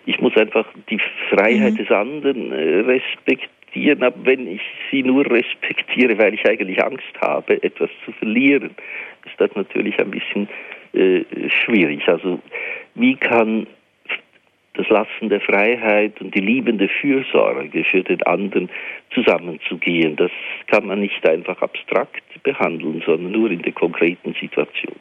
ich 0.06 0.20
muss 0.20 0.36
einfach 0.36 0.64
die 0.90 1.00
Freiheit 1.30 1.72
mhm. 1.72 1.76
des 1.78 1.90
anderen 1.90 2.52
äh, 2.52 2.80
respektieren, 2.82 4.04
aber 4.04 4.24
wenn 4.24 4.46
ich 4.46 4.62
sie 4.92 5.02
nur 5.02 5.28
respektiere, 5.28 6.16
weil 6.18 6.34
ich 6.34 6.48
eigentlich 6.48 6.80
Angst 6.84 7.20
habe, 7.20 7.60
etwas 7.64 7.90
zu 8.04 8.12
verlieren, 8.12 8.70
ist 9.26 9.34
das 9.38 9.50
natürlich 9.56 9.98
ein 9.98 10.12
bisschen 10.12 10.48
äh, 10.92 11.24
schwierig. 11.64 12.06
Also 12.06 12.38
wie 12.94 13.16
kann 13.16 13.66
das 14.74 14.88
Lassen 14.88 15.28
der 15.28 15.40
Freiheit 15.40 16.20
und 16.20 16.34
die 16.34 16.40
liebende 16.40 16.88
Fürsorge 16.88 17.84
für 17.84 18.02
den 18.02 18.22
anderen 18.22 18.70
zusammenzugehen. 19.12 20.16
Das 20.16 20.30
kann 20.68 20.86
man 20.86 21.00
nicht 21.00 21.26
einfach 21.28 21.60
abstrakt 21.60 22.22
behandeln, 22.42 23.02
sondern 23.04 23.32
nur 23.32 23.50
in 23.50 23.62
der 23.62 23.72
konkreten 23.72 24.34
Situation. 24.40 24.96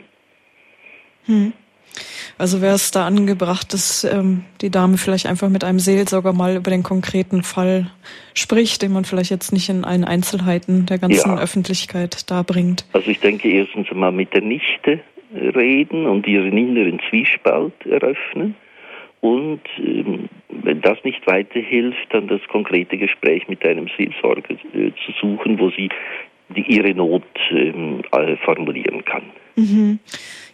Hm. 1.25 1.53
Also 2.37 2.61
wäre 2.61 2.75
es 2.75 2.91
da 2.91 3.05
angebracht, 3.05 3.73
dass 3.73 4.03
ähm, 4.03 4.45
die 4.61 4.69
Dame 4.69 4.97
vielleicht 4.97 5.25
einfach 5.25 5.49
mit 5.49 5.63
einem 5.63 5.79
Seelsorger 5.79 6.33
mal 6.33 6.55
über 6.55 6.71
den 6.71 6.83
konkreten 6.83 7.43
Fall 7.43 7.91
spricht, 8.33 8.81
den 8.81 8.93
man 8.93 9.05
vielleicht 9.05 9.29
jetzt 9.29 9.51
nicht 9.51 9.69
in 9.69 9.83
allen 9.83 10.05
Einzelheiten 10.05 10.85
der 10.85 10.97
ganzen 10.97 11.35
ja. 11.35 11.41
Öffentlichkeit 11.41 12.31
darbringt. 12.31 12.85
Also 12.93 13.11
ich 13.11 13.19
denke 13.19 13.49
erstens 13.49 13.91
mal 13.91 14.11
mit 14.11 14.33
der 14.33 14.41
Nichte 14.41 15.01
reden 15.33 16.05
und 16.07 16.27
ihren 16.27 16.57
inneren 16.57 16.99
Zwiespalt 17.09 17.73
eröffnen. 17.85 18.55
Und 19.21 19.61
ähm, 19.77 20.29
wenn 20.49 20.81
das 20.81 20.97
nicht 21.03 21.25
weiterhilft, 21.27 22.07
dann 22.09 22.27
das 22.27 22.41
konkrete 22.49 22.97
Gespräch 22.97 23.47
mit 23.47 23.63
einem 23.63 23.87
Seelsorger 23.97 24.55
äh, 24.73 24.91
zu 25.05 25.11
suchen, 25.21 25.59
wo 25.59 25.69
sie 25.69 25.89
die, 26.49 26.61
ihre 26.61 26.93
Not 26.93 27.23
ähm, 27.51 28.01
äh, 28.11 28.35
formulieren 28.37 29.05
kann. 29.05 29.23
Mhm. 29.55 29.99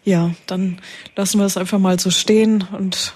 Ja, 0.03 0.31
dann 0.47 0.77
lassen 1.15 1.39
wir 1.39 1.45
es 1.45 1.57
einfach 1.57 1.79
mal 1.79 1.99
so 1.99 2.11
stehen 2.11 2.63
und 2.77 3.15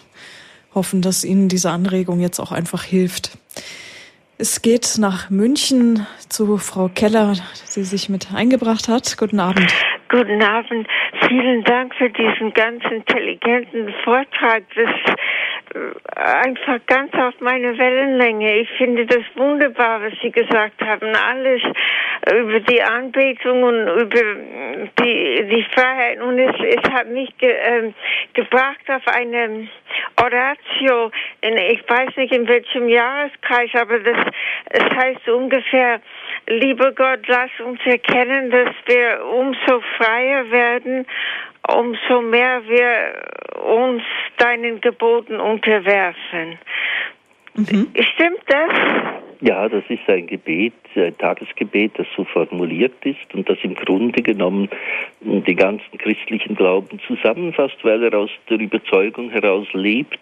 hoffen, 0.74 1.02
dass 1.02 1.26
Ihnen 1.26 1.50
diese 1.50 1.70
Anregung 1.70 2.22
jetzt 2.22 2.40
auch 2.40 2.52
einfach 2.52 2.84
hilft. 2.84 3.38
Es 4.38 4.62
geht 4.62 4.98
nach 4.98 5.30
München 5.30 6.08
zu 6.30 6.58
Frau 6.58 6.88
Keller, 6.88 7.34
die 7.76 7.84
sich 7.84 8.10
mit 8.10 8.34
eingebracht 8.34 8.88
hat. 8.88 9.16
Guten 9.18 9.40
Abend. 9.40 9.72
Guten 10.10 10.42
Abend. 10.42 10.88
Vielen 11.28 11.64
Dank 11.64 11.94
für 11.96 12.10
diesen 12.10 12.52
ganz 12.54 12.84
intelligenten 12.92 13.94
Vortrag. 14.04 14.64
Das 14.76 14.90
einfach 16.16 16.80
ganz 16.86 17.14
auf 17.14 17.34
meine 17.40 17.78
Wellenlänge. 17.78 18.58
Ich 18.58 18.70
finde 18.78 19.06
das 19.06 19.24
wunderbar, 19.36 20.02
was 20.02 20.14
Sie 20.22 20.32
gesagt 20.32 20.82
haben. 20.82 21.16
Alles 21.16 21.62
über 22.30 22.60
die 22.60 22.82
Anbetung 22.82 23.64
und 23.64 23.88
über 23.88 24.22
die, 25.00 25.48
die 25.50 25.66
Freiheit. 25.74 26.22
Und 26.22 26.40
es, 26.40 26.56
es 26.60 26.92
hat 26.92 27.08
mich 27.08 27.36
ge, 27.38 27.50
äh, 27.50 27.92
gebracht 28.34 28.90
auf 28.90 29.08
eine 29.08 29.68
Oratio, 30.18 31.12
in, 31.42 31.58
ich 31.58 31.84
weiß 31.88 32.16
nicht 32.18 32.34
in 32.34 32.48
welchem 32.48 32.88
Jahreskreis, 32.88 33.70
aber 33.74 34.00
das, 34.00 34.18
es 34.70 34.96
heißt 34.96 35.28
ungefähr, 35.30 36.02
lieber 36.48 36.92
Gott, 36.92 37.28
lass 37.28 37.52
uns 37.64 37.80
erkennen, 37.86 38.52
dass 38.52 38.74
wir 38.86 39.26
umso 39.26 39.82
freier 39.98 40.50
werden 40.52 41.06
umso 41.68 42.22
mehr 42.22 42.62
wir 42.68 43.62
uns 43.64 44.04
deinen 44.38 44.82
Geboten 44.82 45.40
unterwerfen. 45.40 46.58
Mhm. 47.56 47.88
Stimmt 48.14 48.44
das? 48.48 48.72
Ja, 49.42 49.68
das 49.68 49.84
ist 49.90 50.08
ein 50.08 50.28
Gebet, 50.28 50.74
ein 50.96 51.18
Tagesgebet, 51.18 51.94
das 51.98 52.06
so 52.16 52.24
formuliert 52.26 52.94
ist 53.04 53.34
und 53.34 53.50
das 53.50 53.58
im 53.64 53.74
Grunde 53.74 54.22
genommen 54.22 54.70
den 55.22 55.56
ganzen 55.56 55.98
christlichen 55.98 56.56
Glauben 56.56 57.00
zusammenfasst, 57.08 57.78
weil 57.84 58.04
er 58.04 58.14
aus 58.18 58.30
der 58.50 58.60
Überzeugung 58.60 59.32
heraus 59.32 59.68
lebt, 59.74 60.20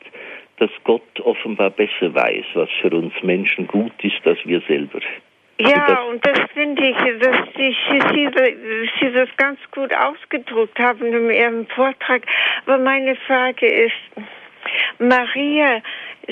dass 0.58 0.70
Gott 0.86 1.20
offenbar 1.22 1.70
besser 1.70 2.14
weiß, 2.14 2.46
was 2.54 2.70
für 2.82 2.92
uns 2.92 3.14
Menschen 3.22 3.68
gut 3.68 3.94
ist, 4.04 4.26
als 4.26 4.40
wir 4.46 4.62
selber. 4.62 5.00
Ja, 5.62 6.04
und 6.04 6.26
das 6.26 6.40
finde 6.54 6.88
ich, 6.88 6.96
dass 7.20 7.36
Sie, 7.56 7.76
Sie, 8.14 8.30
Sie 9.00 9.12
das 9.12 9.30
ganz 9.36 9.60
gut 9.72 9.94
ausgedrückt 9.94 10.80
haben 10.80 11.06
in 11.08 11.30
Ihrem 11.30 11.68
Vortrag. 11.68 12.24
Aber 12.66 12.78
meine 12.78 13.16
Frage 13.28 13.68
ist, 13.68 13.94
Maria, 15.00 15.82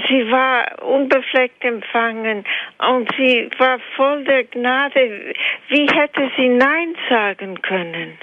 sie 0.08 0.32
war 0.32 0.82
unbefleckt 0.84 1.64
empfangen 1.64 2.46
und 2.90 3.10
sie 3.18 3.50
war 3.58 3.80
voll 3.96 4.24
der 4.24 4.44
Gnade. 4.46 5.34
Wie 5.70 5.88
hätte 5.88 6.32
sie 6.38 6.50
Nein 6.50 6.96
sagen 7.10 7.62
können? 7.62 8.18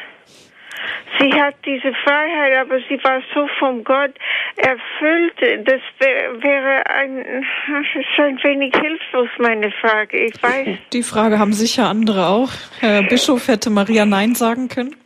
Sie 1.19 1.33
hat 1.33 1.55
diese 1.65 1.93
Freiheit, 2.05 2.57
aber 2.59 2.79
sie 2.89 3.03
war 3.05 3.23
so 3.35 3.47
vom 3.59 3.85
Gott 3.85 4.13
erfüllt. 4.57 5.35
Das 5.67 5.81
wäre 6.01 6.87
ein, 6.91 7.19
ist 7.19 8.19
ein 8.19 8.43
wenig 8.43 8.75
hilflos, 8.75 9.29
meine 9.39 9.71
Frage. 9.71 10.25
Ich 10.27 10.43
weiß. 10.43 10.79
Die 10.93 11.03
Frage 11.03 11.39
haben 11.39 11.53
sicher 11.53 11.89
andere 11.89 12.27
auch. 12.27 12.51
Herr 12.81 13.03
Bischof 13.03 13.49
hätte 13.49 13.71
Maria 13.71 14.05
Nein 14.05 14.35
sagen 14.35 14.69
können? 14.69 14.97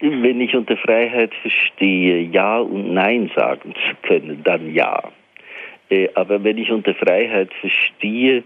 Wenn 0.00 0.40
ich 0.40 0.54
unter 0.54 0.78
Freiheit 0.78 1.32
verstehe, 1.42 2.22
Ja 2.22 2.58
und 2.58 2.94
Nein 2.94 3.30
sagen 3.36 3.74
zu 3.74 4.08
können, 4.08 4.42
dann 4.44 4.72
ja. 4.72 5.02
Äh, 5.90 6.08
aber 6.14 6.42
wenn 6.42 6.56
ich 6.56 6.70
unter 6.70 6.94
Freiheit 6.94 7.50
verstehe, 7.60 8.42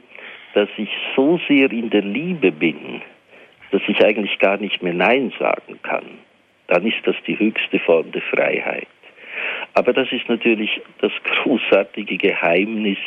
dass 0.55 0.68
ich 0.76 0.88
so 1.14 1.38
sehr 1.47 1.70
in 1.70 1.90
der 1.90 2.03
Liebe 2.03 2.51
bin, 2.51 3.03
dass 3.71 3.83
ich 3.89 4.05
eigentlich 4.05 4.39
gar 4.39 4.57
nicht 4.57 4.83
mehr 4.83 4.95
Nein 4.95 5.33
sagen 5.39 5.79
kann, 5.83 6.19
dann 6.69 6.87
ist 6.87 7.05
das 7.05 7.17
die 7.27 7.39
höchste 7.39 7.79
Form 7.81 8.11
der 8.12 8.23
Freiheit. 8.23 8.89
Aber 9.75 9.93
das 9.93 10.11
ist 10.12 10.29
natürlich 10.29 10.81
das 11.01 11.12
großartige 11.25 12.17
Geheimnis 12.17 12.99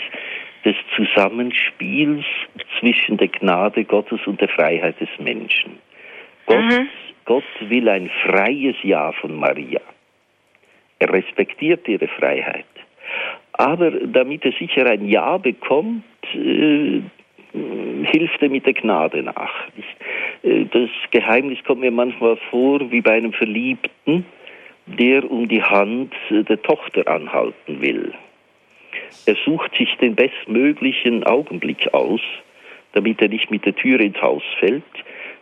des 0.65 0.75
Zusammenspiels 0.95 2.25
zwischen 2.79 3.17
der 3.17 3.29
Gnade 3.29 3.85
Gottes 3.85 4.19
und 4.25 4.41
der 4.41 4.49
Freiheit 4.49 4.99
des 4.99 5.09
Menschen. 5.19 5.79
Gott, 6.45 6.57
mhm. 6.57 6.89
Gott 7.25 7.43
will 7.61 7.87
ein 7.87 8.09
freies 8.25 8.75
Ja 8.83 9.11
von 9.13 9.35
Maria. 9.35 9.81
Er 10.99 11.13
respektiert 11.13 11.87
ihre 11.87 12.07
Freiheit. 12.07 12.65
Aber 13.53 13.91
damit 13.91 14.45
er 14.45 14.51
sicher 14.53 14.85
ein 14.87 15.07
Ja 15.07 15.37
bekommt, 15.37 16.03
äh, 17.57 18.05
hilft 18.11 18.41
er 18.41 18.49
mit 18.49 18.65
der 18.65 18.73
Gnade 18.73 19.23
nach. 19.23 19.67
Äh, 20.43 20.65
das 20.65 20.89
Geheimnis 21.11 21.63
kommt 21.63 21.81
mir 21.81 21.91
manchmal 21.91 22.37
vor 22.49 22.79
wie 22.91 23.01
bei 23.01 23.13
einem 23.13 23.33
Verliebten, 23.33 24.25
der 24.85 25.29
um 25.29 25.47
die 25.47 25.61
Hand 25.61 26.13
der 26.29 26.61
Tochter 26.61 27.07
anhalten 27.07 27.81
will. 27.81 28.13
Er 29.25 29.35
sucht 29.45 29.75
sich 29.75 29.93
den 29.97 30.15
bestmöglichen 30.15 31.23
Augenblick 31.25 31.93
aus, 31.93 32.21
damit 32.93 33.21
er 33.21 33.29
nicht 33.29 33.51
mit 33.51 33.65
der 33.65 33.75
Tür 33.75 33.99
ins 33.99 34.21
Haus 34.21 34.43
fällt, 34.59 34.83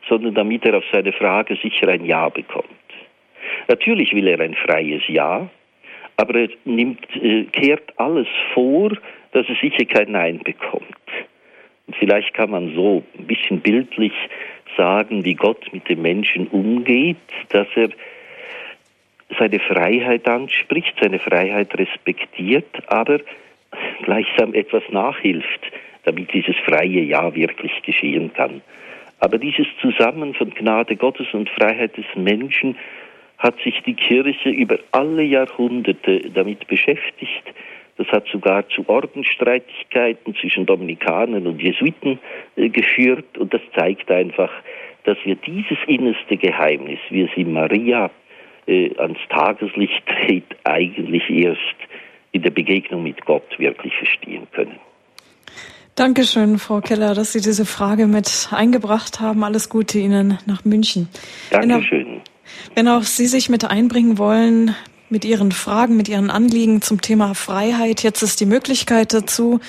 sondern 0.09 0.33
damit 0.33 0.65
er 0.65 0.77
auf 0.77 0.83
seine 0.91 1.13
Frage 1.13 1.55
sicher 1.61 1.87
ein 1.87 2.05
Ja 2.05 2.29
bekommt. 2.29 2.65
Natürlich 3.67 4.13
will 4.13 4.27
er 4.27 4.39
ein 4.39 4.55
freies 4.55 5.03
Ja, 5.07 5.49
aber 6.17 6.35
er 6.41 6.49
nimmt, 6.65 7.05
äh, 7.15 7.43
kehrt 7.45 7.93
alles 7.97 8.27
vor, 8.53 8.91
dass 9.31 9.47
er 9.49 9.55
sicher 9.55 9.85
kein 9.85 10.11
Nein 10.11 10.39
bekommt. 10.39 10.85
Und 11.87 11.95
vielleicht 11.97 12.33
kann 12.33 12.51
man 12.51 12.73
so 12.75 13.03
ein 13.17 13.27
bisschen 13.27 13.61
bildlich 13.61 14.13
sagen, 14.77 15.23
wie 15.23 15.35
Gott 15.35 15.71
mit 15.71 15.87
dem 15.89 16.01
Menschen 16.01 16.47
umgeht, 16.47 17.17
dass 17.49 17.67
er 17.75 17.89
seine 19.39 19.59
Freiheit 19.59 20.27
anspricht, 20.27 20.93
seine 21.01 21.19
Freiheit 21.19 21.77
respektiert, 21.77 22.67
aber 22.87 23.19
gleichsam 24.03 24.53
etwas 24.53 24.83
nachhilft, 24.89 25.61
damit 26.03 26.33
dieses 26.33 26.55
freie 26.65 27.01
Ja 27.01 27.33
wirklich 27.35 27.81
geschehen 27.83 28.31
kann. 28.33 28.61
Aber 29.19 29.37
dieses 29.37 29.67
Zusammen 29.81 30.33
von 30.33 30.51
Gnade 30.51 30.95
Gottes 30.95 31.27
und 31.33 31.49
Freiheit 31.49 31.97
des 31.97 32.05
Menschen 32.15 32.77
hat 33.37 33.55
sich 33.63 33.81
die 33.85 33.95
Kirche 33.95 34.49
über 34.49 34.77
alle 34.91 35.23
Jahrhunderte 35.23 36.29
damit 36.31 36.67
beschäftigt, 36.67 37.43
das 37.97 38.07
hat 38.07 38.27
sogar 38.27 38.67
zu 38.69 38.87
Ordensstreitigkeiten 38.87 40.35
zwischen 40.35 40.65
Dominikanern 40.65 41.47
und 41.47 41.61
Jesuiten 41.61 42.19
äh, 42.55 42.69
geführt 42.69 43.37
und 43.37 43.53
das 43.53 43.61
zeigt 43.77 44.11
einfach, 44.11 44.51
dass 45.05 45.17
wir 45.23 45.35
dieses 45.35 45.77
innerste 45.87 46.35
Geheimnis, 46.37 46.99
wie 47.09 47.21
es 47.21 47.31
in 47.35 47.53
Maria 47.53 48.09
äh, 48.67 48.95
ans 48.97 49.19
Tageslicht 49.29 50.03
tritt, 50.25 50.55
eigentlich 50.63 51.29
erst 51.29 51.59
in 52.31 52.41
der 52.41 52.49
Begegnung 52.49 53.03
mit 53.03 53.23
Gott 53.25 53.57
wirklich 53.59 53.95
verstehen 53.95 54.47
können. 54.51 54.79
Dankeschön, 55.95 56.59
Frau 56.59 56.81
Keller, 56.81 57.13
dass 57.13 57.31
Sie 57.31 57.39
diese 57.39 57.65
Frage 57.65 58.07
mit 58.07 58.49
eingebracht 58.51 59.21
haben. 59.21 59.45
Alles 59.45 59.69
Gute 59.69 59.97
Ihnen 59.97 60.37
nach 60.45 60.65
München. 60.65 61.07
Dankeschön. 61.51 62.05
Wenn 62.05 62.17
auch, 62.17 62.75
wenn 62.75 62.87
auch 62.89 63.03
Sie 63.03 63.27
sich 63.27 63.47
mit 63.47 63.63
einbringen 63.63 64.17
wollen, 64.17 64.75
mit 65.09 65.25
Ihren 65.25 65.51
Fragen, 65.51 65.97
mit 65.97 66.09
Ihren 66.09 66.29
Anliegen 66.29 66.81
zum 66.81 67.01
Thema 67.01 67.35
Freiheit. 67.35 68.03
Jetzt 68.03 68.21
ist 68.21 68.39
die 68.39 68.45
Möglichkeit 68.45 69.13
dazu. 69.13 69.59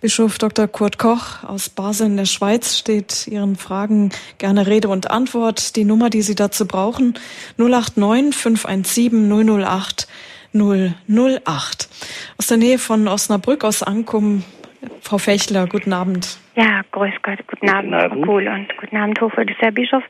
Bischof 0.00 0.38
Dr. 0.38 0.66
Kurt 0.66 0.98
Koch 0.98 1.44
aus 1.44 1.68
Basel 1.68 2.08
in 2.08 2.16
der 2.16 2.24
Schweiz 2.24 2.76
steht 2.76 3.28
Ihren 3.28 3.56
Fragen 3.56 4.10
gerne 4.38 4.66
Rede 4.66 4.88
und 4.88 5.10
Antwort. 5.10 5.76
Die 5.76 5.84
Nummer, 5.84 6.10
die 6.10 6.22
Sie 6.22 6.34
dazu 6.34 6.66
brauchen, 6.66 7.14
089 7.56 8.34
517 8.34 9.62
008 9.62 10.08
008. 10.54 11.88
Aus 12.36 12.46
der 12.48 12.56
Nähe 12.56 12.78
von 12.78 13.08
Osnabrück, 13.08 13.64
aus 13.64 13.82
Ankum, 13.82 14.42
Frau 15.00 15.18
Fechler, 15.18 15.66
guten 15.66 15.92
Abend. 15.92 16.38
Ja, 16.56 16.82
grüß 16.90 17.14
Gott, 17.22 17.38
guten, 17.46 17.70
Abend, 17.70 17.94
Abend, 17.94 18.24
Frau 18.24 18.32
Kohl 18.32 18.48
und 18.48 18.76
guten 18.76 18.96
Abend, 18.96 19.18
des 19.18 19.56
Herr 19.58 19.72
Bischof. 19.72 20.02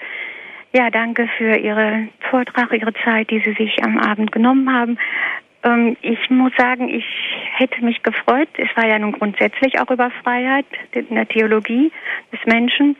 Ja, 0.74 0.88
danke 0.88 1.28
für 1.36 1.54
Ihre 1.56 2.08
Vortrag, 2.30 2.72
Ihre 2.72 2.94
Zeit, 3.04 3.30
die 3.30 3.40
Sie 3.40 3.52
sich 3.52 3.84
am 3.84 3.98
Abend 3.98 4.32
genommen 4.32 4.72
haben. 4.72 4.98
Ähm, 5.64 5.98
ich 6.00 6.30
muss 6.30 6.52
sagen, 6.56 6.88
ich 6.88 7.04
hätte 7.56 7.84
mich 7.84 8.02
gefreut, 8.02 8.48
es 8.56 8.74
war 8.74 8.86
ja 8.86 8.98
nun 8.98 9.12
grundsätzlich 9.12 9.78
auch 9.80 9.90
über 9.90 10.10
Freiheit 10.22 10.64
in 10.92 11.14
der 11.14 11.28
Theologie 11.28 11.92
des 12.32 12.40
Menschen. 12.46 12.96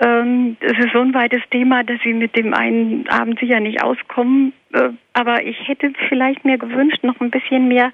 Ähm, 0.00 0.56
es 0.60 0.78
ist 0.78 0.92
so 0.92 1.00
ein 1.00 1.12
weites 1.12 1.42
Thema, 1.50 1.82
dass 1.82 2.00
Sie 2.04 2.12
mit 2.12 2.36
dem 2.36 2.54
einen 2.54 3.08
Abend 3.08 3.38
sicher 3.40 3.58
nicht 3.58 3.82
auskommen. 3.82 4.52
Äh, 4.72 4.90
aber 5.12 5.44
ich 5.44 5.56
hätte 5.66 5.92
vielleicht 6.08 6.44
mir 6.44 6.58
gewünscht, 6.58 7.02
noch 7.02 7.20
ein 7.20 7.30
bisschen 7.30 7.68
mehr 7.68 7.90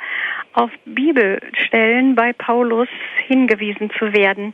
auf 0.52 0.70
Bibelstellen 0.84 2.14
bei 2.14 2.32
Paulus 2.32 2.88
hingewiesen 3.26 3.90
zu 3.98 4.12
werden. 4.12 4.52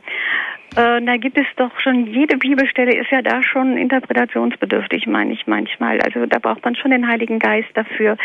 Äh, 0.75 1.01
da 1.01 1.17
gibt 1.17 1.37
es 1.37 1.45
doch 1.57 1.77
schon, 1.81 2.07
jede 2.07 2.37
Bibelstelle 2.37 2.95
ist 2.95 3.11
ja 3.11 3.21
da 3.21 3.43
schon 3.43 3.75
interpretationsbedürftig, 3.77 5.05
meine 5.05 5.33
ich 5.33 5.45
manchmal. 5.45 5.99
Also 5.99 6.25
da 6.25 6.39
braucht 6.39 6.63
man 6.63 6.75
schon 6.75 6.91
den 6.91 7.07
Heiligen 7.07 7.39
Geist 7.39 7.69
dafür. 7.73 8.15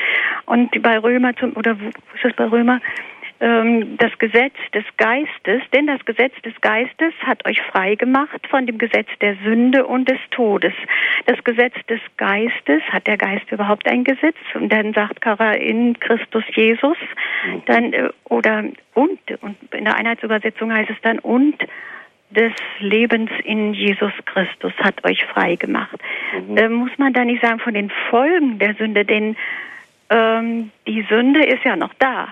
Und 0.45 0.81
bei 0.83 0.99
Römer 0.99 1.35
zum, 1.35 1.57
oder 1.57 1.77
wo 1.81 1.89
ist 1.89 2.22
das 2.24 2.33
bei 2.35 2.45
Römer? 2.45 2.81
Ähm, 3.39 3.99
das 3.99 4.16
Gesetz 4.18 4.55
des 4.72 4.84
Geistes, 4.97 5.62
denn 5.74 5.87
das 5.87 6.03
Gesetz 6.07 6.32
des 6.43 6.59
Geistes 6.62 7.12
hat 7.22 7.47
euch 7.47 7.61
frei 7.70 7.95
gemacht 7.95 8.47
von 8.49 8.66
dem 8.66 8.78
Gesetz 8.78 9.09
der 9.20 9.37
Sünde 9.45 9.87
und 9.87 10.09
des 10.09 10.18
Todes. 10.30 10.72
Das 11.26 11.43
Gesetz 11.45 11.74
des 11.89 12.01
Geistes, 12.16 12.82
hat 12.89 13.07
der 13.07 13.18
Geist 13.18 13.51
überhaupt 13.53 13.87
ein 13.91 14.05
Gesetz? 14.05 14.37
Und 14.55 14.72
dann 14.72 14.95
sagt 14.95 15.20
Kara 15.20 15.53
in 15.53 16.01
Christus 16.01 16.45
Jesus, 16.55 16.97
dann, 17.66 17.93
äh, 17.93 18.09
oder 18.24 18.64
und, 18.95 19.20
und 19.43 19.57
in 19.74 19.84
der 19.84 19.97
Einheitsübersetzung 19.97 20.72
heißt 20.72 20.91
es 20.91 21.01
dann 21.03 21.18
und 21.18 21.59
des 22.30 22.53
Lebens 22.80 23.30
in 23.45 23.74
Jesus 23.74 24.12
Christus 24.24 24.72
hat 24.78 25.05
euch 25.05 25.22
frei 25.26 25.57
gemacht. 25.57 25.99
Mhm. 26.49 26.57
Äh, 26.57 26.68
muss 26.70 26.97
man 26.97 27.12
da 27.12 27.22
nicht 27.24 27.43
sagen 27.43 27.61
von 27.61 27.74
den 27.74 27.91
Folgen 28.09 28.59
der 28.59 28.74
Sünde, 28.76 29.05
denn 29.05 29.37
ähm, 30.09 30.70
die 30.87 31.03
Sünde 31.03 31.45
ist 31.45 31.64
ja 31.64 31.76
noch 31.76 31.93
da 31.99 32.28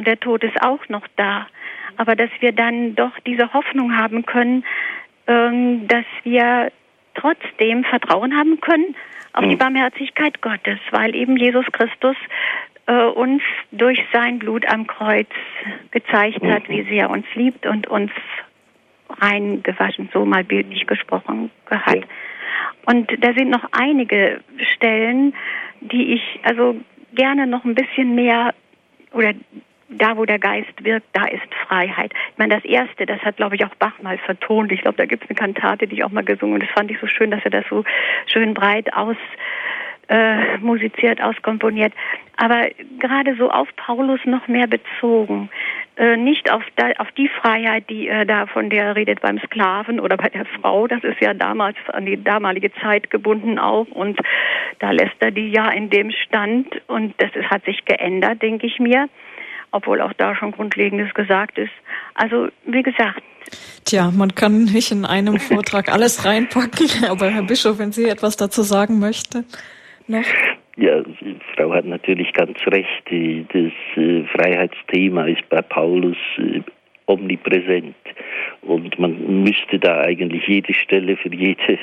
und 0.00 0.06
der 0.06 0.18
Tod 0.18 0.42
ist 0.42 0.62
auch 0.62 0.88
noch 0.88 1.06
da. 1.16 1.46
Aber 1.98 2.16
dass 2.16 2.30
wir 2.40 2.52
dann 2.52 2.94
doch 2.94 3.12
diese 3.26 3.52
Hoffnung 3.52 3.98
haben 3.98 4.24
können, 4.24 4.64
ähm, 5.26 5.86
dass 5.88 6.06
wir 6.24 6.72
trotzdem 7.14 7.84
Vertrauen 7.84 8.34
haben 8.34 8.62
können 8.62 8.96
auf 9.34 9.44
die 9.44 9.50
hm. 9.50 9.58
Barmherzigkeit 9.58 10.40
Gottes, 10.40 10.78
weil 10.90 11.14
eben 11.14 11.36
Jesus 11.36 11.66
Christus 11.72 12.16
äh, 12.86 13.04
uns 13.04 13.42
durch 13.72 14.02
sein 14.10 14.38
Blut 14.38 14.66
am 14.72 14.86
Kreuz 14.86 15.28
gezeigt 15.90 16.42
hat, 16.44 16.66
wie 16.70 16.84
sehr 16.84 17.02
er 17.02 17.10
uns 17.10 17.26
liebt 17.34 17.66
und 17.66 17.86
uns 17.86 18.10
reingewaschen, 19.20 20.08
so 20.14 20.24
mal 20.24 20.44
bildlich 20.44 20.86
gesprochen 20.86 21.50
hat. 21.70 22.06
Und 22.86 23.12
da 23.22 23.34
sind 23.34 23.50
noch 23.50 23.68
einige 23.72 24.40
Stellen, 24.74 25.34
die 25.82 26.14
ich 26.14 26.40
also 26.44 26.76
gerne 27.14 27.46
noch 27.46 27.66
ein 27.66 27.74
bisschen 27.74 28.14
mehr 28.14 28.54
oder 29.12 29.34
da, 29.90 30.16
wo 30.16 30.24
der 30.24 30.38
Geist 30.38 30.72
wirkt, 30.82 31.06
da 31.12 31.24
ist 31.26 31.54
Freiheit. 31.66 32.12
Ich 32.32 32.38
meine, 32.38 32.54
das 32.54 32.64
Erste, 32.64 33.06
das 33.06 33.20
hat, 33.20 33.36
glaube 33.36 33.56
ich, 33.56 33.64
auch 33.64 33.74
Bach 33.78 34.00
mal 34.02 34.18
vertont. 34.18 34.70
Ich 34.72 34.82
glaube, 34.82 34.96
da 34.96 35.06
gibt 35.06 35.24
es 35.24 35.30
eine 35.30 35.36
Kantate, 35.36 35.86
die 35.86 35.96
ich 35.96 36.04
auch 36.04 36.10
mal 36.10 36.24
gesungen 36.24 36.54
und 36.54 36.62
das 36.62 36.70
fand 36.70 36.90
ich 36.90 36.98
so 37.00 37.06
schön, 37.06 37.30
dass 37.30 37.44
er 37.44 37.50
das 37.50 37.64
so 37.68 37.84
schön 38.26 38.54
breit 38.54 38.92
aus 38.94 39.16
äh, 40.08 40.58
musiziert, 40.58 41.22
auskomponiert. 41.22 41.92
Aber 42.36 42.68
gerade 42.98 43.36
so 43.36 43.50
auf 43.50 43.68
Paulus 43.76 44.20
noch 44.24 44.48
mehr 44.48 44.66
bezogen. 44.66 45.50
Äh, 45.96 46.16
nicht 46.16 46.50
auf, 46.50 46.62
da, 46.76 46.90
auf 46.98 47.10
die 47.12 47.28
Freiheit, 47.28 47.88
die 47.88 48.08
er 48.08 48.24
da 48.24 48.46
von 48.46 48.70
der 48.70 48.96
redet 48.96 49.20
beim 49.20 49.38
Sklaven 49.38 50.00
oder 50.00 50.16
bei 50.16 50.28
der 50.28 50.46
Frau. 50.46 50.86
Das 50.86 51.04
ist 51.04 51.20
ja 51.20 51.34
damals 51.34 51.76
an 51.92 52.06
die 52.06 52.22
damalige 52.22 52.72
Zeit 52.74 53.10
gebunden 53.10 53.58
auch. 53.58 53.86
Und 53.88 54.18
da 54.78 54.90
lässt 54.90 55.16
er 55.20 55.30
die 55.30 55.50
ja 55.50 55.68
in 55.70 55.90
dem 55.90 56.10
Stand. 56.10 56.80
Und 56.88 57.14
das 57.18 57.30
ist, 57.34 57.50
hat 57.50 57.64
sich 57.64 57.84
geändert, 57.84 58.42
denke 58.42 58.66
ich 58.66 58.78
mir 58.78 59.08
obwohl 59.72 60.00
auch 60.00 60.12
da 60.14 60.34
schon 60.34 60.52
Grundlegendes 60.52 61.12
gesagt 61.14 61.58
ist. 61.58 61.72
Also 62.14 62.48
wie 62.66 62.82
gesagt. 62.82 63.22
Tja, 63.84 64.10
man 64.10 64.34
kann 64.34 64.64
nicht 64.64 64.92
in 64.92 65.04
einem 65.04 65.38
Vortrag 65.38 65.88
alles 65.92 66.24
reinpacken, 66.24 66.88
aber 67.08 67.30
Herr 67.30 67.42
Bischof, 67.42 67.78
wenn 67.78 67.92
Sie 67.92 68.08
etwas 68.08 68.36
dazu 68.36 68.62
sagen 68.62 68.98
möchte, 68.98 69.44
noch. 70.06 70.24
Ja, 70.76 71.02
Frau 71.56 71.72
hat 71.74 71.84
natürlich 71.84 72.32
ganz 72.32 72.58
recht. 72.66 73.04
Das 73.06 73.72
äh, 73.96 74.24
Freiheitsthema 74.26 75.26
ist 75.26 75.46
bei 75.48 75.60
Paulus 75.62 76.16
äh, 76.38 76.60
omnipräsent. 77.10 77.94
Und 78.62 78.98
man 78.98 79.42
müsste 79.42 79.78
da 79.78 80.00
eigentlich 80.00 80.46
jede 80.46 80.74
Stelle 80.74 81.16
für 81.16 81.34
jede 81.34 81.78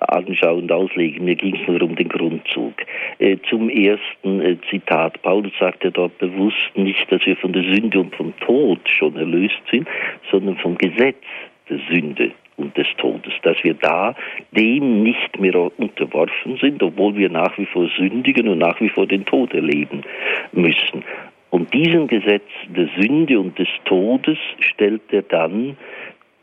anschauen 0.00 0.62
und 0.62 0.72
auslegen. 0.72 1.24
Mir 1.24 1.36
ging 1.36 1.56
es 1.56 1.66
nur 1.66 1.82
um 1.82 1.96
den 1.96 2.08
Grundzug. 2.08 2.74
Äh, 3.18 3.38
zum 3.48 3.68
ersten 3.68 4.40
äh, 4.40 4.56
Zitat. 4.68 5.20
Paulus 5.22 5.52
sagte 5.58 5.90
dort 5.90 6.16
bewusst 6.18 6.70
nicht, 6.74 7.10
dass 7.10 7.24
wir 7.26 7.36
von 7.36 7.52
der 7.52 7.62
Sünde 7.62 8.00
und 8.00 8.14
vom 8.14 8.36
Tod 8.40 8.80
schon 8.88 9.16
erlöst 9.16 9.60
sind, 9.70 9.88
sondern 10.30 10.56
vom 10.56 10.76
Gesetz 10.76 11.22
der 11.68 11.78
Sünde 11.90 12.32
und 12.56 12.76
des 12.76 12.86
Todes, 12.98 13.32
dass 13.42 13.56
wir 13.62 13.74
da 13.74 14.14
dem 14.52 15.02
nicht 15.02 15.40
mehr 15.40 15.56
unterworfen 15.78 16.58
sind, 16.60 16.82
obwohl 16.82 17.16
wir 17.16 17.30
nach 17.30 17.56
wie 17.56 17.66
vor 17.66 17.88
sündigen 17.96 18.48
und 18.48 18.58
nach 18.58 18.80
wie 18.80 18.90
vor 18.90 19.06
den 19.06 19.24
Tod 19.24 19.54
erleben 19.54 20.02
müssen. 20.52 21.04
Und 21.50 21.74
diesem 21.74 22.06
Gesetz 22.06 22.48
der 22.68 22.88
Sünde 22.96 23.38
und 23.38 23.58
des 23.58 23.68
Todes 23.84 24.38
stellt 24.60 25.02
er 25.10 25.22
dann 25.22 25.76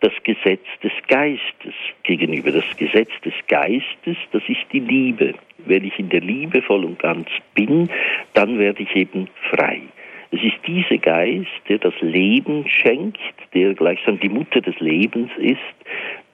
das 0.02 0.14
Gesetz 0.24 0.66
des 0.84 0.92
Geistes 1.08 1.74
gegenüber. 2.04 2.52
Das 2.52 2.66
Gesetz 2.78 3.10
des 3.24 3.34
Geistes, 3.48 4.18
das 4.32 4.44
ist 4.48 4.66
die 4.72 4.80
Liebe. 4.80 5.34
Wenn 5.66 5.86
ich 5.86 5.98
in 5.98 6.10
der 6.10 6.22
Liebe 6.22 6.62
voll 6.62 6.86
und 6.86 7.00
ganz 7.00 7.28
bin, 7.56 7.90
dann 8.34 8.60
werde 8.60 8.84
ich 8.84 8.96
eben 8.96 9.28
frei. 9.50 9.82
Es 10.30 10.44
ist 10.44 10.58
dieser 10.68 10.98
Geist, 10.98 11.48
der 11.70 11.78
das 11.78 11.94
Leben 12.02 12.68
schenkt, 12.68 13.18
der 13.54 13.74
gleichsam 13.74 14.20
die 14.20 14.30
Mutter 14.30 14.60
des 14.60 14.78
Lebens 14.80 15.32
ist, 15.38 15.58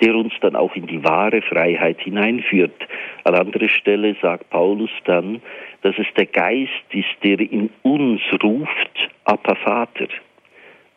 der 0.01 0.15
uns 0.15 0.33
dann 0.41 0.55
auch 0.55 0.75
in 0.75 0.87
die 0.87 1.03
wahre 1.03 1.41
Freiheit 1.43 2.01
hineinführt. 2.01 2.87
An 3.23 3.35
anderer 3.35 3.69
Stelle 3.69 4.15
sagt 4.19 4.49
Paulus 4.49 4.89
dann, 5.05 5.41
dass 5.83 5.95
es 5.97 6.07
der 6.17 6.25
Geist 6.25 6.71
ist, 6.91 7.15
der 7.23 7.39
in 7.39 7.69
uns 7.83 8.21
ruft, 8.41 9.09
Appa 9.25 9.55
Vater. 9.55 10.07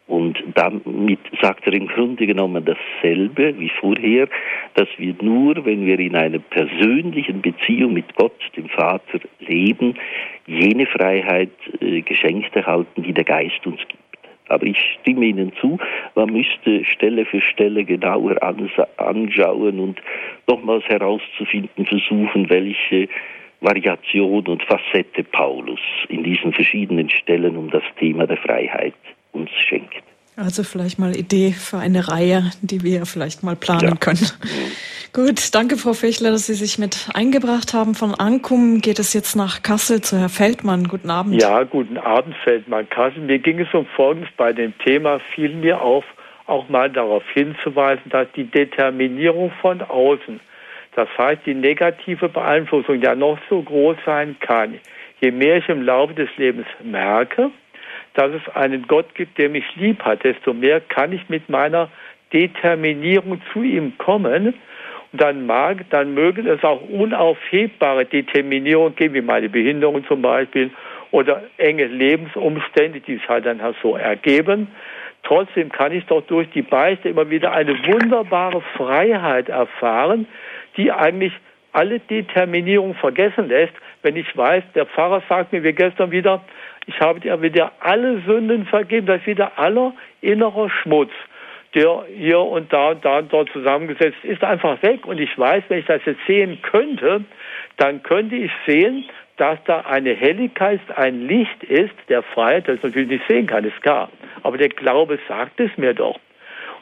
Und 0.07 0.41
damit 0.55 1.19
sagt 1.43 1.67
er 1.67 1.73
im 1.73 1.89
Grunde 1.89 2.27
genommen 2.27 2.65
dasselbe 2.65 3.59
wie 3.59 3.71
vorher, 3.81 4.29
dass 4.75 4.89
wir 4.99 5.15
nur, 5.21 5.65
wenn 5.65 5.85
wir 5.85 5.99
in 5.99 6.15
einer 6.15 6.39
persönlichen 6.39 7.43
Beziehung 7.43 7.95
mit 7.95 8.15
Gott, 8.15 8.41
dem 8.57 8.69
Vater, 8.69 9.19
leben, 9.41 9.97
jene 10.47 10.87
Freiheit 10.87 11.51
äh, 11.81 12.03
geschenkt 12.03 12.55
erhalten, 12.55 13.03
die 13.03 13.13
der 13.13 13.25
Geist 13.25 13.67
uns 13.67 13.81
gibt. 13.89 13.99
Aber 14.49 14.65
ich 14.65 14.79
stimme 15.01 15.27
Ihnen 15.27 15.53
zu, 15.61 15.77
man 16.15 16.33
müsste 16.33 16.85
Stelle 16.85 17.25
für 17.25 17.41
Stelle 17.41 17.85
genauer 17.85 18.37
anschauen 18.99 19.81
und 19.81 20.01
nochmals 20.47 20.85
herauszufinden 20.85 21.85
versuchen, 21.85 22.49
welche 22.49 23.09
Variation 23.67 24.47
und 24.47 24.63
Facette 24.63 25.25
Paulus 25.25 25.81
in 26.09 26.23
diesen 26.23 26.53
verschiedenen 26.53 27.11
Stellen 27.11 27.57
um 27.57 27.71
das 27.71 27.83
Thema 27.99 28.27
der 28.27 28.37
Freiheit 28.37 28.95
uns 29.33 29.51
schenkt. 29.69 30.03
Also 30.37 30.65
vielleicht 30.65 30.99
mal 30.99 31.17
Idee 31.17 31.53
für 31.53 31.79
eine 31.79 32.09
Reihe, 32.09 32.51
die 32.61 32.83
wir 32.83 33.07
vielleicht 33.07 33.43
mal 33.43 33.57
planen 33.57 33.89
ja. 33.89 33.97
können. 33.97 34.31
Gut, 35.15 35.55
danke 35.55 35.79
Frau 35.79 35.95
Fechler, 35.95 36.31
dass 36.31 36.47
Sie 36.47 36.55
sich 36.55 36.79
mit 36.79 37.09
eingebracht 37.15 37.73
haben. 37.73 37.95
Von 37.95 38.15
Ankum 38.15 38.83
geht 38.83 38.99
es 38.99 39.15
jetzt 39.15 39.35
nach 39.35 39.63
Kassel 39.63 40.03
zu 40.03 40.19
Herr 40.19 40.29
Feldmann. 40.29 40.89
Guten 40.89 41.09
Abend. 41.09 41.41
Ja, 41.41 41.63
guten 41.63 41.97
Abend 41.97 42.37
Feldmann. 42.45 42.87
Kassel, 42.91 43.23
mir 43.23 43.39
ging 43.39 43.59
es 43.59 43.73
um 43.73 43.87
Folgendes. 43.97 44.29
Bei 44.37 44.53
dem 44.53 44.77
Thema 44.85 45.21
fiel 45.35 45.55
mir 45.55 45.81
auf, 45.81 46.05
auch 46.47 46.69
mal 46.69 46.91
darauf 46.91 47.25
hinzuweisen, 47.33 48.11
dass 48.11 48.27
die 48.37 48.45
Determinierung 48.45 49.53
von 49.63 49.81
außen, 49.81 50.39
das 50.97 51.09
heißt 51.17 51.43
die 51.45 51.55
negative 51.55 52.29
Beeinflussung 52.29 53.01
ja 53.01 53.15
noch 53.15 53.39
so 53.49 53.63
groß 53.63 53.97
sein 54.05 54.37
kann. 54.41 54.81
Je 55.21 55.31
mehr 55.31 55.59
ich 55.59 55.69
im 55.69 55.83
Laufe 55.83 56.15
des 56.15 56.31
Lebens 56.37 56.67
merke, 56.83 57.51
dass 58.15 58.33
es 58.33 58.57
einen 58.57 58.87
Gott 58.87 59.15
gibt, 59.15 59.39
der 59.39 59.51
mich 59.51 59.65
lieb 59.77 60.03
hat, 60.03 60.25
desto 60.25 60.55
mehr 60.55 60.81
kann 60.81 61.13
ich 61.13 61.29
mit 61.29 61.49
meiner 61.49 61.91
Determinierung 62.33 63.41
zu 63.53 63.63
ihm 63.63 63.97
kommen. 63.99 64.55
Und 65.13 65.23
dann 65.23 65.47
mag, 65.47 65.85
dann 65.91 66.15
mögen 66.15 66.47
es 66.47 66.65
auch 66.65 66.81
unaufhebbare 66.89 68.07
Determinierung 68.07 68.95
geben, 68.97 69.15
wie 69.15 69.21
meine 69.21 69.49
Behinderung 69.49 70.05
zum 70.07 70.23
Beispiel, 70.23 70.71
oder 71.11 71.43
enge 71.59 71.85
Lebensumstände, 71.85 73.01
die 73.01 73.15
es 73.15 73.29
halt 73.29 73.47
dann 73.47 73.61
so 73.83 73.97
ergeben. 73.97 74.69
Trotzdem 75.23 75.71
kann 75.71 75.93
ich 75.93 76.05
doch 76.07 76.23
durch 76.23 76.49
die 76.51 76.63
Beichte 76.63 77.09
immer 77.09 77.29
wieder 77.31 77.53
eine 77.53 77.73
wunderbare 77.87 78.63
Freiheit 78.77 79.49
erfahren, 79.49 80.27
die 80.77 80.93
eigentlich 80.93 81.33
alle 81.73 82.01
Determinierung 82.01 82.95
vergessen 82.95 83.49
lässt, 83.49 83.75
wenn 84.03 84.17
ich 84.17 84.35
weiß, 84.37 84.65
der 84.75 84.87
Pfarrer 84.87 85.23
sagt 85.29 85.53
mir 85.53 85.63
wie 85.63 85.73
gestern 85.73 86.11
wieder, 86.11 86.43
ich 86.87 86.99
habe 87.01 87.21
dir 87.21 87.41
wieder 87.43 87.73
alle 87.81 88.21
Sünden 88.23 88.67
vergeben, 88.67 89.07
das 89.07 89.21
ist 89.21 89.27
wieder 89.27 89.59
aller 89.59 89.93
innerer 90.21 90.71
Schmutz, 90.71 91.11
der 91.75 92.05
hier 92.17 92.41
und 92.41 92.73
da 92.73 92.91
und 92.91 93.05
da 93.05 93.19
und 93.19 93.33
dort 93.33 93.51
zusammengesetzt 93.51 94.23
ist, 94.23 94.43
einfach 94.43 94.83
weg. 94.83 95.05
Und 95.05 95.21
ich 95.21 95.37
weiß, 95.37 95.65
wenn 95.69 95.81
ich 95.81 95.87
das 95.87 96.01
jetzt 96.07 96.25
sehen 96.27 96.59
könnte, 96.63 97.25
dann 97.77 98.03
könnte 98.03 98.37
ich 98.37 98.53
sehen, 98.67 99.05
dass 99.37 99.59
da 99.65 99.81
eine 99.81 100.15
Helligkeit, 100.15 100.81
ein 100.95 101.27
Licht 101.27 101.63
ist, 101.65 101.95
der 102.09 102.23
Freiheit, 102.23 102.69
das 102.69 102.77
ich 102.77 102.83
natürlich 102.85 103.09
nicht 103.09 103.29
sehen 103.29 103.47
kann, 103.47 103.65
ist 103.65 103.83
klar. 103.83 104.09
Aber 104.43 104.57
der 104.57 104.71
Glaube 104.71 105.19
sagt 105.29 105.61
es 105.61 105.77
mir 105.77 105.93
doch. 105.93 106.19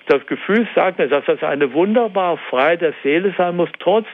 Das 0.07 0.27
Gefühl 0.27 0.69
sagt 0.75 0.99
mir, 0.99 1.09
dass 1.09 1.25
das 1.25 1.43
eine 1.43 1.73
wunderbare 1.73 2.39
Freiheit 2.51 2.83
der 2.83 2.95
Seele 3.03 3.35
sein 3.37 3.57
muss, 3.57 3.71
trotz 3.79 4.07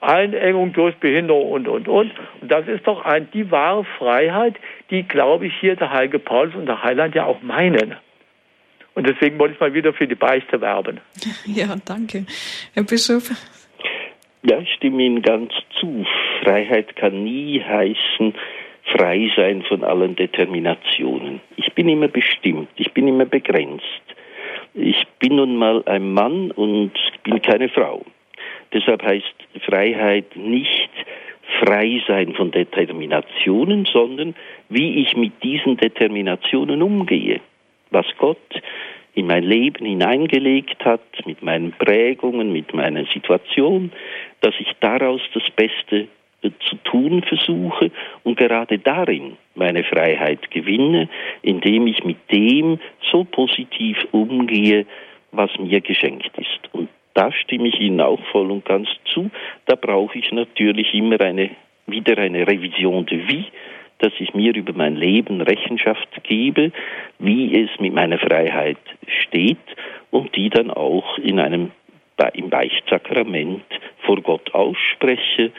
Einengung 0.00 0.72
durch 0.72 0.94
Behinderung 0.96 1.50
und, 1.52 1.68
und, 1.68 1.88
und. 1.88 2.12
Und 2.40 2.52
das 2.52 2.66
ist 2.68 2.86
doch 2.86 3.04
ein, 3.04 3.28
die 3.32 3.50
wahre 3.50 3.84
Freiheit, 3.98 4.56
die, 4.90 5.02
glaube 5.02 5.46
ich, 5.46 5.54
hier 5.60 5.76
der 5.76 5.90
heilige 5.90 6.18
Paulus 6.18 6.54
und 6.54 6.66
der 6.66 6.82
Heiland 6.82 7.14
ja 7.14 7.24
auch 7.24 7.42
meinen. 7.42 7.96
Und 8.94 9.06
deswegen 9.06 9.38
wollte 9.38 9.54
ich 9.54 9.60
mal 9.60 9.74
wieder 9.74 9.92
für 9.92 10.06
die 10.06 10.14
Beichte 10.14 10.60
werben. 10.60 11.00
Ja, 11.46 11.76
danke. 11.84 12.26
Herr 12.74 12.82
Bischof. 12.82 13.30
Ja, 14.42 14.58
ich 14.58 14.72
stimme 14.74 15.02
Ihnen 15.02 15.22
ganz 15.22 15.52
zu. 15.78 16.04
Freiheit 16.42 16.96
kann 16.96 17.24
nie 17.24 17.60
heißen, 17.60 18.34
frei 18.96 19.30
sein 19.36 19.62
von 19.62 19.84
allen 19.84 20.16
Determinationen. 20.16 21.40
Ich 21.56 21.72
bin 21.74 21.88
immer 21.88 22.08
bestimmt, 22.08 22.68
ich 22.76 22.92
bin 22.92 23.08
immer 23.08 23.24
begrenzt. 23.24 23.84
Ich 24.78 25.06
bin 25.20 25.36
nun 25.36 25.56
mal 25.56 25.82
ein 25.86 26.12
Mann 26.12 26.50
und 26.50 26.92
bin 27.24 27.40
keine 27.40 27.70
Frau. 27.70 28.04
Deshalb 28.74 29.02
heißt 29.02 29.34
Freiheit 29.64 30.36
nicht 30.36 30.90
frei 31.60 32.02
sein 32.06 32.34
von 32.34 32.50
Determinationen, 32.50 33.86
sondern 33.86 34.34
wie 34.68 35.00
ich 35.00 35.16
mit 35.16 35.42
diesen 35.42 35.78
Determinationen 35.78 36.82
umgehe. 36.82 37.40
Was 37.90 38.04
Gott 38.18 38.36
in 39.14 39.26
mein 39.26 39.44
Leben 39.44 39.86
hineingelegt 39.86 40.84
hat, 40.84 41.00
mit 41.24 41.42
meinen 41.42 41.72
Prägungen, 41.72 42.52
mit 42.52 42.74
meiner 42.74 43.06
Situation, 43.06 43.92
dass 44.42 44.54
ich 44.58 44.70
daraus 44.80 45.22
das 45.32 45.44
Beste 45.56 46.08
zu 46.68 46.76
tun 46.84 47.22
versuche 47.22 47.90
und 48.24 48.36
gerade 48.38 48.78
darin 48.78 49.36
meine 49.54 49.84
Freiheit 49.84 50.50
gewinne, 50.50 51.08
indem 51.42 51.86
ich 51.86 52.04
mit 52.04 52.18
dem 52.30 52.78
so 53.10 53.24
positiv 53.24 53.96
umgehe, 54.12 54.86
was 55.32 55.50
mir 55.58 55.80
geschenkt 55.80 56.30
ist. 56.36 56.72
Und 56.72 56.88
da 57.14 57.32
stimme 57.32 57.68
ich 57.68 57.80
Ihnen 57.80 58.00
auch 58.00 58.20
voll 58.26 58.50
und 58.50 58.64
ganz 58.64 58.88
zu. 59.06 59.30
Da 59.66 59.74
brauche 59.74 60.18
ich 60.18 60.30
natürlich 60.32 60.92
immer 60.94 61.20
eine, 61.20 61.50
wieder 61.86 62.18
eine 62.18 62.46
Revision 62.46 63.06
de 63.06 63.26
vie, 63.26 63.46
dass 63.98 64.12
ich 64.18 64.34
mir 64.34 64.54
über 64.54 64.72
mein 64.74 64.96
Leben 64.96 65.40
Rechenschaft 65.40 66.08
gebe, 66.24 66.72
wie 67.18 67.58
es 67.58 67.70
mit 67.80 67.94
meiner 67.94 68.18
Freiheit 68.18 68.76
steht 69.22 69.56
und 70.10 70.36
die 70.36 70.50
dann 70.50 70.70
auch 70.70 71.16
in 71.18 71.40
einem 71.40 71.70
im 72.34 72.50
Beichtsakrament 72.50 73.64
vor 73.98 74.20
Gott 74.22 74.54
ausspreche, 74.54 75.52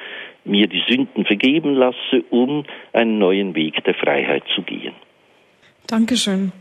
mir 0.47 0.67
die 0.67 0.83
Sünden 0.87 1.25
vergeben 1.25 1.73
lasse, 1.75 2.23
um 2.29 2.65
einen 2.93 3.19
neuen 3.19 3.55
Weg 3.55 3.83
der 3.83 3.93
Freiheit 3.93 4.43
zu 4.55 4.61
gehen. 4.61 4.93
Dankeschön. 5.87 6.51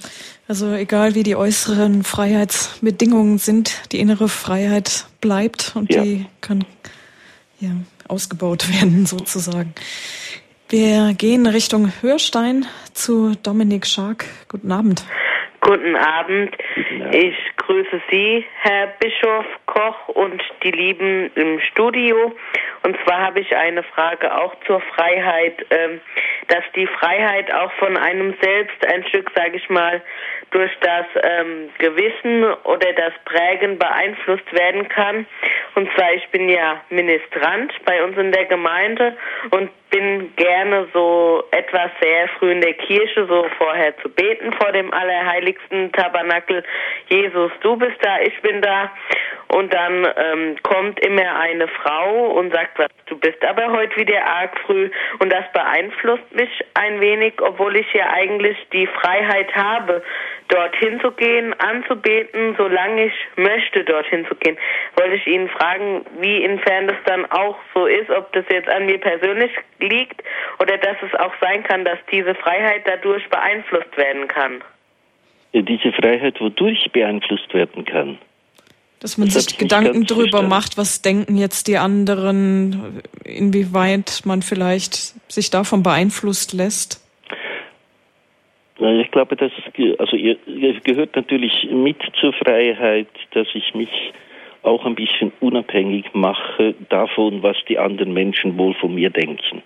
Also 0.47 0.73
egal 0.73 1.17
wie 1.17 1.25
die 1.25 1.35
äußeren 1.35 2.05
Freiheitsbedingungen 2.05 3.39
sind, 3.39 3.91
die 3.91 3.99
innere 3.99 4.29
Freiheit 4.29 5.07
bleibt 5.21 5.73
und 5.75 5.93
ja. 5.93 6.03
die 6.03 6.27
kann 6.41 6.65
ja, 7.59 7.71
ausgebaut 8.07 8.69
werden 8.81 9.07
sozusagen. 9.07 9.75
Wir 10.69 11.15
gehen 11.15 11.47
Richtung 11.47 11.93
Hörstein 12.01 12.67
zu 12.93 13.35
Dominik 13.43 13.87
Schark. 13.87 14.25
Guten 14.49 14.73
Abend. 14.73 15.05
Guten 15.61 15.97
Abend. 15.97 16.51
Ich 17.13 17.35
grüße 17.67 18.01
Sie, 18.11 18.47
Herr 18.61 18.87
Bischof 19.01 19.45
Koch 19.67 20.09
und 20.09 20.43
die 20.63 20.71
Lieben 20.71 21.31
im 21.35 21.61
Studio. 21.61 22.33
Und 22.85 22.97
zwar 23.05 23.21
habe 23.21 23.41
ich 23.41 23.55
eine 23.57 23.83
Frage 23.83 24.37
auch 24.37 24.55
zur 24.67 24.81
Freiheit, 24.81 25.67
ähm, 25.71 26.01
dass 26.49 26.63
die 26.77 26.87
Freiheit 26.87 27.53
auch 27.53 27.73
von 27.73 27.97
einem 27.97 28.35
selbst 28.41 28.87
ein 28.87 29.05
Stück, 29.09 29.31
sage 29.35 29.57
ich 29.57 29.69
mal, 29.69 30.01
durch 30.51 30.73
das 30.81 31.07
ähm, 31.23 31.71
Gewissen 31.79 32.45
oder 32.65 32.93
das 32.93 33.13
Prägen 33.25 33.79
beeinflusst 33.79 34.53
werden 34.53 34.89
kann. 34.89 35.27
Und 35.75 35.89
zwar, 35.95 36.13
ich 36.15 36.27
bin 36.29 36.49
ja 36.49 36.81
Ministrant 36.91 37.73
bei 37.85 38.03
uns 38.03 38.17
in 38.17 38.33
der 38.33 38.47
Gemeinde 38.47 39.17
und 39.51 39.71
bin 39.91 40.35
gerne 40.37 40.87
so 40.93 41.45
etwas 41.53 41.91
sehr 42.01 42.29
früh 42.39 42.53
in 42.53 42.61
der 42.61 42.75
Kirche, 42.75 43.27
so 43.27 43.47
vorher 43.57 43.97
zu 43.99 44.09
beten 44.09 44.53
vor 44.55 44.73
dem 44.73 44.93
allerheiligsten 44.93 45.93
Tabernakel. 45.93 46.65
Jesus, 47.09 47.53
du 47.61 47.77
bist 47.77 47.97
da, 48.03 48.21
ich 48.21 48.41
bin 48.43 48.61
da. 48.63 48.91
Und 49.49 49.73
dann 49.73 50.07
ähm, 50.17 50.57
kommt 50.63 50.99
immer 51.01 51.39
eine 51.39 51.69
Frau 51.69 52.33
und 52.33 52.53
sagt, 52.53 52.79
was, 52.79 52.89
du 53.07 53.17
bist 53.17 53.45
aber 53.45 53.71
heute 53.71 53.97
wieder 53.97 54.27
arg 54.27 54.59
früh. 54.67 54.91
Und 55.21 55.33
das 55.33 55.45
beeinflusst 55.53 56.35
mich 56.35 56.51
ein 56.75 57.01
wenig, 57.01 57.35
obwohl 57.41 57.77
ich 57.77 57.93
ja 57.93 58.11
eigentlich 58.11 58.57
die 58.73 58.89
Freiheit 58.89 59.55
habe, 59.55 60.03
dorthin 60.49 61.01
zu 61.01 61.11
gehen, 61.13 61.55
anzubeten, 61.55 62.55
solange 62.57 63.07
ich 63.07 63.13
möchte, 63.37 63.85
dorthin 63.85 64.27
zu 64.27 64.35
gehen. 64.37 64.57
Wollte 64.97 65.17
ich 65.17 65.27
Ihnen 65.27 65.49
fragen, 65.49 66.05
wie 66.21 66.45
inwiefern 66.45 66.89
das 66.89 66.97
dann 67.07 67.27
auch 67.27 67.57
so 67.75 67.87
ist, 67.87 68.11
ob 68.11 68.33
das 68.33 68.45
jetzt 68.51 68.69
an 68.69 68.87
mir 68.87 68.99
persönlich 68.99 69.51
liegt 69.81 70.23
oder 70.59 70.79
dass 70.79 70.97
es 71.03 71.19
auch 71.19 71.33
sein 71.41 71.63
kann, 71.65 71.85
dass 71.85 71.99
diese 72.11 72.35
Freiheit 72.35 72.83
dadurch 72.87 73.29
beeinflusst 73.29 73.97
werden 73.97 74.29
kann. 74.29 74.63
Diese 75.53 75.93
Freiheit 75.93 76.41
wodurch 76.41 76.91
beeinflusst 76.93 77.53
werden 77.55 77.85
kann? 77.85 78.19
Dass 79.01 79.19
man 79.19 79.29
das 79.29 79.45
sich 79.45 79.59
Gedanken 79.59 80.05
darüber 80.05 80.23
verstanden. 80.23 80.49
macht, 80.49 80.79
was 80.79 81.03
denken 81.03 81.37
jetzt 81.37 81.69
die 81.69 81.77
anderen, 81.77 83.03
inwieweit 83.25 84.23
man 84.25 84.43
vielleicht 84.43 85.15
sich 85.31 85.51
davon 85.51 85.83
beeinflusst 85.83 86.53
lässt. 86.53 87.06
Ich 88.79 89.11
glaube, 89.11 89.37
das 89.37 89.53
also 89.99 90.17
gehört 90.85 91.17
natürlich 91.17 91.69
mit 91.71 91.97
zur 92.21 92.33
Freiheit, 92.35 93.09
dass 93.31 93.47
ich 93.55 93.75
mich 93.75 94.13
auch 94.63 94.85
ein 94.85 94.95
bisschen 94.95 95.33
unabhängig 95.41 96.13
mache 96.13 96.75
davon, 96.91 97.43
was 97.43 97.57
die 97.69 97.79
anderen 97.79 98.13
Menschen 98.13 98.59
wohl 98.59 98.75
von 98.75 98.95
mir 98.95 99.11
denken. 99.11 99.63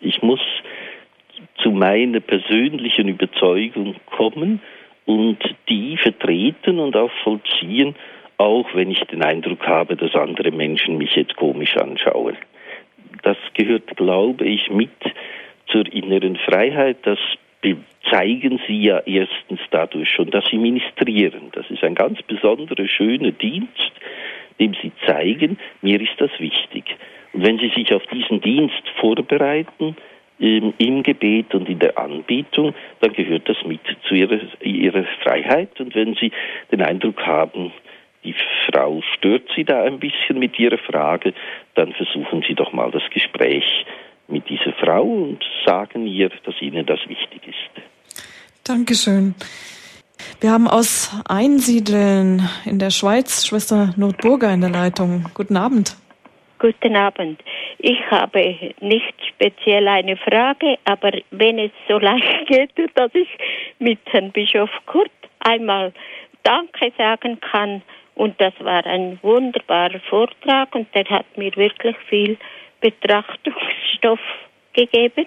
Ich 0.00 0.22
muss 0.22 0.40
zu 1.56 1.70
meiner 1.70 2.20
persönlichen 2.20 3.08
Überzeugung 3.08 3.96
kommen 4.06 4.60
und 5.06 5.38
die 5.68 5.96
vertreten 5.96 6.78
und 6.78 6.96
auch 6.96 7.10
vollziehen, 7.24 7.96
auch 8.36 8.74
wenn 8.74 8.90
ich 8.90 9.00
den 9.04 9.22
Eindruck 9.22 9.66
habe, 9.66 9.96
dass 9.96 10.14
andere 10.14 10.52
Menschen 10.52 10.98
mich 10.98 11.16
jetzt 11.16 11.36
komisch 11.36 11.76
anschauen. 11.76 12.36
Das 13.22 13.36
gehört, 13.54 13.96
glaube 13.96 14.44
ich, 14.44 14.70
mit 14.70 14.90
zur 15.66 15.90
inneren 15.92 16.36
Freiheit. 16.36 16.98
Das 17.02 17.18
zeigen 18.08 18.60
sie 18.66 18.82
ja 18.82 19.00
erstens 19.04 19.60
dadurch 19.70 20.08
schon, 20.10 20.30
dass 20.30 20.44
sie 20.50 20.58
ministrieren. 20.58 21.50
Das 21.52 21.68
ist 21.70 21.82
ein 21.84 21.94
ganz 21.94 22.20
besonderer, 22.22 22.86
schöner 22.88 23.32
Dienst, 23.32 23.92
dem 24.58 24.74
sie 24.74 24.92
zeigen, 25.06 25.58
mir 25.82 26.00
ist 26.00 26.18
das 26.18 26.30
wichtig. 26.38 26.84
Und 27.32 27.46
wenn 27.46 27.58
sie 27.58 27.70
sich 27.70 27.92
auf 27.94 28.06
diesen 28.06 28.40
Dienst 28.40 28.82
vorbereiten, 29.00 29.96
ähm, 30.40 30.72
im 30.78 31.02
Gebet 31.02 31.54
und 31.54 31.68
in 31.68 31.78
der 31.78 31.98
Anbetung, 31.98 32.74
dann 33.00 33.12
gehört 33.12 33.48
das 33.48 33.58
mit 33.64 33.80
zu 34.08 34.14
ihrer, 34.14 34.40
ihrer 34.62 35.04
Freiheit. 35.22 35.78
Und 35.80 35.94
wenn 35.94 36.14
Sie 36.14 36.32
den 36.72 36.80
Eindruck 36.80 37.24
haben, 37.26 37.72
die 38.24 38.34
Frau 38.66 39.02
stört 39.16 39.48
Sie 39.54 39.64
da 39.64 39.82
ein 39.82 39.98
bisschen 39.98 40.38
mit 40.38 40.58
Ihrer 40.58 40.78
Frage, 40.78 41.34
dann 41.74 41.92
versuchen 41.92 42.42
Sie 42.48 42.54
doch 42.54 42.72
mal 42.72 42.90
das 42.90 43.02
Gespräch 43.10 43.84
mit 44.28 44.48
dieser 44.48 44.72
Frau 44.72 45.02
und 45.02 45.44
sagen 45.66 46.06
ihr, 46.06 46.30
dass 46.44 46.60
Ihnen 46.62 46.86
das 46.86 47.00
wichtig 47.08 47.42
ist. 47.46 47.89
Dankeschön. 48.70 49.34
Wir 50.40 50.52
haben 50.52 50.68
aus 50.68 51.10
Einsiedeln 51.28 52.48
in 52.64 52.78
der 52.78 52.90
Schweiz 52.90 53.44
Schwester 53.44 53.92
Notburger 53.96 54.54
in 54.54 54.60
der 54.60 54.70
Leitung. 54.70 55.24
Guten 55.34 55.56
Abend. 55.56 55.96
Guten 56.60 56.94
Abend. 56.94 57.42
Ich 57.78 57.98
habe 58.12 58.56
nicht 58.80 59.14
speziell 59.28 59.88
eine 59.88 60.16
Frage, 60.16 60.78
aber 60.84 61.10
wenn 61.32 61.58
es 61.58 61.72
so 61.88 61.98
leicht 61.98 62.46
geht, 62.46 62.70
dass 62.94 63.12
ich 63.12 63.26
mit 63.80 63.98
Herrn 64.04 64.30
Bischof 64.30 64.70
Kurt 64.86 65.10
einmal 65.40 65.92
Danke 66.44 66.92
sagen 66.96 67.40
kann. 67.40 67.82
Und 68.14 68.40
das 68.40 68.54
war 68.60 68.86
ein 68.86 69.18
wunderbarer 69.22 69.98
Vortrag 70.08 70.72
und 70.76 70.86
der 70.94 71.06
hat 71.06 71.26
mir 71.36 71.50
wirklich 71.56 71.96
viel 72.08 72.38
Betrachtungsstoff 72.80 74.20
gegeben. 74.74 75.26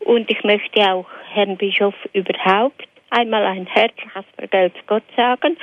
Und 0.00 0.30
ich 0.30 0.42
möchte 0.44 0.80
auch 0.80 1.06
Herrn 1.32 1.56
Bischof 1.56 1.94
überhaupt 2.12 2.88
einmal 3.10 3.44
ein 3.44 3.66
herzliches 3.66 4.24
Vergelt's 4.36 4.78
Gott 4.86 5.04
sagen. 5.16 5.56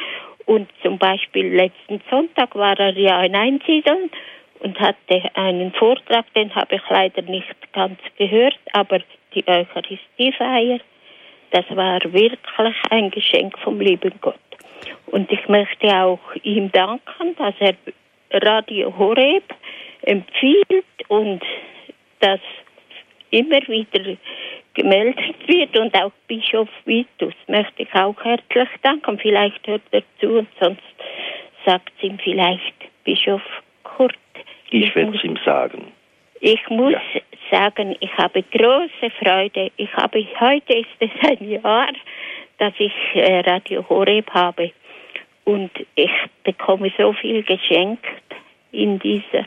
Und 0.45 0.69
zum 0.81 0.97
Beispiel 0.97 1.53
letzten 1.53 2.01
Sonntag 2.09 2.55
war 2.55 2.79
er 2.79 2.97
ja 2.97 3.21
in 3.23 3.35
Einsiedeln 3.35 4.09
und 4.59 4.79
hatte 4.79 5.23
einen 5.35 5.73
Vortrag, 5.73 6.25
den 6.33 6.53
habe 6.55 6.75
ich 6.75 6.81
leider 6.89 7.21
nicht 7.23 7.73
ganz 7.73 7.99
gehört, 8.17 8.57
aber 8.73 8.99
die 9.33 9.47
Eucharistiefeier, 9.47 10.79
das 11.51 11.65
war 11.75 12.01
wirklich 12.13 12.75
ein 12.89 13.11
Geschenk 13.11 13.57
vom 13.59 13.79
lieben 13.79 14.13
Gott. 14.21 14.35
Und 15.07 15.31
ich 15.31 15.47
möchte 15.47 15.87
auch 15.95 16.19
ihm 16.43 16.71
danken, 16.71 17.35
dass 17.37 17.55
er 17.59 17.75
Radio 18.31 18.97
Horeb 18.97 19.43
empfiehlt 20.01 20.85
und 21.07 21.41
dass 22.19 22.39
immer 23.31 23.61
wieder 23.67 24.17
gemeldet 24.73 25.35
wird 25.47 25.77
und 25.77 25.93
auch 25.95 26.11
Bischof 26.27 26.69
Vitus 26.85 27.33
möchte 27.47 27.83
ich 27.83 27.93
auch 27.93 28.15
herzlich 28.23 28.69
danken. 28.83 29.17
Vielleicht 29.19 29.65
hört 29.67 29.81
er 29.91 30.03
zu 30.19 30.39
und 30.39 30.47
sonst 30.59 30.81
sagt 31.65 31.91
es 31.97 32.03
ihm 32.03 32.19
vielleicht 32.19 32.75
Bischof 33.03 33.41
Kurt. 33.83 34.15
Ich 34.69 34.93
werde 34.95 35.17
es 35.17 35.23
ihm 35.23 35.37
sagen. 35.43 35.91
Ich 36.39 36.69
muss 36.69 36.93
ja. 36.93 37.21
sagen, 37.49 37.95
ich 37.99 38.13
habe 38.17 38.43
große 38.43 39.09
Freude. 39.19 39.71
Ich 39.77 39.91
habe 39.93 40.25
heute 40.39 40.77
ist 40.77 40.87
es 40.99 41.09
ein 41.27 41.49
Jahr, 41.49 41.89
dass 42.59 42.73
ich 42.77 42.93
äh, 43.15 43.39
Radio 43.39 43.87
Horeb 43.89 44.29
habe 44.31 44.71
und 45.45 45.71
ich 45.95 46.11
bekomme 46.43 46.91
so 46.97 47.13
viel 47.13 47.41
geschenkt 47.43 48.05
in 48.71 48.99
dieser 48.99 49.45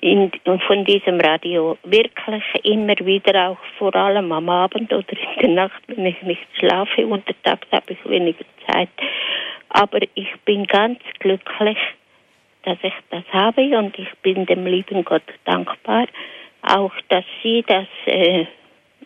in, 0.00 0.30
von 0.66 0.84
diesem 0.84 1.20
Radio 1.20 1.76
wirklich 1.84 2.44
immer 2.62 2.94
wieder 3.00 3.50
auch 3.50 3.58
vor 3.78 3.94
allem 3.94 4.32
am 4.32 4.48
Abend 4.48 4.92
oder 4.92 5.12
in 5.12 5.40
der 5.40 5.48
Nacht, 5.50 5.82
wenn 5.88 6.06
ich 6.06 6.20
nicht 6.22 6.46
schlafe. 6.58 7.06
Untertags 7.06 7.66
habe 7.72 7.92
ich 7.92 8.10
weniger 8.10 8.44
Zeit. 8.66 8.88
Aber 9.70 10.00
ich 10.14 10.28
bin 10.44 10.64
ganz 10.64 10.98
glücklich, 11.18 11.78
dass 12.62 12.78
ich 12.82 12.94
das 13.10 13.24
habe 13.32 13.78
und 13.78 13.98
ich 13.98 14.08
bin 14.22 14.46
dem 14.46 14.66
lieben 14.66 15.04
Gott 15.04 15.22
dankbar. 15.44 16.06
Auch, 16.62 16.92
dass 17.08 17.24
Sie 17.42 17.64
das, 17.66 17.86
äh, 18.06 18.46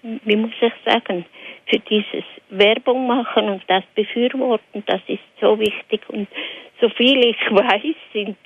wie 0.02 0.36
muss 0.36 0.52
ich 0.60 0.72
sagen, 0.84 1.24
für 1.66 1.78
dieses 1.78 2.24
Werbung 2.50 3.06
machen 3.06 3.48
und 3.48 3.62
das 3.66 3.84
befürworten, 3.94 4.82
das 4.86 5.00
ist 5.06 5.22
so 5.40 5.58
wichtig. 5.58 6.02
Und 6.08 6.28
so 6.80 6.88
viel 6.90 7.24
ich 7.24 7.40
weiß, 7.50 7.94
sind 8.12 8.36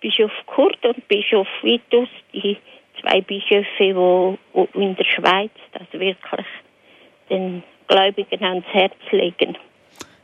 Bischof 0.00 0.32
Kurt 0.46 0.84
und 0.84 1.06
Bischof 1.08 1.48
Vitus, 1.62 2.08
die 2.32 2.56
zwei 3.00 3.20
Bischöfe, 3.20 3.94
wo, 3.94 4.38
wo 4.52 4.68
in 4.74 4.96
der 4.96 5.04
Schweiz 5.04 5.50
das 5.72 5.86
wirklich 5.92 6.46
den 7.28 7.62
Gläubigen 7.86 8.44
ans 8.44 8.66
Herz 8.72 8.94
legen. 9.10 9.56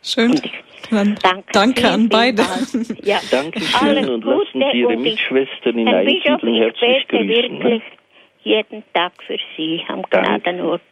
Schön. 0.03 0.41
danke, 0.91 1.45
danke 1.53 1.89
an 1.89 2.09
beide. 2.09 2.43
Ja. 3.03 3.21
Dankeschön 3.31 4.09
und 4.09 4.25
lassen 4.25 4.65
Sie 4.73 4.79
Ihre 4.79 4.97
Mitschwestern 4.97 5.79
in 5.79 5.89
Einsiedeln 5.89 6.55
herzlich 6.55 7.09
grüßen. 7.09 7.59
Ne? 7.59 7.65
Wirklich 7.65 7.83
jeden 8.45 8.85
Tag 8.95 9.13
für 9.27 9.39
Sie 9.57 9.83
am 9.89 10.03
Gnadenort. 10.03 10.83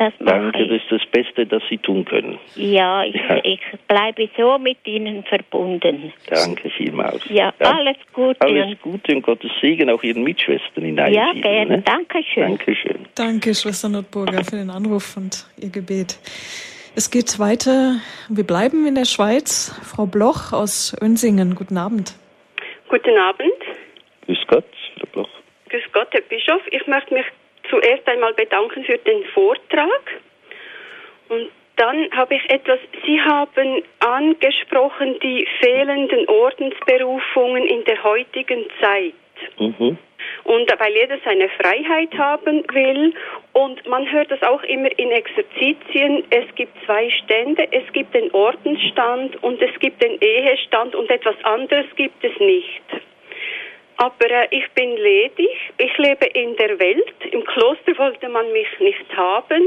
Das 0.00 0.14
Danke, 0.18 0.66
das 0.66 0.80
ist 0.80 0.90
das 0.90 1.06
Beste, 1.12 1.44
das 1.44 1.62
Sie 1.68 1.76
tun 1.76 2.06
können. 2.06 2.38
Ja, 2.54 3.04
ich, 3.04 3.16
ja. 3.16 3.38
ich 3.44 3.60
bleibe 3.86 4.30
so 4.34 4.56
mit 4.56 4.78
Ihnen 4.86 5.22
verbunden. 5.24 6.14
Danke 6.26 6.70
vielmals. 6.70 7.22
Ja, 7.28 7.52
ja. 7.60 7.70
alles 7.70 7.98
Gute. 8.14 8.40
Alles 8.40 8.80
Gute 8.80 9.14
und 9.14 9.20
Gottes 9.20 9.50
Segen 9.60 9.90
auch 9.90 10.02
Ihren 10.02 10.22
Mitschwestern 10.22 10.84
in 10.86 10.96
Ja, 10.96 11.32
gerne. 11.34 11.66
Ne? 11.66 11.82
Dankeschön. 11.82 12.44
Dankeschön. 12.44 13.06
Danke, 13.14 13.54
Schwester 13.54 13.90
Nordburger, 13.90 14.42
für 14.42 14.56
den 14.56 14.70
Anruf 14.70 15.18
und 15.18 15.44
Ihr 15.58 15.68
Gebet. 15.68 16.18
Es 16.96 17.10
geht 17.10 17.38
weiter. 17.38 17.96
Wir 18.30 18.44
bleiben 18.44 18.86
in 18.86 18.94
der 18.94 19.04
Schweiz. 19.04 19.78
Frau 19.84 20.06
Bloch 20.06 20.54
aus 20.54 20.96
Önsingen, 21.02 21.54
guten 21.54 21.76
Abend. 21.76 22.14
Guten 22.88 23.18
Abend. 23.18 23.52
Grüß 24.24 24.38
Gott, 24.46 24.64
Frau 24.98 25.06
Bloch. 25.12 25.30
Grüß 25.68 25.92
Gott, 25.92 26.08
Herr 26.12 26.22
Bischof. 26.22 26.62
Ich 26.70 26.86
möchte 26.86 27.12
mich 27.12 27.26
zuerst 27.70 28.06
einmal 28.08 28.34
bedanken 28.34 28.84
für 28.84 28.98
den 28.98 29.24
Vortrag. 29.26 30.20
Und 31.28 31.48
dann 31.76 32.10
habe 32.12 32.34
ich 32.34 32.50
etwas, 32.50 32.78
Sie 33.06 33.20
haben 33.20 33.82
angesprochen 34.00 35.18
die 35.20 35.48
fehlenden 35.60 36.28
Ordensberufungen 36.28 37.66
in 37.66 37.84
der 37.84 38.02
heutigen 38.04 38.66
Zeit. 38.80 39.14
Mhm. 39.58 39.96
Und 40.44 40.70
weil 40.78 40.92
jeder 40.92 41.16
seine 41.24 41.48
Freiheit 41.48 42.12
haben 42.18 42.64
will 42.72 43.14
und 43.52 43.86
man 43.86 44.10
hört 44.10 44.30
das 44.30 44.42
auch 44.42 44.62
immer 44.64 44.90
in 44.98 45.10
Exerzitien, 45.10 46.24
es 46.30 46.54
gibt 46.54 46.72
zwei 46.84 47.10
Stände, 47.10 47.66
es 47.72 47.90
gibt 47.92 48.14
den 48.14 48.30
Ordensstand 48.32 49.42
und 49.42 49.62
es 49.62 49.78
gibt 49.80 50.02
den 50.02 50.18
Ehestand 50.20 50.94
und 50.94 51.10
etwas 51.10 51.36
anderes 51.44 51.86
gibt 51.96 52.22
es 52.22 52.38
nicht. 52.40 52.82
Aber 54.00 54.30
äh, 54.30 54.46
ich 54.50 54.66
bin 54.70 54.96
ledig, 54.96 55.50
ich 55.76 55.98
lebe 55.98 56.24
in 56.32 56.56
der 56.56 56.78
Welt. 56.78 57.12
Im 57.32 57.44
Kloster 57.44 57.98
wollte 57.98 58.30
man 58.30 58.50
mich 58.50 58.68
nicht 58.78 59.14
haben. 59.14 59.62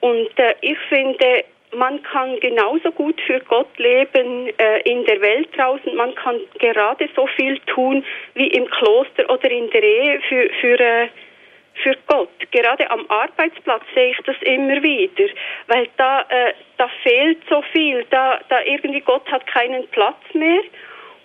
Und 0.00 0.38
äh, 0.38 0.54
ich 0.62 0.78
finde, 0.88 1.44
man 1.76 2.02
kann 2.02 2.40
genauso 2.40 2.90
gut 2.92 3.20
für 3.26 3.40
Gott 3.40 3.68
leben 3.76 4.48
äh, 4.56 4.80
in 4.90 5.04
der 5.04 5.20
Welt 5.20 5.50
draußen. 5.54 5.94
Man 5.94 6.14
kann 6.14 6.40
gerade 6.58 7.10
so 7.14 7.26
viel 7.36 7.58
tun 7.66 8.02
wie 8.32 8.46
im 8.46 8.64
Kloster 8.70 9.28
oder 9.28 9.50
in 9.50 9.68
der 9.68 9.82
Ehe 9.82 10.20
für, 10.30 10.48
für, 10.62 10.80
äh, 10.80 11.08
für 11.82 11.94
Gott. 12.06 12.30
Gerade 12.50 12.90
am 12.90 13.04
Arbeitsplatz 13.10 13.82
sehe 13.94 14.12
ich 14.12 14.18
das 14.24 14.36
immer 14.40 14.82
wieder, 14.82 15.24
weil 15.66 15.88
da, 15.98 16.22
äh, 16.30 16.54
da 16.78 16.88
fehlt 17.02 17.42
so 17.50 17.60
viel. 17.72 18.06
Da, 18.08 18.40
da 18.48 18.62
irgendwie 18.62 19.02
Gott 19.02 19.30
hat 19.30 19.46
keinen 19.46 19.86
Platz 19.88 20.22
mehr. 20.32 20.62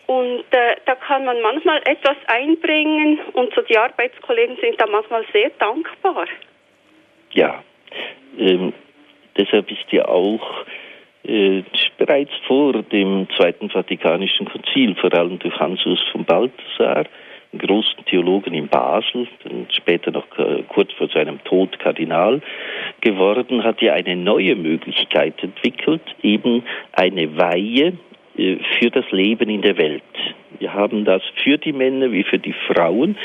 Und 0.06 0.44
äh, 0.52 0.76
da 0.86 0.96
kann 0.96 1.26
man 1.26 1.42
manchmal 1.42 1.78
etwas 1.86 2.18
einbringen 2.28 3.20
und 3.34 3.54
so 3.54 3.62
die 3.62 3.78
Arbeitskollegen 3.78 4.58
sind 4.62 4.80
da 4.80 4.86
manchmal 4.86 5.26
sehr 5.32 5.50
dankbar. 5.60 6.26
Ja, 7.32 7.64
ähm, 8.38 8.74
deshalb 9.38 9.72
ist 9.72 9.92
ja 9.92 10.06
auch 10.08 10.66
äh, 11.24 11.64
bereits 11.98 12.32
vor 12.48 12.74
dem 12.84 13.28
Zweiten 13.38 13.70
Vatikanischen 13.70 14.50
Konzil, 14.50 14.96
vor 14.96 15.14
allem 15.14 15.40
durch 15.40 15.58
Hansus 15.58 16.04
von 16.12 16.26
Balthasar, 16.26 17.06
einen 17.54 17.62
großen 17.62 18.04
Theologen 18.06 18.54
in 18.54 18.68
Basel, 18.68 19.28
später 19.70 20.12
noch 20.12 20.26
äh, 20.38 20.64
kurz 20.68 20.92
vor 20.94 21.08
seinem 21.10 21.42
Tod 21.44 21.80
Kardinal 21.80 22.42
geworden, 23.02 23.64
hat 23.64 23.82
ja 23.82 23.94
eine 23.94 24.16
neue 24.16 24.56
Möglichkeit 24.56 25.42
entwickelt, 25.42 26.02
eben 26.24 26.64
eine 26.94 27.38
Weihe 27.38 27.94
für 28.36 28.90
das 28.92 29.10
Leben 29.12 29.50
in 29.50 29.62
der 29.62 29.78
Welt. 29.78 30.04
Wir 30.60 30.74
haben 30.74 31.06
das 31.06 31.22
für 31.44 31.58
die 31.58 31.74
Männer 31.74 32.12
wie 32.12 32.24
für 32.24 32.40
die 32.40 32.56
Frauen. 32.68 33.18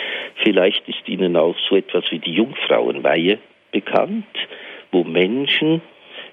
Vielleicht 0.43 0.89
ist 0.89 1.09
Ihnen 1.09 1.37
auch 1.37 1.57
so 1.69 1.77
etwas 1.77 2.05
wie 2.11 2.19
die 2.19 2.33
Jungfrauenweihe 2.33 3.39
bekannt, 3.73 4.27
wo 4.93 5.05
Menschen 5.05 5.81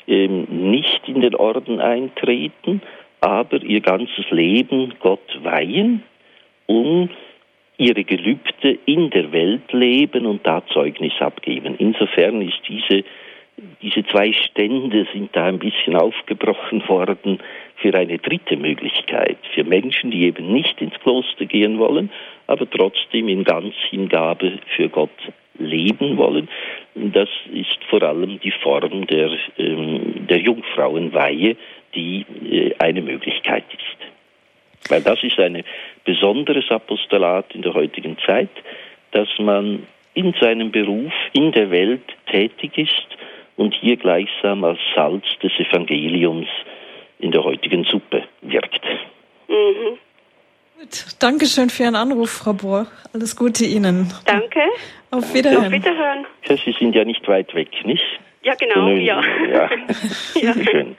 ähm, 0.07 0.45
nicht 0.49 1.07
in 1.07 1.21
den 1.21 1.35
Orden 1.35 1.79
eintreten, 1.79 2.81
aber 3.21 3.61
ihr 3.61 3.81
ganzes 3.81 4.29
Leben 4.29 4.93
Gott 4.99 5.39
weihen, 5.43 6.03
um 6.67 7.09
ihre 7.77 8.03
Gelübde 8.03 8.77
in 8.85 9.09
der 9.09 9.31
Welt 9.31 9.71
leben 9.71 10.25
und 10.25 10.45
da 10.45 10.63
Zeugnis 10.67 11.13
abgeben. 11.19 11.75
Insofern 11.77 12.41
ist 12.41 12.61
diese 12.67 13.03
diese 13.81 14.05
zwei 14.07 14.33
Stände 14.33 15.07
sind 15.13 15.35
da 15.35 15.45
ein 15.45 15.59
bisschen 15.59 15.95
aufgebrochen 15.95 16.87
worden 16.89 17.39
für 17.77 17.93
eine 17.93 18.17
dritte 18.17 18.57
Möglichkeit, 18.57 19.37
für 19.53 19.63
Menschen, 19.63 20.11
die 20.11 20.25
eben 20.25 20.51
nicht 20.51 20.81
ins 20.81 20.99
Kloster 20.99 21.45
gehen 21.45 21.79
wollen, 21.79 22.11
aber 22.47 22.69
trotzdem 22.69 23.29
in 23.29 23.43
ganz 23.43 23.73
Hingabe 23.89 24.59
für 24.75 24.89
Gott 24.89 25.17
leben 25.57 26.17
wollen. 26.17 26.49
Das 26.95 27.29
ist 27.53 27.81
vor 27.89 28.03
allem 28.03 28.39
die 28.41 28.51
Form 28.51 29.07
der, 29.07 29.31
ähm, 29.57 30.27
der 30.27 30.39
Jungfrauenweihe, 30.39 31.55
die 31.93 32.25
äh, 32.49 32.75
eine 32.79 33.01
Möglichkeit 33.01 33.63
ist. 33.71 34.91
Weil 34.91 35.01
das 35.01 35.23
ist 35.23 35.39
ein 35.39 35.63
besonderes 36.03 36.69
Apostolat 36.69 37.55
in 37.55 37.61
der 37.61 37.73
heutigen 37.73 38.17
Zeit, 38.25 38.49
dass 39.11 39.29
man 39.39 39.87
in 40.13 40.33
seinem 40.39 40.71
Beruf 40.71 41.13
in 41.33 41.53
der 41.53 41.71
Welt 41.71 42.03
tätig 42.29 42.77
ist 42.77 43.07
und 43.57 43.73
hier 43.73 43.97
gleichsam 43.97 44.63
als 44.63 44.79
Salz 44.95 45.23
des 45.41 45.51
Evangeliums 45.59 46.47
in 47.19 47.31
der 47.31 47.43
heutigen 47.43 47.83
Suppe 47.85 48.23
wirkt. 48.41 48.83
Mhm. 49.47 49.97
Gut, 50.79 51.05
Dankeschön 51.19 51.69
für 51.69 51.83
Ihren 51.83 51.95
Anruf, 51.95 52.31
Frau 52.31 52.53
Bohr. 52.53 52.87
Alles 53.13 53.35
Gute 53.35 53.65
Ihnen. 53.65 54.11
Danke. 54.25 54.59
Auf 55.11 55.33
Wiederhören. 55.33 55.65
Auf 55.67 55.71
Wiederhören. 55.71 56.25
Ja, 56.47 56.57
Sie 56.57 56.75
sind 56.77 56.93
ja 56.93 57.05
nicht 57.05 57.25
weit 57.27 57.53
weg, 57.55 57.69
nicht? 57.85 58.03
Ja, 58.43 58.55
genau, 58.55 58.89
Nun, 58.89 58.99
ja. 58.99 59.21
Ja, 59.49 59.69
ja. 60.41 60.53
schön. 60.53 60.97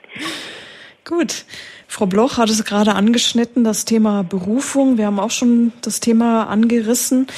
Gut. 1.04 1.44
Frau 1.88 2.06
Bloch 2.06 2.36
hat 2.38 2.50
es 2.50 2.64
gerade 2.64 2.94
angeschnitten, 2.94 3.62
das 3.62 3.84
Thema 3.84 4.24
Berufung. 4.24 4.98
Wir 4.98 5.06
haben 5.06 5.20
auch 5.20 5.30
schon 5.30 5.72
das 5.82 6.00
Thema 6.00 6.44
angerissen. 6.44 7.28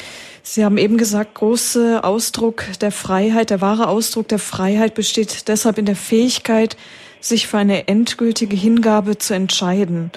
Sie 0.50 0.64
haben 0.64 0.78
eben 0.78 0.96
gesagt, 0.96 1.34
große 1.34 2.02
Ausdruck 2.02 2.64
der 2.80 2.90
Freiheit, 2.90 3.50
der 3.50 3.60
wahre 3.60 3.86
Ausdruck 3.86 4.28
der 4.28 4.38
Freiheit 4.38 4.94
besteht 4.94 5.46
deshalb 5.46 5.76
in 5.76 5.84
der 5.84 5.94
Fähigkeit, 5.94 6.78
sich 7.20 7.46
für 7.46 7.58
eine 7.58 7.86
endgültige 7.86 8.56
Hingabe 8.56 9.18
zu 9.18 9.34
entscheiden 9.34 10.10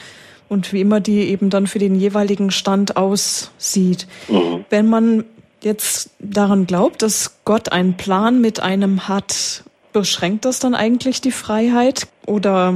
und 0.48 0.72
wie 0.72 0.80
immer 0.80 1.02
die 1.02 1.20
eben 1.30 1.50
dann 1.50 1.68
für 1.68 1.80
den 1.80 1.96
jeweiligen 1.96 2.50
Stand 2.50 2.96
aussieht. 2.96 4.08
Mhm. 4.30 4.64
Wenn 4.70 4.88
man 4.88 5.26
jetzt 5.64 6.12
daran 6.20 6.66
glaubt, 6.66 7.02
dass 7.02 7.42
Gott 7.44 7.74
einen 7.74 7.98
Plan 7.98 8.40
mit 8.40 8.62
einem 8.62 9.10
hat, 9.10 9.66
beschränkt 9.92 10.46
das 10.46 10.60
dann 10.60 10.76
eigentlich 10.76 11.20
die 11.20 11.32
Freiheit 11.32 12.08
oder 12.26 12.76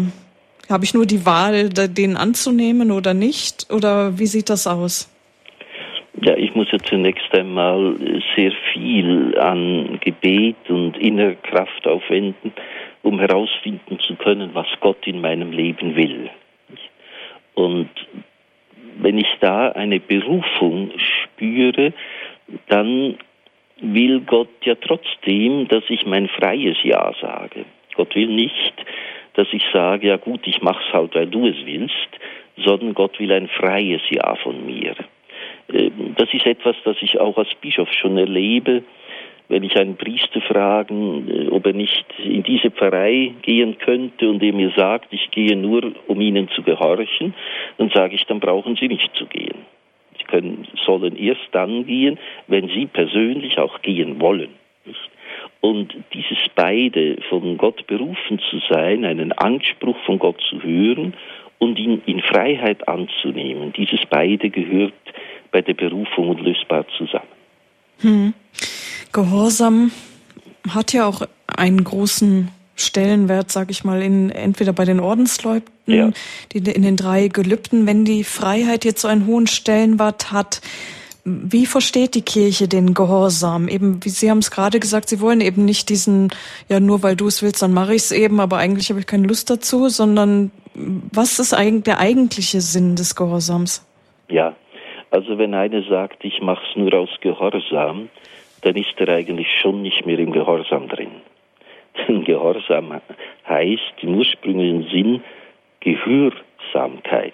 habe 0.70 0.84
ich 0.84 0.94
nur 0.94 1.06
die 1.06 1.26
Wahl, 1.26 1.70
den 1.70 2.18
anzunehmen 2.18 2.92
oder 2.92 3.14
nicht? 3.14 3.68
Oder 3.72 4.20
wie 4.20 4.28
sieht 4.28 4.50
das 4.50 4.68
aus? 4.68 5.08
Ja, 6.22 6.36
muss 6.56 6.72
ja 6.72 6.80
zunächst 6.80 7.34
einmal 7.38 7.96
sehr 8.36 8.52
viel 8.74 9.38
an 9.38 10.00
Gebet 10.00 10.70
und 10.70 10.98
innerer 10.98 11.36
Kraft 11.36 11.88
aufwenden, 11.88 12.54
um 13.04 13.20
herausfinden 13.20 14.00
zu 14.00 14.16
können, 14.16 14.52
was 14.54 14.68
Gott 14.80 15.06
in 15.06 15.22
meinem 15.22 15.52
Leben 15.52 15.96
will. 15.96 16.30
Und 17.54 17.90
wenn 18.98 19.18
ich 19.18 19.28
da 19.42 19.70
eine 19.70 20.00
Berufung 20.00 20.92
spüre, 20.98 21.94
dann 22.68 23.18
will 23.82 24.22
Gott 24.22 24.50
ja 24.64 24.76
trotzdem, 24.76 25.68
dass 25.68 25.84
ich 25.90 26.06
mein 26.06 26.28
freies 26.28 26.78
Ja 26.84 27.14
sage. 27.20 27.66
Gott 27.96 28.16
will 28.16 28.28
nicht, 28.28 28.74
dass 29.34 29.48
ich 29.52 29.64
sage, 29.74 30.08
ja 30.08 30.18
gut, 30.18 30.48
ich 30.48 30.62
mach's 30.62 30.92
halt, 30.94 31.16
weil 31.16 31.28
du 31.28 31.48
es 31.48 31.58
willst, 31.66 32.10
sondern 32.58 32.94
Gott 32.94 33.20
will 33.20 33.32
ein 33.32 33.48
freies 33.48 34.02
Ja 34.10 34.36
von 34.36 34.66
mir. 34.66 34.96
Ähm, 35.72 36.16
das 36.18 36.34
ist 36.34 36.46
etwas, 36.46 36.76
das 36.84 36.98
ich 37.02 37.20
auch 37.20 37.38
als 37.38 37.54
Bischof 37.62 37.92
schon 37.94 38.18
erlebe, 38.18 38.84
wenn 39.48 39.64
ich 39.64 39.76
einen 39.78 39.96
Priester 39.96 40.42
fragen, 40.42 41.30
äh, 41.30 41.48
ob 41.50 41.66
er 41.66 41.74
nicht 41.74 42.06
in 42.24 42.44
diese 42.44 42.72
Pfarrei 42.72 43.34
gehen 43.42 43.78
könnte 43.78 44.30
und 44.30 44.42
er 44.42 44.54
mir 44.54 44.72
sagt, 44.76 45.08
ich 45.12 45.30
gehe 45.32 45.56
nur, 45.56 45.94
um 46.08 46.22
ihnen 46.22 46.50
zu 46.50 46.64
gehorchen, 46.64 47.34
dann 47.78 47.90
sage 47.90 48.16
ich, 48.16 48.26
dann 48.26 48.40
brauchen 48.40 48.76
Sie 48.76 48.88
nicht 48.88 49.14
zu 49.16 49.26
gehen. 49.26 49.66
Sie 50.18 50.24
können, 50.26 50.68
sollen 50.86 51.18
erst 51.18 51.48
dann 51.52 51.86
gehen, 51.86 52.18
wenn 52.48 52.68
Sie 52.70 52.86
persönlich 52.88 53.60
auch 53.60 53.82
gehen 53.82 54.20
wollen. 54.20 54.50
Und 55.62 55.96
dieses 56.14 56.38
beide 56.54 57.18
von 57.30 57.58
Gott 57.58 57.88
berufen 57.88 58.40
zu 58.50 58.60
sein, 58.70 59.04
einen 59.04 59.32
Anspruch 59.32 59.98
von 60.06 60.20
Gott 60.20 60.40
zu 60.50 60.62
hören 60.62 61.16
und 61.58 61.80
ihn 61.80 62.02
in 62.06 62.22
Freiheit 62.22 62.88
anzunehmen, 62.88 63.74
dieses 63.74 64.02
beide 64.10 64.50
gehört 64.50 64.94
bei 65.56 65.62
der 65.62 65.74
Berufung 65.74 66.32
unlösbar 66.32 66.86
zusammen. 66.98 67.30
Hm. 68.00 68.34
Gehorsam 69.14 69.92
hat 70.70 70.92
ja 70.92 71.06
auch 71.08 71.22
einen 71.48 71.82
großen 71.82 72.50
Stellenwert, 72.76 73.54
sag 73.54 73.72
ich 73.72 73.86
mal, 73.86 74.02
in 74.02 74.32
entweder 74.32 74.74
bei 74.74 74.84
den 74.84 75.00
Ordensleuten, 75.00 75.72
ja. 75.86 76.12
die 76.52 76.58
in 76.58 76.82
den 76.82 76.98
drei 76.98 77.30
Gelübden, 77.30 77.88
wenn 77.88 78.04
die 78.04 78.26
Freiheit 78.26 78.84
jetzt 78.84 79.00
so 79.00 79.08
einen 79.08 79.28
hohen 79.28 79.48
Stellenwert 79.48 80.34
hat. 80.34 80.60
Wie 81.24 81.66
versteht 81.66 82.16
die 82.16 82.22
Kirche 82.22 82.68
den 82.68 82.94
Gehorsam? 82.94 83.70
Eben, 83.70 84.04
wie 84.04 84.10
Sie 84.10 84.30
haben 84.30 84.40
es 84.40 84.52
gerade 84.52 84.82
gesagt, 84.82 85.08
Sie 85.08 85.22
wollen 85.22 85.40
eben 85.40 85.64
nicht 85.64 85.88
diesen, 85.88 86.32
ja, 86.68 86.82
nur 86.82 87.02
weil 87.02 87.16
du 87.16 87.28
es 87.28 87.42
willst, 87.42 87.62
dann 87.62 87.72
mache 87.72 87.96
ich 87.96 88.02
es 88.02 88.12
eben, 88.12 88.42
aber 88.42 88.58
eigentlich 88.58 88.90
habe 88.90 89.00
ich 89.00 89.08
keine 89.08 89.26
Lust 89.26 89.50
dazu, 89.50 89.88
sondern 89.88 90.52
was 90.74 91.40
ist 91.40 91.54
eigentlich 91.54 91.86
der 91.86 92.00
eigentliche 92.00 92.60
Sinn 92.60 92.98
des 92.98 93.16
Gehorsams? 93.16 93.86
Ja, 94.28 94.54
also 95.12 95.38
wenn 95.38 95.54
einer 95.54 95.84
sagt, 95.84 96.24
ich 96.24 96.42
mache 96.42 96.64
es 96.70 96.76
nur 96.76 96.94
aus 96.94 97.10
Gehorsam, 97.22 98.10
dann 98.62 98.76
ist 98.76 98.94
er 98.98 99.10
eigentlich 99.10 99.48
schon 99.62 99.82
nicht 99.82 100.06
mehr 100.06 100.20
im 100.20 100.32
Gehorsam 100.32 100.88
drin. 100.88 101.22
Denn 102.08 102.24
Gehorsam 102.24 103.00
heißt 103.48 103.94
im 104.02 104.16
ursprünglichen 104.16 104.90
Sinn 104.90 105.24
Gehörsamkeit, 105.80 107.34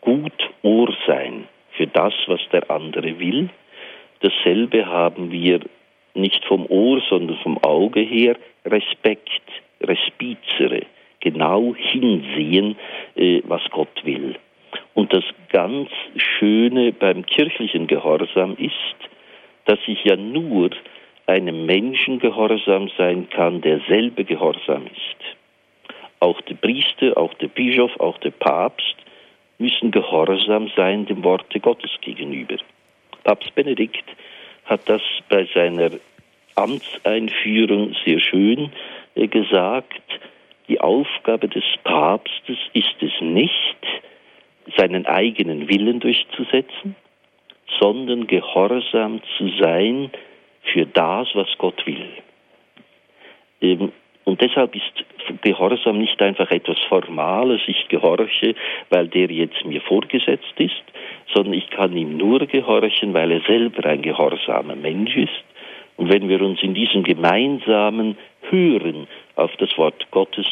gut 0.00 0.50
Ohr 0.62 0.92
sein 1.06 1.46
für 1.76 1.86
das, 1.86 2.14
was 2.26 2.40
der 2.52 2.70
andere 2.70 3.18
will. 3.18 3.48
Dasselbe 4.20 4.86
haben 4.86 5.30
wir 5.30 5.60
nicht 6.14 6.44
vom 6.46 6.66
Ohr, 6.66 7.00
sondern 7.08 7.36
vom 7.38 7.58
Auge 7.62 8.00
her 8.00 8.36
Respekt, 8.64 9.42
Respizere, 9.80 10.82
genau 11.20 11.74
hinsehen, 11.76 12.76
äh, 13.14 13.42
was 13.44 13.62
Gott 13.70 14.04
will. 14.04 14.36
Und 14.96 15.12
das 15.12 15.24
ganz 15.52 15.90
Schöne 16.16 16.90
beim 16.90 17.26
kirchlichen 17.26 17.86
Gehorsam 17.86 18.56
ist, 18.56 18.96
dass 19.66 19.78
ich 19.86 20.02
ja 20.04 20.16
nur 20.16 20.70
einem 21.26 21.66
Menschen 21.66 22.18
gehorsam 22.18 22.90
sein 22.96 23.28
kann, 23.28 23.60
der 23.60 23.80
selber 23.88 24.24
gehorsam 24.24 24.86
ist. 24.86 25.36
Auch 26.20 26.40
der 26.40 26.54
Priester, 26.54 27.14
auch 27.18 27.34
der 27.34 27.48
Bischof, 27.48 27.90
auch 28.00 28.16
der 28.20 28.30
Papst 28.30 28.96
müssen 29.58 29.90
gehorsam 29.90 30.70
sein 30.74 31.04
dem 31.04 31.22
Worte 31.22 31.60
Gottes 31.60 31.90
gegenüber. 32.00 32.56
Papst 33.22 33.54
Benedikt 33.54 34.04
hat 34.64 34.80
das 34.88 35.02
bei 35.28 35.46
seiner 35.52 35.90
Amtseinführung 36.54 37.94
sehr 38.06 38.18
schön 38.18 38.72
äh, 39.14 39.26
gesagt. 39.28 40.00
Die 40.68 40.80
Aufgabe 40.80 41.48
des 41.48 41.64
Papstes 41.84 42.56
ist 42.72 42.96
es 43.02 43.12
nicht, 43.20 43.76
seinen 44.76 45.06
eigenen 45.06 45.68
Willen 45.68 46.00
durchzusetzen, 46.00 46.96
sondern 47.78 48.26
gehorsam 48.26 49.20
zu 49.36 49.48
sein 49.60 50.10
für 50.72 50.86
das, 50.86 51.28
was 51.34 51.48
Gott 51.58 51.86
will. 51.86 52.08
Ähm, 53.60 53.92
und 54.24 54.40
deshalb 54.40 54.74
ist 54.74 55.04
Gehorsam 55.42 55.98
nicht 55.98 56.20
einfach 56.22 56.50
etwas 56.50 56.78
Formales, 56.88 57.60
ich 57.66 57.88
gehorche, 57.88 58.54
weil 58.90 59.08
der 59.08 59.30
jetzt 59.30 59.64
mir 59.64 59.80
vorgesetzt 59.80 60.54
ist, 60.58 60.82
sondern 61.32 61.54
ich 61.54 61.68
kann 61.70 61.96
ihm 61.96 62.16
nur 62.16 62.46
gehorchen, 62.46 63.14
weil 63.14 63.32
er 63.32 63.40
selber 63.40 63.88
ein 63.88 64.02
gehorsamer 64.02 64.76
Mensch 64.76 65.16
ist. 65.16 65.44
Und 65.96 66.12
wenn 66.12 66.28
wir 66.28 66.40
uns 66.42 66.62
in 66.62 66.74
diesem 66.74 67.02
gemeinsamen 67.02 68.16
Hören 68.50 69.08
auf 69.34 69.50
das 69.56 69.76
Wort 69.78 70.06
Gottes 70.10 70.46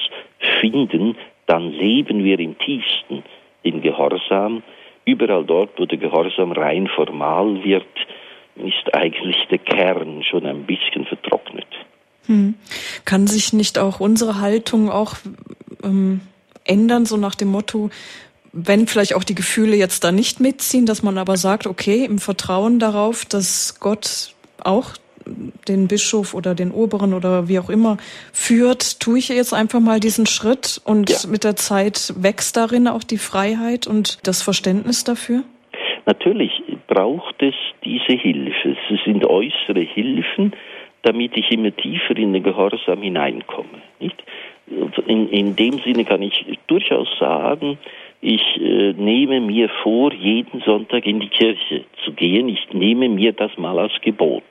finden, 0.61 1.17
dann 1.47 1.73
leben 1.73 2.25
wir 2.25 2.39
im 2.39 2.59
tiefsten 2.59 3.23
in 3.65 3.83
Gehorsam. 3.83 4.63
Überall 5.05 5.45
dort, 5.45 5.71
wo 5.77 5.87
der 5.87 5.99
Gehorsam 5.99 6.53
rein 6.53 6.87
formal 6.87 7.63
wird, 7.65 7.87
ist 8.57 8.95
eigentlich 8.95 9.37
der 9.51 9.59
Kern 9.59 10.23
schon 10.23 10.47
ein 10.47 10.65
bisschen 10.65 11.05
vertrocknet. 11.07 11.67
Hm. 12.27 12.55
Kann 13.05 13.27
sich 13.27 13.53
nicht 13.53 13.79
auch 13.79 14.01
unsere 14.01 14.41
Haltung 14.41 14.91
auch 14.91 15.17
ähm, 15.83 16.21
ändern, 16.65 17.05
so 17.05 17.17
nach 17.17 17.35
dem 17.35 17.49
Motto, 17.49 17.91
wenn 18.53 18.87
vielleicht 18.87 19.15
auch 19.15 19.25
die 19.25 19.35
Gefühle 19.35 19.77
jetzt 19.77 20.05
da 20.05 20.13
nicht 20.13 20.41
mitziehen, 20.41 20.87
dass 20.87 21.03
man 21.03 21.19
aber 21.19 21.37
sagt, 21.37 21.67
okay, 21.67 22.05
im 22.05 22.19
Vertrauen 22.19 22.79
darauf, 22.79 23.25
dass 23.25 23.81
Gott 23.81 24.35
auch 24.63 24.93
den 25.69 25.89
Bischof 25.89 26.35
oder 26.35 26.55
den 26.55 26.71
Oberen 26.71 27.15
oder 27.15 27.49
wie 27.49 27.59
auch 27.59 27.71
immer 27.71 27.97
führt, 28.33 29.01
tue 29.01 29.19
ich 29.19 29.29
jetzt 29.29 29.55
einfach 29.55 29.81
mal 29.81 30.01
diesen 30.01 30.27
Schritt 30.27 30.81
und 30.85 31.11
ja. 31.11 31.17
mit 31.29 31.45
der 31.45 31.57
Zeit 31.57 32.13
wächst 32.17 32.57
darin 32.57 32.89
auch 32.89 33.03
die 33.05 33.19
Freiheit 33.19 33.87
und 33.87 34.27
das 34.27 34.43
Verständnis 34.43 35.05
dafür? 35.05 35.43
Natürlich 36.07 36.53
braucht 36.87 37.43
es 37.43 37.55
diese 37.85 38.13
Hilfe. 38.13 38.77
Es 38.91 39.05
sind 39.05 39.25
äußere 39.25 39.81
Hilfen, 39.81 40.53
damit 41.03 41.37
ich 41.37 41.51
immer 41.51 41.75
tiefer 41.75 42.17
in 42.17 42.33
den 42.33 42.43
Gehorsam 42.43 43.03
hineinkomme. 43.03 43.83
Nicht? 44.01 44.23
In, 45.07 45.29
in 45.29 45.57
dem 45.57 45.79
Sinne 45.81 46.05
kann 46.05 46.23
ich 46.23 46.45
durchaus 46.67 47.09
sagen, 47.19 47.79
ich 48.21 48.43
äh, 48.59 48.95
nehme 48.95 49.41
mir 49.41 49.69
vor, 49.83 50.13
jeden 50.15 50.63
Sonntag 50.63 51.05
in 51.05 51.21
die 51.21 51.29
Kirche 51.29 51.85
zu 52.05 52.13
gehen. 52.13 52.49
Ich 52.49 52.73
nehme 52.73 53.11
mir 53.11 53.33
das 53.33 53.57
mal 53.59 53.79
als 53.79 53.93
Gebot 54.01 54.43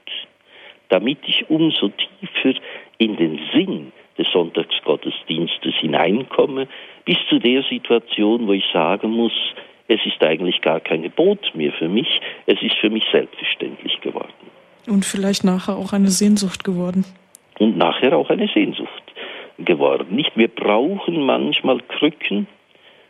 damit 0.93 1.17
ich 1.25 1.49
umso 1.49 1.89
tiefer 1.89 2.53
in 2.99 3.17
den 3.17 3.39
Sinn 3.51 3.91
des 4.15 4.27
Sonntagsgottesdienstes 4.31 5.73
hineinkomme, 5.79 6.67
bis 7.03 7.17
zu 7.29 7.39
der 7.39 7.63
Situation, 7.63 8.45
wo 8.47 8.53
ich 8.53 8.65
sagen 8.71 9.09
muss, 9.09 9.33
es 9.87 9.99
ist 10.05 10.23
eigentlich 10.23 10.61
gar 10.61 10.79
kein 10.79 11.01
Gebot 11.01 11.51
mehr 11.55 11.71
für 11.71 11.89
mich, 11.89 12.21
es 12.45 12.61
ist 12.61 12.75
für 12.75 12.91
mich 12.91 13.03
selbstverständlich 13.11 13.99
geworden. 14.01 14.31
Und 14.87 15.03
vielleicht 15.03 15.43
nachher 15.43 15.75
auch 15.77 15.93
eine 15.93 16.09
Sehnsucht 16.09 16.63
geworden. 16.63 17.05
Und 17.57 17.75
nachher 17.75 18.15
auch 18.15 18.29
eine 18.29 18.47
Sehnsucht 18.53 19.03
geworden. 19.57 20.15
Nicht, 20.15 20.37
wir 20.37 20.47
brauchen 20.47 21.25
manchmal 21.25 21.79
Krücken, 21.87 22.45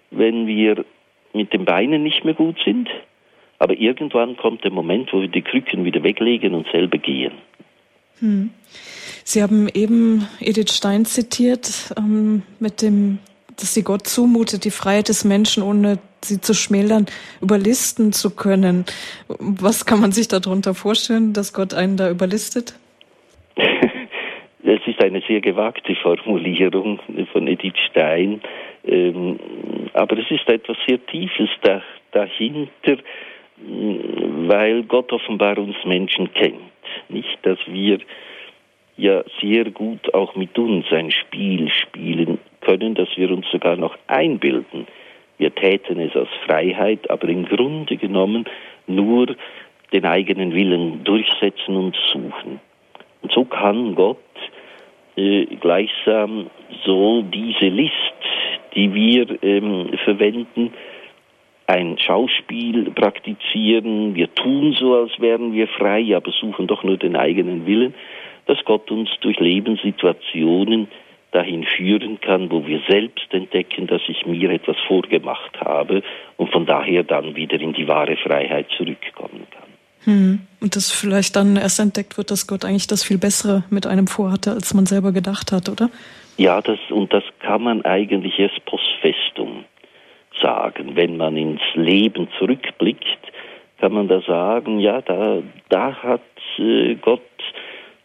wenn 0.09 0.47
wir 0.47 0.85
mit 1.33 1.51
den 1.51 1.65
Beinen 1.65 2.03
nicht 2.03 2.23
mehr 2.23 2.33
gut 2.33 2.55
sind, 2.63 2.89
aber 3.59 3.77
irgendwann 3.77 4.37
kommt 4.37 4.63
der 4.63 4.71
Moment, 4.71 5.11
wo 5.11 5.19
wir 5.19 5.27
die 5.27 5.41
Krücken 5.41 5.83
wieder 5.83 6.01
weglegen 6.03 6.53
und 6.53 6.67
selber 6.71 6.97
gehen. 6.97 7.33
Hm. 8.23 8.51
Sie 9.25 9.43
haben 9.43 9.67
eben 9.73 10.27
Edith 10.39 10.71
Stein 10.71 11.03
zitiert 11.03 11.93
ähm, 11.97 12.43
mit 12.59 12.81
dem, 12.81 13.19
dass 13.59 13.73
sie 13.73 13.83
Gott 13.83 14.07
zumutet, 14.07 14.63
die 14.63 14.71
Freiheit 14.71 15.09
des 15.09 15.25
Menschen, 15.25 15.61
ohne 15.61 15.99
sie 16.21 16.39
zu 16.39 16.53
schmälern, 16.53 17.05
überlisten 17.41 18.13
zu 18.13 18.33
können. 18.33 18.85
Was 19.27 19.85
kann 19.85 19.99
man 19.99 20.13
sich 20.13 20.29
darunter 20.29 20.73
vorstellen, 20.73 21.33
dass 21.33 21.53
Gott 21.53 21.73
einen 21.73 21.97
da 21.97 22.09
überlistet? 22.09 22.79
Es 24.65 24.79
ist 24.87 25.03
eine 25.03 25.21
sehr 25.27 25.41
gewagte 25.41 25.93
Formulierung 25.95 26.99
von 27.33 27.47
Edith 27.47 27.77
Stein, 27.89 28.41
ähm, 28.85 29.37
aber 29.93 30.17
es 30.17 30.31
ist 30.31 30.47
etwas 30.47 30.77
sehr 30.87 31.05
Tiefes 31.05 31.49
dahinter, 32.13 32.97
weil 33.57 34.83
Gott 34.83 35.11
offenbar 35.11 35.57
uns 35.57 35.75
Menschen 35.83 36.33
kennt 36.33 36.72
nicht, 37.09 37.39
dass 37.43 37.59
wir 37.67 37.99
ja 38.97 39.23
sehr 39.41 39.71
gut 39.71 40.13
auch 40.13 40.35
mit 40.35 40.57
uns 40.57 40.85
ein 40.91 41.11
Spiel 41.11 41.69
spielen 41.69 42.39
können, 42.61 42.95
dass 42.95 43.09
wir 43.15 43.31
uns 43.31 43.45
sogar 43.51 43.75
noch 43.75 43.97
einbilden. 44.07 44.87
Wir 45.37 45.53
täten 45.53 45.99
es 45.99 46.15
aus 46.15 46.27
Freiheit, 46.45 47.09
aber 47.09 47.27
im 47.27 47.45
Grunde 47.45 47.97
genommen 47.97 48.45
nur 48.87 49.35
den 49.91 50.05
eigenen 50.05 50.53
Willen 50.53 51.03
durchsetzen 51.03 51.75
und 51.75 51.95
suchen. 52.11 52.59
Und 53.21 53.31
so 53.31 53.45
kann 53.45 53.95
Gott 53.95 54.17
äh, 55.15 55.45
gleichsam 55.45 56.49
so 56.85 57.21
diese 57.23 57.67
List, 57.67 57.93
die 58.75 58.93
wir 58.93 59.43
ähm, 59.43 59.91
verwenden, 60.03 60.73
ein 61.67 61.97
Schauspiel 61.97 62.91
praktizieren, 62.91 64.15
wir 64.15 64.33
tun 64.33 64.75
so, 64.77 64.95
als 64.95 65.11
wären 65.19 65.53
wir 65.53 65.67
frei, 65.67 66.15
aber 66.15 66.31
suchen 66.31 66.67
doch 66.67 66.83
nur 66.83 66.97
den 66.97 67.15
eigenen 67.15 67.65
Willen, 67.65 67.93
dass 68.45 68.57
Gott 68.65 68.91
uns 68.91 69.09
durch 69.21 69.39
Lebenssituationen 69.39 70.87
dahin 71.31 71.63
führen 71.63 72.19
kann, 72.21 72.51
wo 72.51 72.65
wir 72.67 72.81
selbst 72.87 73.33
entdecken, 73.33 73.87
dass 73.87 74.01
ich 74.07 74.25
mir 74.25 74.51
etwas 74.51 74.77
vorgemacht 74.87 75.59
habe 75.61 76.03
und 76.37 76.51
von 76.51 76.65
daher 76.65 77.03
dann 77.03 77.35
wieder 77.35 77.59
in 77.59 77.73
die 77.73 77.87
wahre 77.87 78.17
Freiheit 78.17 78.67
zurückkommen 78.77 79.47
kann. 79.49 79.63
Hm. 80.03 80.39
Und 80.61 80.75
das 80.75 80.91
vielleicht 80.91 81.35
dann 81.35 81.55
erst 81.55 81.79
entdeckt 81.79 82.17
wird, 82.17 82.29
dass 82.29 82.45
Gott 82.45 82.65
eigentlich 82.65 82.87
das 82.87 83.03
viel 83.03 83.17
Bessere 83.17 83.63
mit 83.69 83.87
einem 83.87 84.07
vorhatte, 84.07 84.51
als 84.51 84.73
man 84.73 84.85
selber 84.85 85.11
gedacht 85.11 85.51
hat, 85.51 85.69
oder? 85.69 85.89
Ja, 86.37 86.61
das, 86.61 86.79
und 86.89 87.13
das 87.13 87.23
kann 87.39 87.63
man 87.63 87.83
eigentlich 87.85 88.37
erst 88.37 88.63
post 88.65 88.83
festum 89.01 89.63
sagen. 90.43 90.95
Wenn 90.95 91.17
man 91.17 91.35
ins 91.35 91.61
Leben 91.73 92.27
zurückblickt, 92.37 93.17
kann 93.79 93.93
man 93.93 94.07
da 94.07 94.21
sagen, 94.21 94.79
ja, 94.79 95.01
da, 95.01 95.41
da 95.69 95.95
hat 96.03 96.21
äh, 96.59 96.95
Gott 96.95 97.21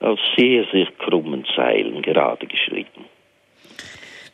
auf 0.01 0.19
sehr, 0.37 0.65
sehr 0.73 0.87
krummen 0.99 1.45
Zeilen 1.55 2.03
gerade 2.03 2.47
geschrieben. 2.47 3.05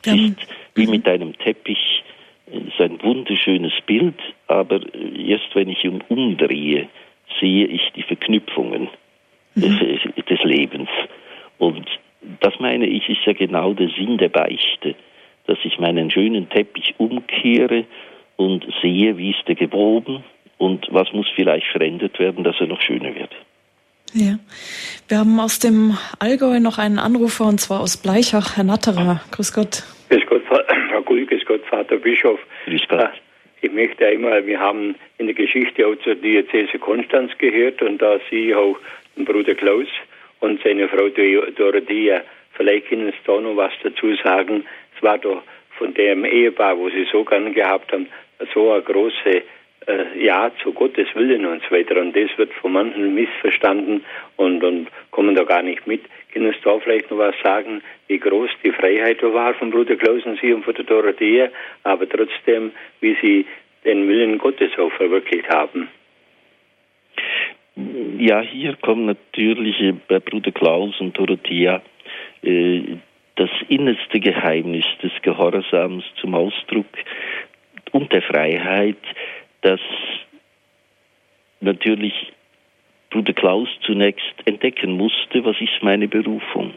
Es 0.07 0.15
ist 0.15 0.37
wie 0.75 0.87
mit 0.87 1.09
einem 1.09 1.37
Teppich, 1.39 2.03
ist 2.47 2.81
ein 2.81 3.03
wunderschönes 3.03 3.73
Bild, 3.87 4.21
aber 4.47 4.81
erst 5.17 5.55
wenn 5.55 5.71
ich 5.71 5.83
ihn 5.85 6.03
umdrehe, 6.09 6.89
sehe 7.41 7.67
ich 7.67 7.91
die 7.97 8.03
Verknüpfungen 8.03 8.89
mhm. 9.55 9.61
des, 9.61 10.27
des 10.27 10.45
Lebens. 10.45 10.91
Und 11.59 11.89
das 12.41 12.59
meine 12.59 12.87
ich, 12.87 13.09
ist 13.09 13.25
ja 13.25 13.33
genau 13.33 13.73
der 13.73 13.89
Sinn 13.91 14.19
der 14.19 14.29
Beichte, 14.29 14.95
dass 15.47 15.59
ich 15.65 15.79
meinen 15.79 16.11
schönen 16.11 16.49
Teppich 16.49 16.95
umkehre 16.99 17.85
und 18.37 18.67
sehe, 18.83 19.17
wie 19.17 19.31
ist 19.31 19.47
er 19.47 19.55
gebogen 19.55 20.25
und 20.59 20.87
was 20.91 21.13
muss 21.13 21.27
vielleicht 21.35 21.67
verändert 21.67 22.19
werden, 22.19 22.45
dass 22.45 22.57
er 22.61 22.67
noch 22.67 22.81
schöner 22.81 23.15
wird. 23.15 23.31
Ja. 24.13 24.39
Wir 25.09 25.19
haben 25.19 25.41
aus 25.41 25.59
dem 25.59 25.99
Allgäu 26.21 26.61
noch 26.61 26.79
einen 26.79 26.99
Anrufer 26.99 27.47
und 27.47 27.61
zwar 27.61 27.81
aus 27.81 27.97
Bleichach, 27.97 28.57
Herr 28.57 28.65
Natterer. 28.65 29.21
Grüß 29.33 29.53
Gott. 29.53 29.83
Grüß 30.09 30.27
Gott, 30.27 30.43
Herr 30.49 31.03
Gul, 31.05 31.27
grüß 31.27 31.45
Gott, 31.47 31.65
Vater 31.67 31.97
Bischof. 31.97 32.39
Grüß 32.67 32.83
Gott. 32.89 33.01
Äh, 33.01 33.09
ich 33.63 33.73
möchte 33.73 34.07
einmal, 34.07 34.47
wir 34.47 34.61
haben 34.61 34.95
in 35.19 35.27
der 35.27 35.35
Geschichte 35.35 35.87
auch 35.87 35.97
zur 36.05 36.15
Diözese 36.15 36.79
Konstanz 36.79 37.33
gehört 37.39 37.81
und 37.83 37.99
da 38.01 38.19
Sie 38.31 38.55
auch 38.55 38.77
den 39.17 39.25
Bruder 39.25 39.55
Klaus 39.55 39.89
und 40.41 40.63
seine 40.63 40.87
Frau 40.89 41.09
Dorothea, 41.09 42.23
vielleicht 42.53 42.89
können 42.89 43.11
Sie 43.11 43.19
da 43.25 43.41
noch 43.41 43.57
was 43.57 43.73
dazu 43.83 44.15
sagen. 44.23 44.65
War 45.05 45.19
doch 45.19 45.43
von 45.79 45.93
dem 45.95 46.25
Ehepaar, 46.25 46.79
wo 46.79 46.89
Sie 46.89 47.07
so 47.13 47.25
gern 47.25 47.53
gehabt 47.53 47.93
haben, 47.93 48.09
so 48.55 48.73
eine 48.73 48.83
große 48.83 49.43
äh, 49.87 50.25
Ja 50.25 50.51
zu 50.63 50.73
Gottes 50.73 51.09
Willen 51.15 51.45
und 51.47 51.63
so 51.63 51.75
weiter. 51.75 52.01
Und 52.01 52.17
das 52.17 52.31
wird 52.37 52.53
von 52.55 52.73
manchen 52.73 53.15
missverstanden 53.15 54.05
und, 54.37 54.65
und 54.65 54.89
kommen 55.11 55.35
da 55.35 55.45
gar 55.45 55.63
nicht 55.63 55.87
mit. 55.87 56.03
Können 56.33 56.53
Sie 56.53 56.59
da 56.65 56.79
vielleicht 56.81 57.11
noch 57.11 57.19
was 57.19 57.35
sagen, 57.43 57.83
wie 58.09 58.19
groß 58.19 58.51
die 58.63 58.73
Freiheit 58.73 59.23
war 59.23 59.55
von 59.55 59.71
Bruder 59.71 59.97
Klaus 59.97 60.25
und 60.25 60.41
Sie 60.41 60.53
und 60.53 60.65
von 60.65 60.75
der 60.75 60.85
Dorothea, 60.85 61.49
aber 61.83 62.09
trotzdem, 62.09 62.73
wie 63.01 63.17
Sie 63.21 63.47
den 63.85 64.09
Willen 64.09 64.39
Gottes 64.39 64.71
auch 64.79 64.93
verwirklicht 64.93 65.49
haben? 65.49 65.89
Ja, 68.19 68.41
hier 68.41 68.77
kommt 68.77 69.07
natürlich 69.07 69.77
bei 70.09 70.21
Bruder 70.21 70.53
Klaus 70.53 70.99
und 71.01 71.19
Dorothea 71.19 71.83
äh, 72.43 72.83
das 73.37 73.51
innerste 73.69 74.21
Geheimnis 74.21 74.85
des 75.03 75.13
Gehorsams 75.23 76.05
zum 76.21 76.35
Ausdruck 76.35 76.87
und 77.93 78.13
der 78.13 78.23
Freiheit, 78.23 78.99
dass 79.63 79.81
natürlich 81.61 82.33
Bruder 83.11 83.33
Klaus 83.33 83.69
zunächst 83.83 84.35
entdecken 84.45 84.93
musste, 84.93 85.45
was 85.45 85.61
ist 85.61 85.83
meine 85.83 86.09
Berufung. 86.09 86.75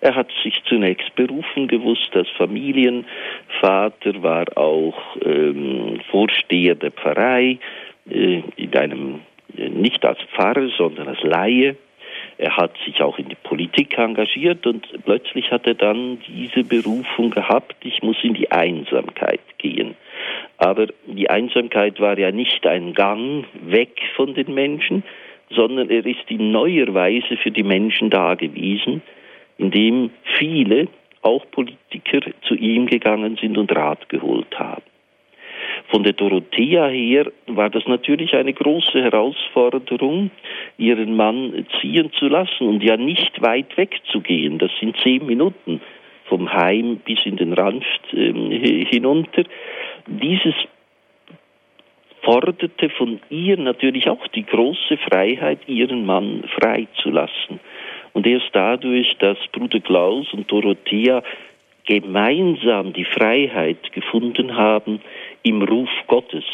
Er 0.00 0.14
hat 0.14 0.30
sich 0.42 0.62
zunächst 0.64 1.14
berufen 1.14 1.68
gewusst 1.68 2.10
als 2.14 2.28
Familienvater, 2.30 4.22
war 4.22 4.46
auch 4.56 4.98
ähm, 5.22 6.00
Vorsteher 6.10 6.74
der 6.74 6.90
Pfarrei, 6.90 7.58
äh, 8.08 8.42
in 8.56 8.74
einem, 8.74 9.20
äh, 9.56 9.68
nicht 9.68 10.04
als 10.04 10.18
Pfarrer, 10.34 10.68
sondern 10.76 11.08
als 11.08 11.22
Laie. 11.22 11.76
Er 12.40 12.56
hat 12.56 12.72
sich 12.86 13.02
auch 13.02 13.18
in 13.18 13.28
die 13.28 13.34
Politik 13.34 13.98
engagiert 13.98 14.66
und 14.66 14.88
plötzlich 15.04 15.50
hat 15.50 15.66
er 15.66 15.74
dann 15.74 16.22
diese 16.26 16.64
Berufung 16.64 17.28
gehabt, 17.28 17.76
ich 17.82 18.02
muss 18.02 18.16
in 18.22 18.32
die 18.32 18.50
Einsamkeit 18.50 19.42
gehen. 19.58 19.94
Aber 20.56 20.86
die 21.06 21.28
Einsamkeit 21.28 22.00
war 22.00 22.18
ja 22.18 22.30
nicht 22.30 22.66
ein 22.66 22.94
Gang 22.94 23.44
weg 23.66 24.00
von 24.16 24.32
den 24.32 24.54
Menschen, 24.54 25.02
sondern 25.50 25.90
er 25.90 26.06
ist 26.06 26.30
in 26.30 26.50
neuer 26.50 26.94
Weise 26.94 27.36
für 27.36 27.50
die 27.50 27.62
Menschen 27.62 28.08
da 28.08 28.34
gewesen, 28.36 29.02
indem 29.58 30.08
viele, 30.38 30.88
auch 31.20 31.44
Politiker, 31.50 32.20
zu 32.48 32.54
ihm 32.54 32.86
gegangen 32.86 33.36
sind 33.38 33.58
und 33.58 33.70
Rat 33.76 34.08
geholt 34.08 34.58
haben. 34.58 34.89
Von 35.90 36.04
der 36.04 36.12
Dorothea 36.12 36.86
her 36.86 37.32
war 37.48 37.68
das 37.68 37.84
natürlich 37.86 38.34
eine 38.34 38.52
große 38.52 39.02
Herausforderung, 39.02 40.30
ihren 40.78 41.16
Mann 41.16 41.66
ziehen 41.80 42.12
zu 42.12 42.28
lassen 42.28 42.68
und 42.68 42.82
ja 42.82 42.96
nicht 42.96 43.42
weit 43.42 43.76
wegzugehen. 43.76 44.58
Das 44.58 44.70
sind 44.78 44.96
zehn 45.02 45.26
Minuten 45.26 45.80
vom 46.26 46.52
Heim 46.52 47.00
bis 47.04 47.18
in 47.24 47.36
den 47.36 47.52
Ranft 47.52 48.02
äh, 48.12 48.84
hinunter. 48.88 49.42
Dieses 50.06 50.54
forderte 52.22 52.88
von 52.90 53.18
ihr 53.28 53.56
natürlich 53.56 54.08
auch 54.08 54.26
die 54.28 54.44
große 54.44 54.96
Freiheit, 55.08 55.58
ihren 55.66 56.06
Mann 56.06 56.44
freizulassen. 56.60 57.58
Und 58.12 58.26
erst 58.26 58.50
dadurch, 58.52 59.16
dass 59.18 59.38
Bruder 59.52 59.80
Klaus 59.80 60.32
und 60.32 60.50
Dorothea 60.50 61.22
gemeinsam 61.86 62.92
die 62.92 63.04
Freiheit 63.04 63.92
gefunden 63.92 64.56
haben, 64.56 65.00
im 65.42 65.62
Ruf 65.62 65.90
Gottes 66.06 66.44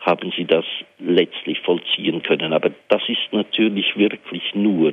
haben 0.00 0.32
sie 0.36 0.44
das 0.44 0.64
letztlich 0.98 1.60
vollziehen 1.60 2.22
können. 2.22 2.52
Aber 2.52 2.70
das 2.88 3.02
ist 3.08 3.32
natürlich 3.32 3.96
wirklich 3.96 4.42
nur 4.54 4.92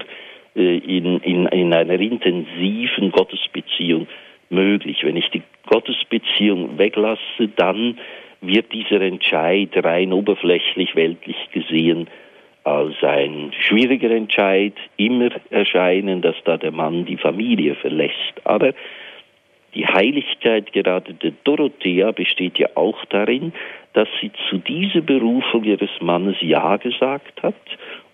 äh, 0.55 0.77
in, 0.77 1.19
in, 1.19 1.45
in 1.47 1.73
einer 1.73 1.99
intensiven 1.99 3.11
Gottesbeziehung 3.11 4.07
möglich. 4.49 5.03
Wenn 5.03 5.17
ich 5.17 5.29
die 5.29 5.43
Gottesbeziehung 5.65 6.77
weglasse, 6.77 7.47
dann 7.55 7.97
wird 8.41 8.71
dieser 8.73 9.01
Entscheid 9.01 9.69
rein 9.75 10.13
oberflächlich 10.13 10.95
weltlich 10.95 11.37
gesehen 11.51 12.07
als 12.63 13.01
ein 13.01 13.53
schwieriger 13.57 14.11
Entscheid 14.11 14.73
immer 14.97 15.29
erscheinen, 15.51 16.21
dass 16.21 16.35
da 16.43 16.57
der 16.57 16.71
Mann 16.71 17.05
die 17.05 17.15
Familie 17.15 17.75
verlässt. 17.75 18.33
Aber 18.43 18.73
die 19.73 19.85
Heiligkeit 19.85 20.71
gerade 20.73 21.13
der 21.13 21.33
Dorothea 21.43 22.11
besteht 22.11 22.57
ja 22.57 22.69
auch 22.75 23.03
darin, 23.05 23.53
dass 23.93 24.07
sie 24.21 24.31
zu 24.49 24.57
dieser 24.57 25.01
Berufung 25.01 25.63
ihres 25.63 25.89
Mannes 25.99 26.37
Ja 26.41 26.77
gesagt 26.77 27.43
hat 27.43 27.55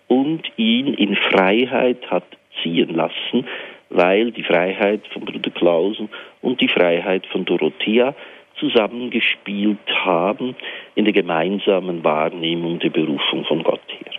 und 0.08 0.42
ihn 0.56 0.94
in 0.94 1.16
Freiheit 1.16 2.10
hat 2.10 2.24
ziehen 2.62 2.94
lassen, 2.94 3.46
weil 3.90 4.32
die 4.32 4.42
Freiheit 4.42 5.02
von 5.12 5.24
Bruder 5.24 5.50
Klausen 5.50 6.08
und 6.40 6.60
die 6.60 6.68
Freiheit 6.68 7.26
von 7.26 7.44
Dorothea 7.44 8.14
zusammengespielt 8.58 9.78
haben 10.04 10.54
in 10.94 11.04
der 11.04 11.12
gemeinsamen 11.12 12.04
Wahrnehmung 12.04 12.78
der 12.78 12.90
Berufung 12.90 13.44
von 13.44 13.62
Gott 13.62 13.82
her. 13.88 14.12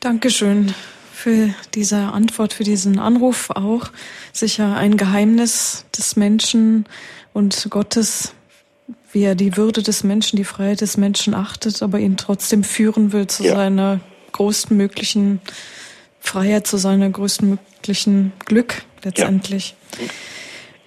Dankeschön 0.00 0.74
für 1.14 1.54
diese 1.74 1.96
Antwort, 1.96 2.52
für 2.52 2.64
diesen 2.64 2.98
Anruf 2.98 3.50
auch. 3.50 3.90
Sicher 4.32 4.76
ein 4.76 4.96
Geheimnis 4.96 5.86
des 5.96 6.16
Menschen 6.16 6.86
und 7.32 7.68
Gottes, 7.70 8.34
wie 9.12 9.22
er 9.22 9.34
die 9.34 9.56
Würde 9.56 9.82
des 9.82 10.02
Menschen, 10.02 10.36
die 10.36 10.44
Freiheit 10.44 10.80
des 10.80 10.96
Menschen 10.96 11.34
achtet, 11.34 11.82
aber 11.82 12.00
ihn 12.00 12.16
trotzdem 12.16 12.64
führen 12.64 13.12
will 13.12 13.28
zu 13.28 13.44
ja. 13.44 13.54
seiner 13.54 14.00
größtmöglichen 14.32 15.40
Freiheit, 16.18 16.66
zu 16.66 16.78
seiner 16.78 17.08
größtmöglichen 17.08 18.32
Glück 18.44 18.82
letztendlich. 19.04 19.76
Ja. 19.98 20.06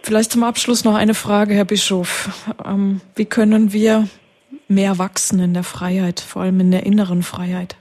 Vielleicht 0.03 0.33
zum 0.33 0.43
Abschluss 0.43 0.83
noch 0.83 0.95
eine 0.95 1.13
Frage, 1.13 1.53
Herr 1.53 1.65
Bischof. 1.65 2.29
Ähm, 2.65 3.01
wie 3.15 3.25
können 3.25 3.71
wir 3.71 4.07
mehr 4.67 4.97
wachsen 4.97 5.39
in 5.39 5.53
der 5.53 5.63
Freiheit, 5.63 6.19
vor 6.19 6.41
allem 6.41 6.59
in 6.59 6.71
der 6.71 6.85
inneren 6.85 7.23
Freiheit? 7.23 7.77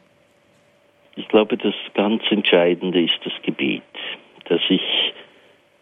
Ich 1.17 1.29
glaube, 1.29 1.57
das 1.57 1.75
ganz 1.95 2.23
Entscheidende 2.31 3.03
ist 3.03 3.19
das 3.25 3.33
Gebet, 3.43 3.83
dass 4.45 4.61
ich 4.69 4.83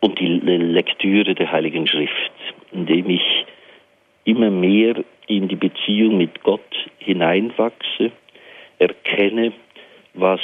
und 0.01 0.21
die 0.21 0.29
Lektüre 0.29 1.35
der 1.35 1.51
Heiligen 1.51 1.87
Schrift, 1.87 2.33
indem 2.73 3.11
ich 3.11 3.47
immer 4.25 4.51
mehr 4.51 5.03
in 5.27 5.49
die 5.49 5.57
Beziehung 5.57 6.19
mit 6.19 6.43
Gott 6.43 6.61
hineinwachse, 6.99 8.13
erkenne, 8.79 9.53
was 10.15 10.41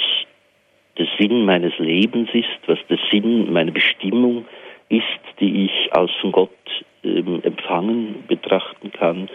der 0.98 1.06
Sinn 1.18 1.44
meines 1.44 1.76
Lebens 1.78 2.30
ist, 2.32 2.48
was 2.66 2.78
der 2.88 2.98
Sinn 3.10 3.52
meiner 3.52 3.72
Bestimmung 3.72 4.46
ist, 4.88 5.04
die 5.38 5.66
ich 5.66 5.92
als 5.92 6.10
von 6.20 6.32
Gott 6.32 6.50
ähm, 7.04 7.40
empfangen 7.42 8.24
betrachten 8.26 8.90
kann 8.92 9.28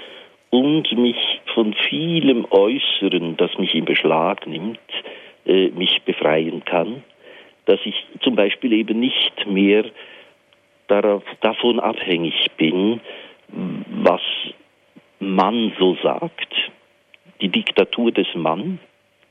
und 0.49 0.91
mich 0.97 1.17
von 1.53 1.73
vielem 1.87 2.45
Äußeren, 2.49 3.37
das 3.37 3.57
mich 3.57 3.73
in 3.73 3.85
Beschlag 3.85 4.45
nimmt, 4.47 4.79
äh, 5.45 5.69
mich 5.69 6.01
befreien 6.05 6.63
kann, 6.65 7.03
dass 7.65 7.79
ich 7.85 7.95
zum 8.21 8.35
Beispiel 8.35 8.73
eben 8.73 8.99
nicht 8.99 9.47
mehr 9.47 9.85
darauf, 10.87 11.23
davon 11.41 11.79
abhängig 11.79 12.51
bin, 12.57 13.01
was 14.03 14.21
man 15.19 15.73
so 15.79 15.97
sagt. 16.01 16.53
Die 17.41 17.49
Diktatur 17.49 18.11
des 18.11 18.27
Mann 18.35 18.79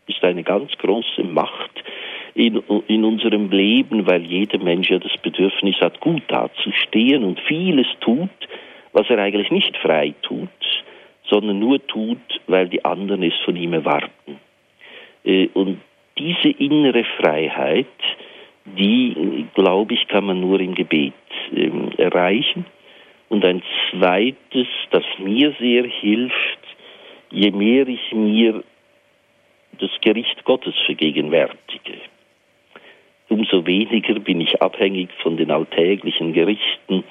ist 0.06 0.22
eine 0.22 0.42
ganz 0.42 0.72
große 0.78 1.22
Macht 1.22 1.70
in, 2.34 2.62
in 2.88 3.04
unserem 3.04 3.50
Leben, 3.50 4.06
weil 4.06 4.22
jeder 4.22 4.58
Mensch 4.58 4.90
ja 4.90 4.98
das 4.98 5.16
Bedürfnis 5.22 5.76
hat, 5.80 6.00
gut 6.00 6.22
dazustehen 6.28 7.24
und 7.24 7.40
vieles 7.40 7.86
tut, 8.00 8.30
was 8.92 9.08
er 9.08 9.18
eigentlich 9.18 9.50
nicht 9.50 9.76
frei 9.78 10.14
tut, 10.22 10.48
sondern 11.28 11.58
nur 11.58 11.84
tut, 11.86 12.18
weil 12.46 12.68
die 12.68 12.84
anderen 12.84 13.22
es 13.22 13.34
von 13.44 13.56
ihm 13.56 13.72
erwarten. 13.72 14.38
Äh, 15.24 15.48
und 15.54 15.80
diese 16.18 16.50
innere 16.50 17.04
Freiheit, 17.18 17.86
die, 18.64 19.46
glaube 19.54 19.94
ich, 19.94 20.06
kann 20.08 20.26
man 20.26 20.40
nur 20.40 20.60
im 20.60 20.74
Gebet 20.74 21.12
ähm, 21.54 21.90
erreichen. 21.98 22.66
Und 23.28 23.44
ein 23.44 23.62
zweites, 23.90 24.66
das 24.90 25.04
mir 25.18 25.54
sehr 25.58 25.84
hilft, 25.84 26.58
je 27.30 27.50
mehr 27.50 27.88
ich 27.88 28.12
mir 28.12 28.62
das 29.80 29.90
Gericht 30.02 30.44
Gottes 30.44 30.74
vergegenwärtige, 30.86 31.94
umso 33.28 33.66
weniger 33.66 34.20
bin 34.20 34.40
ich 34.40 34.62
abhängig 34.62 35.10
von 35.22 35.36
den 35.36 35.50
alltäglichen 35.50 36.32
Gerichten, 36.32 37.02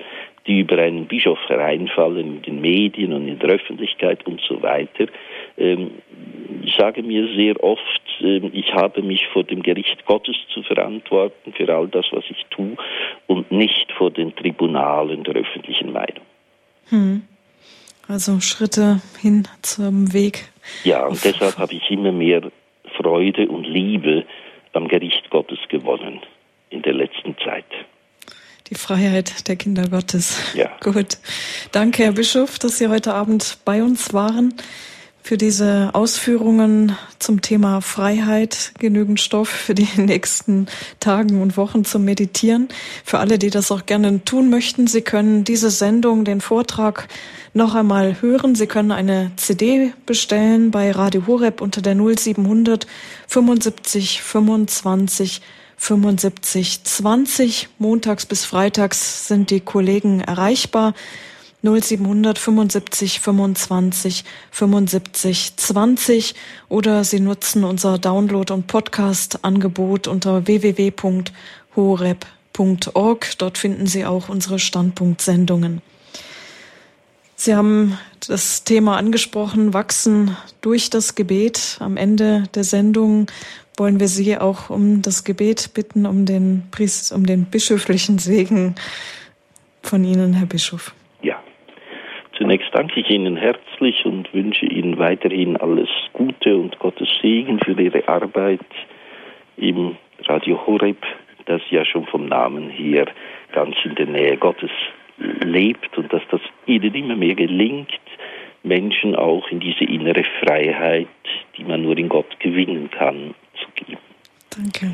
die 0.48 0.60
über 0.60 0.78
einen 0.78 1.08
Bischof 1.08 1.40
hereinfallen 1.48 2.38
in 2.38 2.42
den 2.42 2.62
Medien 2.62 3.14
und 3.14 3.28
in 3.28 3.40
der 3.40 3.52
Öffentlichkeit 3.52 4.26
und 4.26 4.42
so 4.48 4.62
weiter. 4.62 5.08
Ähm, 5.58 5.92
ich 6.64 6.76
sage 6.76 7.04
mir 7.04 7.28
sehr 7.36 7.62
oft, 7.64 8.02
ähm, 8.20 8.50
ich 8.54 8.74
habe 8.74 9.02
mich 9.02 9.28
vor 9.32 9.44
dem 9.44 9.64
Gericht 9.64 10.06
Gottes 10.06 10.36
zu 10.54 10.64
verantworten 10.64 11.54
für 11.54 11.74
all 11.74 11.88
das, 11.88 12.06
was 12.12 12.24
ich 12.30 12.46
tue 12.50 12.76
und 13.28 13.52
nicht 13.52 13.92
vor 13.94 14.12
den 14.12 14.36
Tribunalen 14.36 15.24
der 15.24 15.36
öffentlichen 15.36 15.92
Meinung. 15.92 16.26
Hm. 16.90 17.24
Also 18.08 18.42
Schritte 18.42 19.02
hin 19.22 19.48
zum 19.62 20.14
Weg. 20.14 20.50
Ja, 20.84 21.06
und 21.06 21.24
deshalb 21.24 21.58
habe 21.58 21.74
ich 21.74 21.90
immer 21.90 22.12
mehr 22.12 22.42
Freude 22.98 23.48
und 23.48 23.64
Liebe 23.66 24.26
am 24.74 24.88
Gericht 24.88 25.30
Gottes 25.30 25.60
gewonnen 25.70 26.20
in 26.70 26.82
der 26.82 26.94
letzten 26.94 27.38
Zeit. 27.38 27.66
Die 28.70 28.76
Freiheit 28.76 29.48
der 29.48 29.58
Kinder 29.58 29.90
Gottes. 29.90 30.38
Ja. 30.54 30.70
Gut. 30.82 31.18
Danke, 31.72 32.04
Herr 32.04 32.14
Bischof, 32.14 32.60
dass 32.60 32.78
Sie 32.78 32.88
heute 32.88 33.14
Abend 33.14 33.58
bei 33.66 33.84
uns 33.84 34.14
waren. 34.14 34.54
Für 35.22 35.38
diese 35.38 35.92
Ausführungen 35.94 36.98
zum 37.18 37.42
Thema 37.42 37.80
Freiheit 37.80 38.74
genügend 38.80 39.22
Stoff 39.22 39.48
für 39.48 39.74
die 39.74 39.88
nächsten 39.98 40.68
Tagen 41.00 41.42
und 41.42 41.56
Wochen 41.56 41.86
zum 41.86 42.04
Meditieren. 42.04 42.68
Für 43.06 43.20
alle, 43.20 43.40
die 43.40 43.50
das 43.50 43.72
auch 43.72 43.86
gerne 43.86 44.24
tun 44.26 44.50
möchten, 44.50 44.88
Sie 44.88 45.02
können 45.02 45.44
diese 45.44 45.70
Sendung, 45.70 46.26
den 46.26 46.42
Vortrag 46.42 47.08
noch 47.54 47.76
einmal 47.76 48.22
hören. 48.22 48.56
Sie 48.56 48.68
können 48.68 48.92
eine 48.92 49.32
CD 49.38 49.94
bestellen 50.06 50.72
bei 50.72 50.92
Radio 50.92 51.28
Horeb 51.28 51.62
unter 51.62 51.82
der 51.82 51.96
0700 51.96 52.88
75 53.28 54.22
25 54.22 55.42
75 55.78 56.84
20. 56.84 57.70
Montags 57.80 58.26
bis 58.26 58.46
freitags 58.46 59.28
sind 59.28 59.50
die 59.50 59.60
Kollegen 59.60 60.22
erreichbar. 60.22 60.94
0700 61.64 62.38
75 62.38 63.20
25 63.22 64.26
75 64.52 65.56
20 65.56 66.36
oder 66.68 67.04
Sie 67.06 67.22
nutzen 67.22 67.64
unser 67.64 67.98
Download- 67.98 68.52
und 68.52 68.68
Podcast-Angebot 68.68 70.08
unter 70.08 70.46
www.horeb.org. 70.46 71.28
Dort 73.38 73.58
finden 73.58 73.88
Sie 73.88 74.06
auch 74.06 74.28
unsere 74.28 74.60
Standpunktsendungen. 74.60 75.82
Sie 77.36 77.56
haben 77.56 77.98
das 78.28 78.64
Thema 78.64 78.98
angesprochen, 78.98 79.74
wachsen 79.74 80.38
durch 80.62 80.90
das 80.90 81.16
Gebet. 81.16 81.78
Am 81.80 81.98
Ende 81.98 82.44
der 82.56 82.64
Sendung 82.64 83.28
wollen 83.78 84.00
wir 84.00 84.08
Sie 84.08 84.38
auch 84.38 84.70
um 84.70 85.02
das 85.02 85.24
Gebet 85.24 85.72
bitten, 85.74 86.06
um 86.06 86.26
den 86.26 86.64
Priest, 86.72 87.12
um 87.12 87.26
den 87.26 87.46
bischöflichen 87.46 88.20
Segen 88.20 88.76
von 89.82 90.04
Ihnen, 90.04 90.34
Herr 90.34 90.48
Bischof. 90.48 90.94
Ja. 91.22 91.42
Zunächst 92.38 92.70
danke 92.74 93.00
ich 93.00 93.10
Ihnen 93.10 93.36
herzlich 93.36 94.06
und 94.06 94.34
wünsche 94.34 94.66
Ihnen 94.66 94.98
weiterhin 94.98 95.58
alles 95.58 95.90
Gute 96.14 96.56
und 96.56 96.78
Gottes 96.80 97.10
Segen 97.22 97.60
für 97.60 97.80
Ihre 97.80 98.08
Arbeit 98.08 98.60
im 99.58 99.98
Radio 100.26 100.66
Horeb, 100.66 100.98
das 101.46 101.62
ja 101.70 101.86
schon 101.86 102.06
vom 102.08 102.28
Namen 102.28 102.70
her 102.70 103.06
ganz 103.52 103.76
in 103.84 103.96
der 103.96 104.08
Nähe 104.08 104.38
Gottes 104.38 104.72
lebt 105.18 105.98
und 105.98 106.12
dass 106.12 106.24
das 106.32 106.42
Ihnen 106.66 106.94
immer 106.96 107.16
mehr 107.16 107.36
gelingt, 107.36 107.92
Menschen 108.64 109.16
auch 109.16 109.48
in 109.50 109.60
diese 109.60 109.84
innere 109.84 110.24
Freiheit, 110.42 111.08
die 111.58 111.66
man 111.66 111.84
nur 111.84 111.98
in 111.98 112.10
Gott 112.10 112.40
gewinnen 112.40 112.90
kann, 112.90 113.36
zu 113.60 113.86
geben. 113.86 114.02
Danke. 114.56 114.94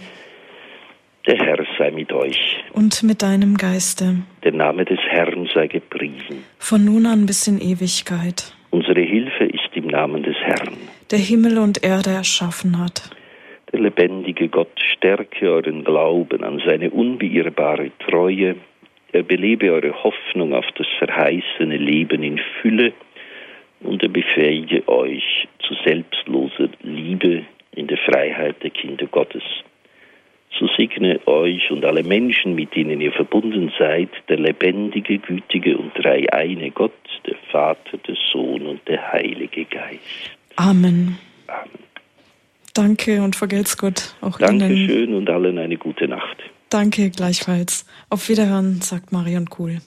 Der 1.27 1.37
Herr 1.37 1.63
sei 1.77 1.91
mit 1.91 2.11
euch. 2.11 2.63
Und 2.73 3.03
mit 3.03 3.21
deinem 3.21 3.57
Geiste. 3.57 4.15
Der 4.43 4.53
Name 4.53 4.85
des 4.85 4.99
Herrn 5.09 5.49
sei 5.53 5.67
gepriesen. 5.67 6.43
Von 6.57 6.85
nun 6.85 7.05
an 7.05 7.25
bis 7.25 7.47
in 7.47 7.59
Ewigkeit. 7.59 8.53
Unsere 8.71 9.01
Hilfe 9.01 9.45
ist 9.45 9.69
im 9.73 9.87
Namen 9.87 10.23
des 10.23 10.37
Herrn. 10.37 10.77
Der 11.11 11.19
Himmel 11.19 11.57
und 11.57 11.83
Erde 11.83 12.11
erschaffen 12.11 12.79
hat. 12.79 13.09
Der 13.71 13.79
lebendige 13.79 14.47
Gott 14.47 14.79
stärke 14.95 15.51
euren 15.51 15.83
Glauben 15.83 16.43
an 16.43 16.61
seine 16.65 16.89
unbeirrbare 16.89 17.91
Treue. 17.99 18.55
Er 19.11 19.23
belebe 19.23 19.71
eure 19.71 20.03
Hoffnung 20.03 20.53
auf 20.53 20.65
das 20.77 20.87
verheißene 20.97 21.77
Leben 21.77 22.23
in 22.23 22.39
Fülle 22.61 22.93
und 23.81 24.01
er 24.01 24.09
befähige 24.09 24.87
euch 24.87 25.47
zu 25.59 25.75
selbstloser 25.85 26.69
Liebe 26.81 27.45
in 27.79 27.87
der 27.87 27.97
Freiheit 27.97 28.61
der 28.61 28.69
Kinder 28.69 29.07
Gottes. 29.07 29.43
So 30.59 30.67
segne 30.77 31.25
euch 31.27 31.71
und 31.71 31.85
alle 31.85 32.03
Menschen, 32.03 32.55
mit 32.55 32.75
denen 32.75 32.99
ihr 32.99 33.11
verbunden 33.11 33.71
seid, 33.79 34.09
der 34.27 34.37
lebendige, 34.37 35.19
gütige 35.19 35.77
und 35.77 35.93
dreieine 35.95 36.71
Gott, 36.71 36.91
der 37.25 37.37
Vater, 37.51 37.97
der 37.97 38.15
Sohn 38.33 38.65
und 38.65 38.87
der 38.87 39.11
Heilige 39.13 39.65
Geist. 39.65 39.99
Amen. 40.55 41.17
Amen. 41.47 41.89
Danke 42.73 43.21
und 43.21 43.35
vergelt's 43.35 43.77
Gott 43.77 44.15
auch 44.21 44.37
Dankeschön 44.37 45.09
Ihnen. 45.09 45.15
und 45.15 45.29
allen 45.29 45.57
eine 45.57 45.77
gute 45.77 46.07
Nacht. 46.07 46.37
Danke 46.69 47.09
gleichfalls. 47.09 47.85
Auf 48.09 48.29
Wiederhören, 48.29 48.81
sagt 48.81 49.11
Marion 49.11 49.49
Kuhl. 49.49 49.79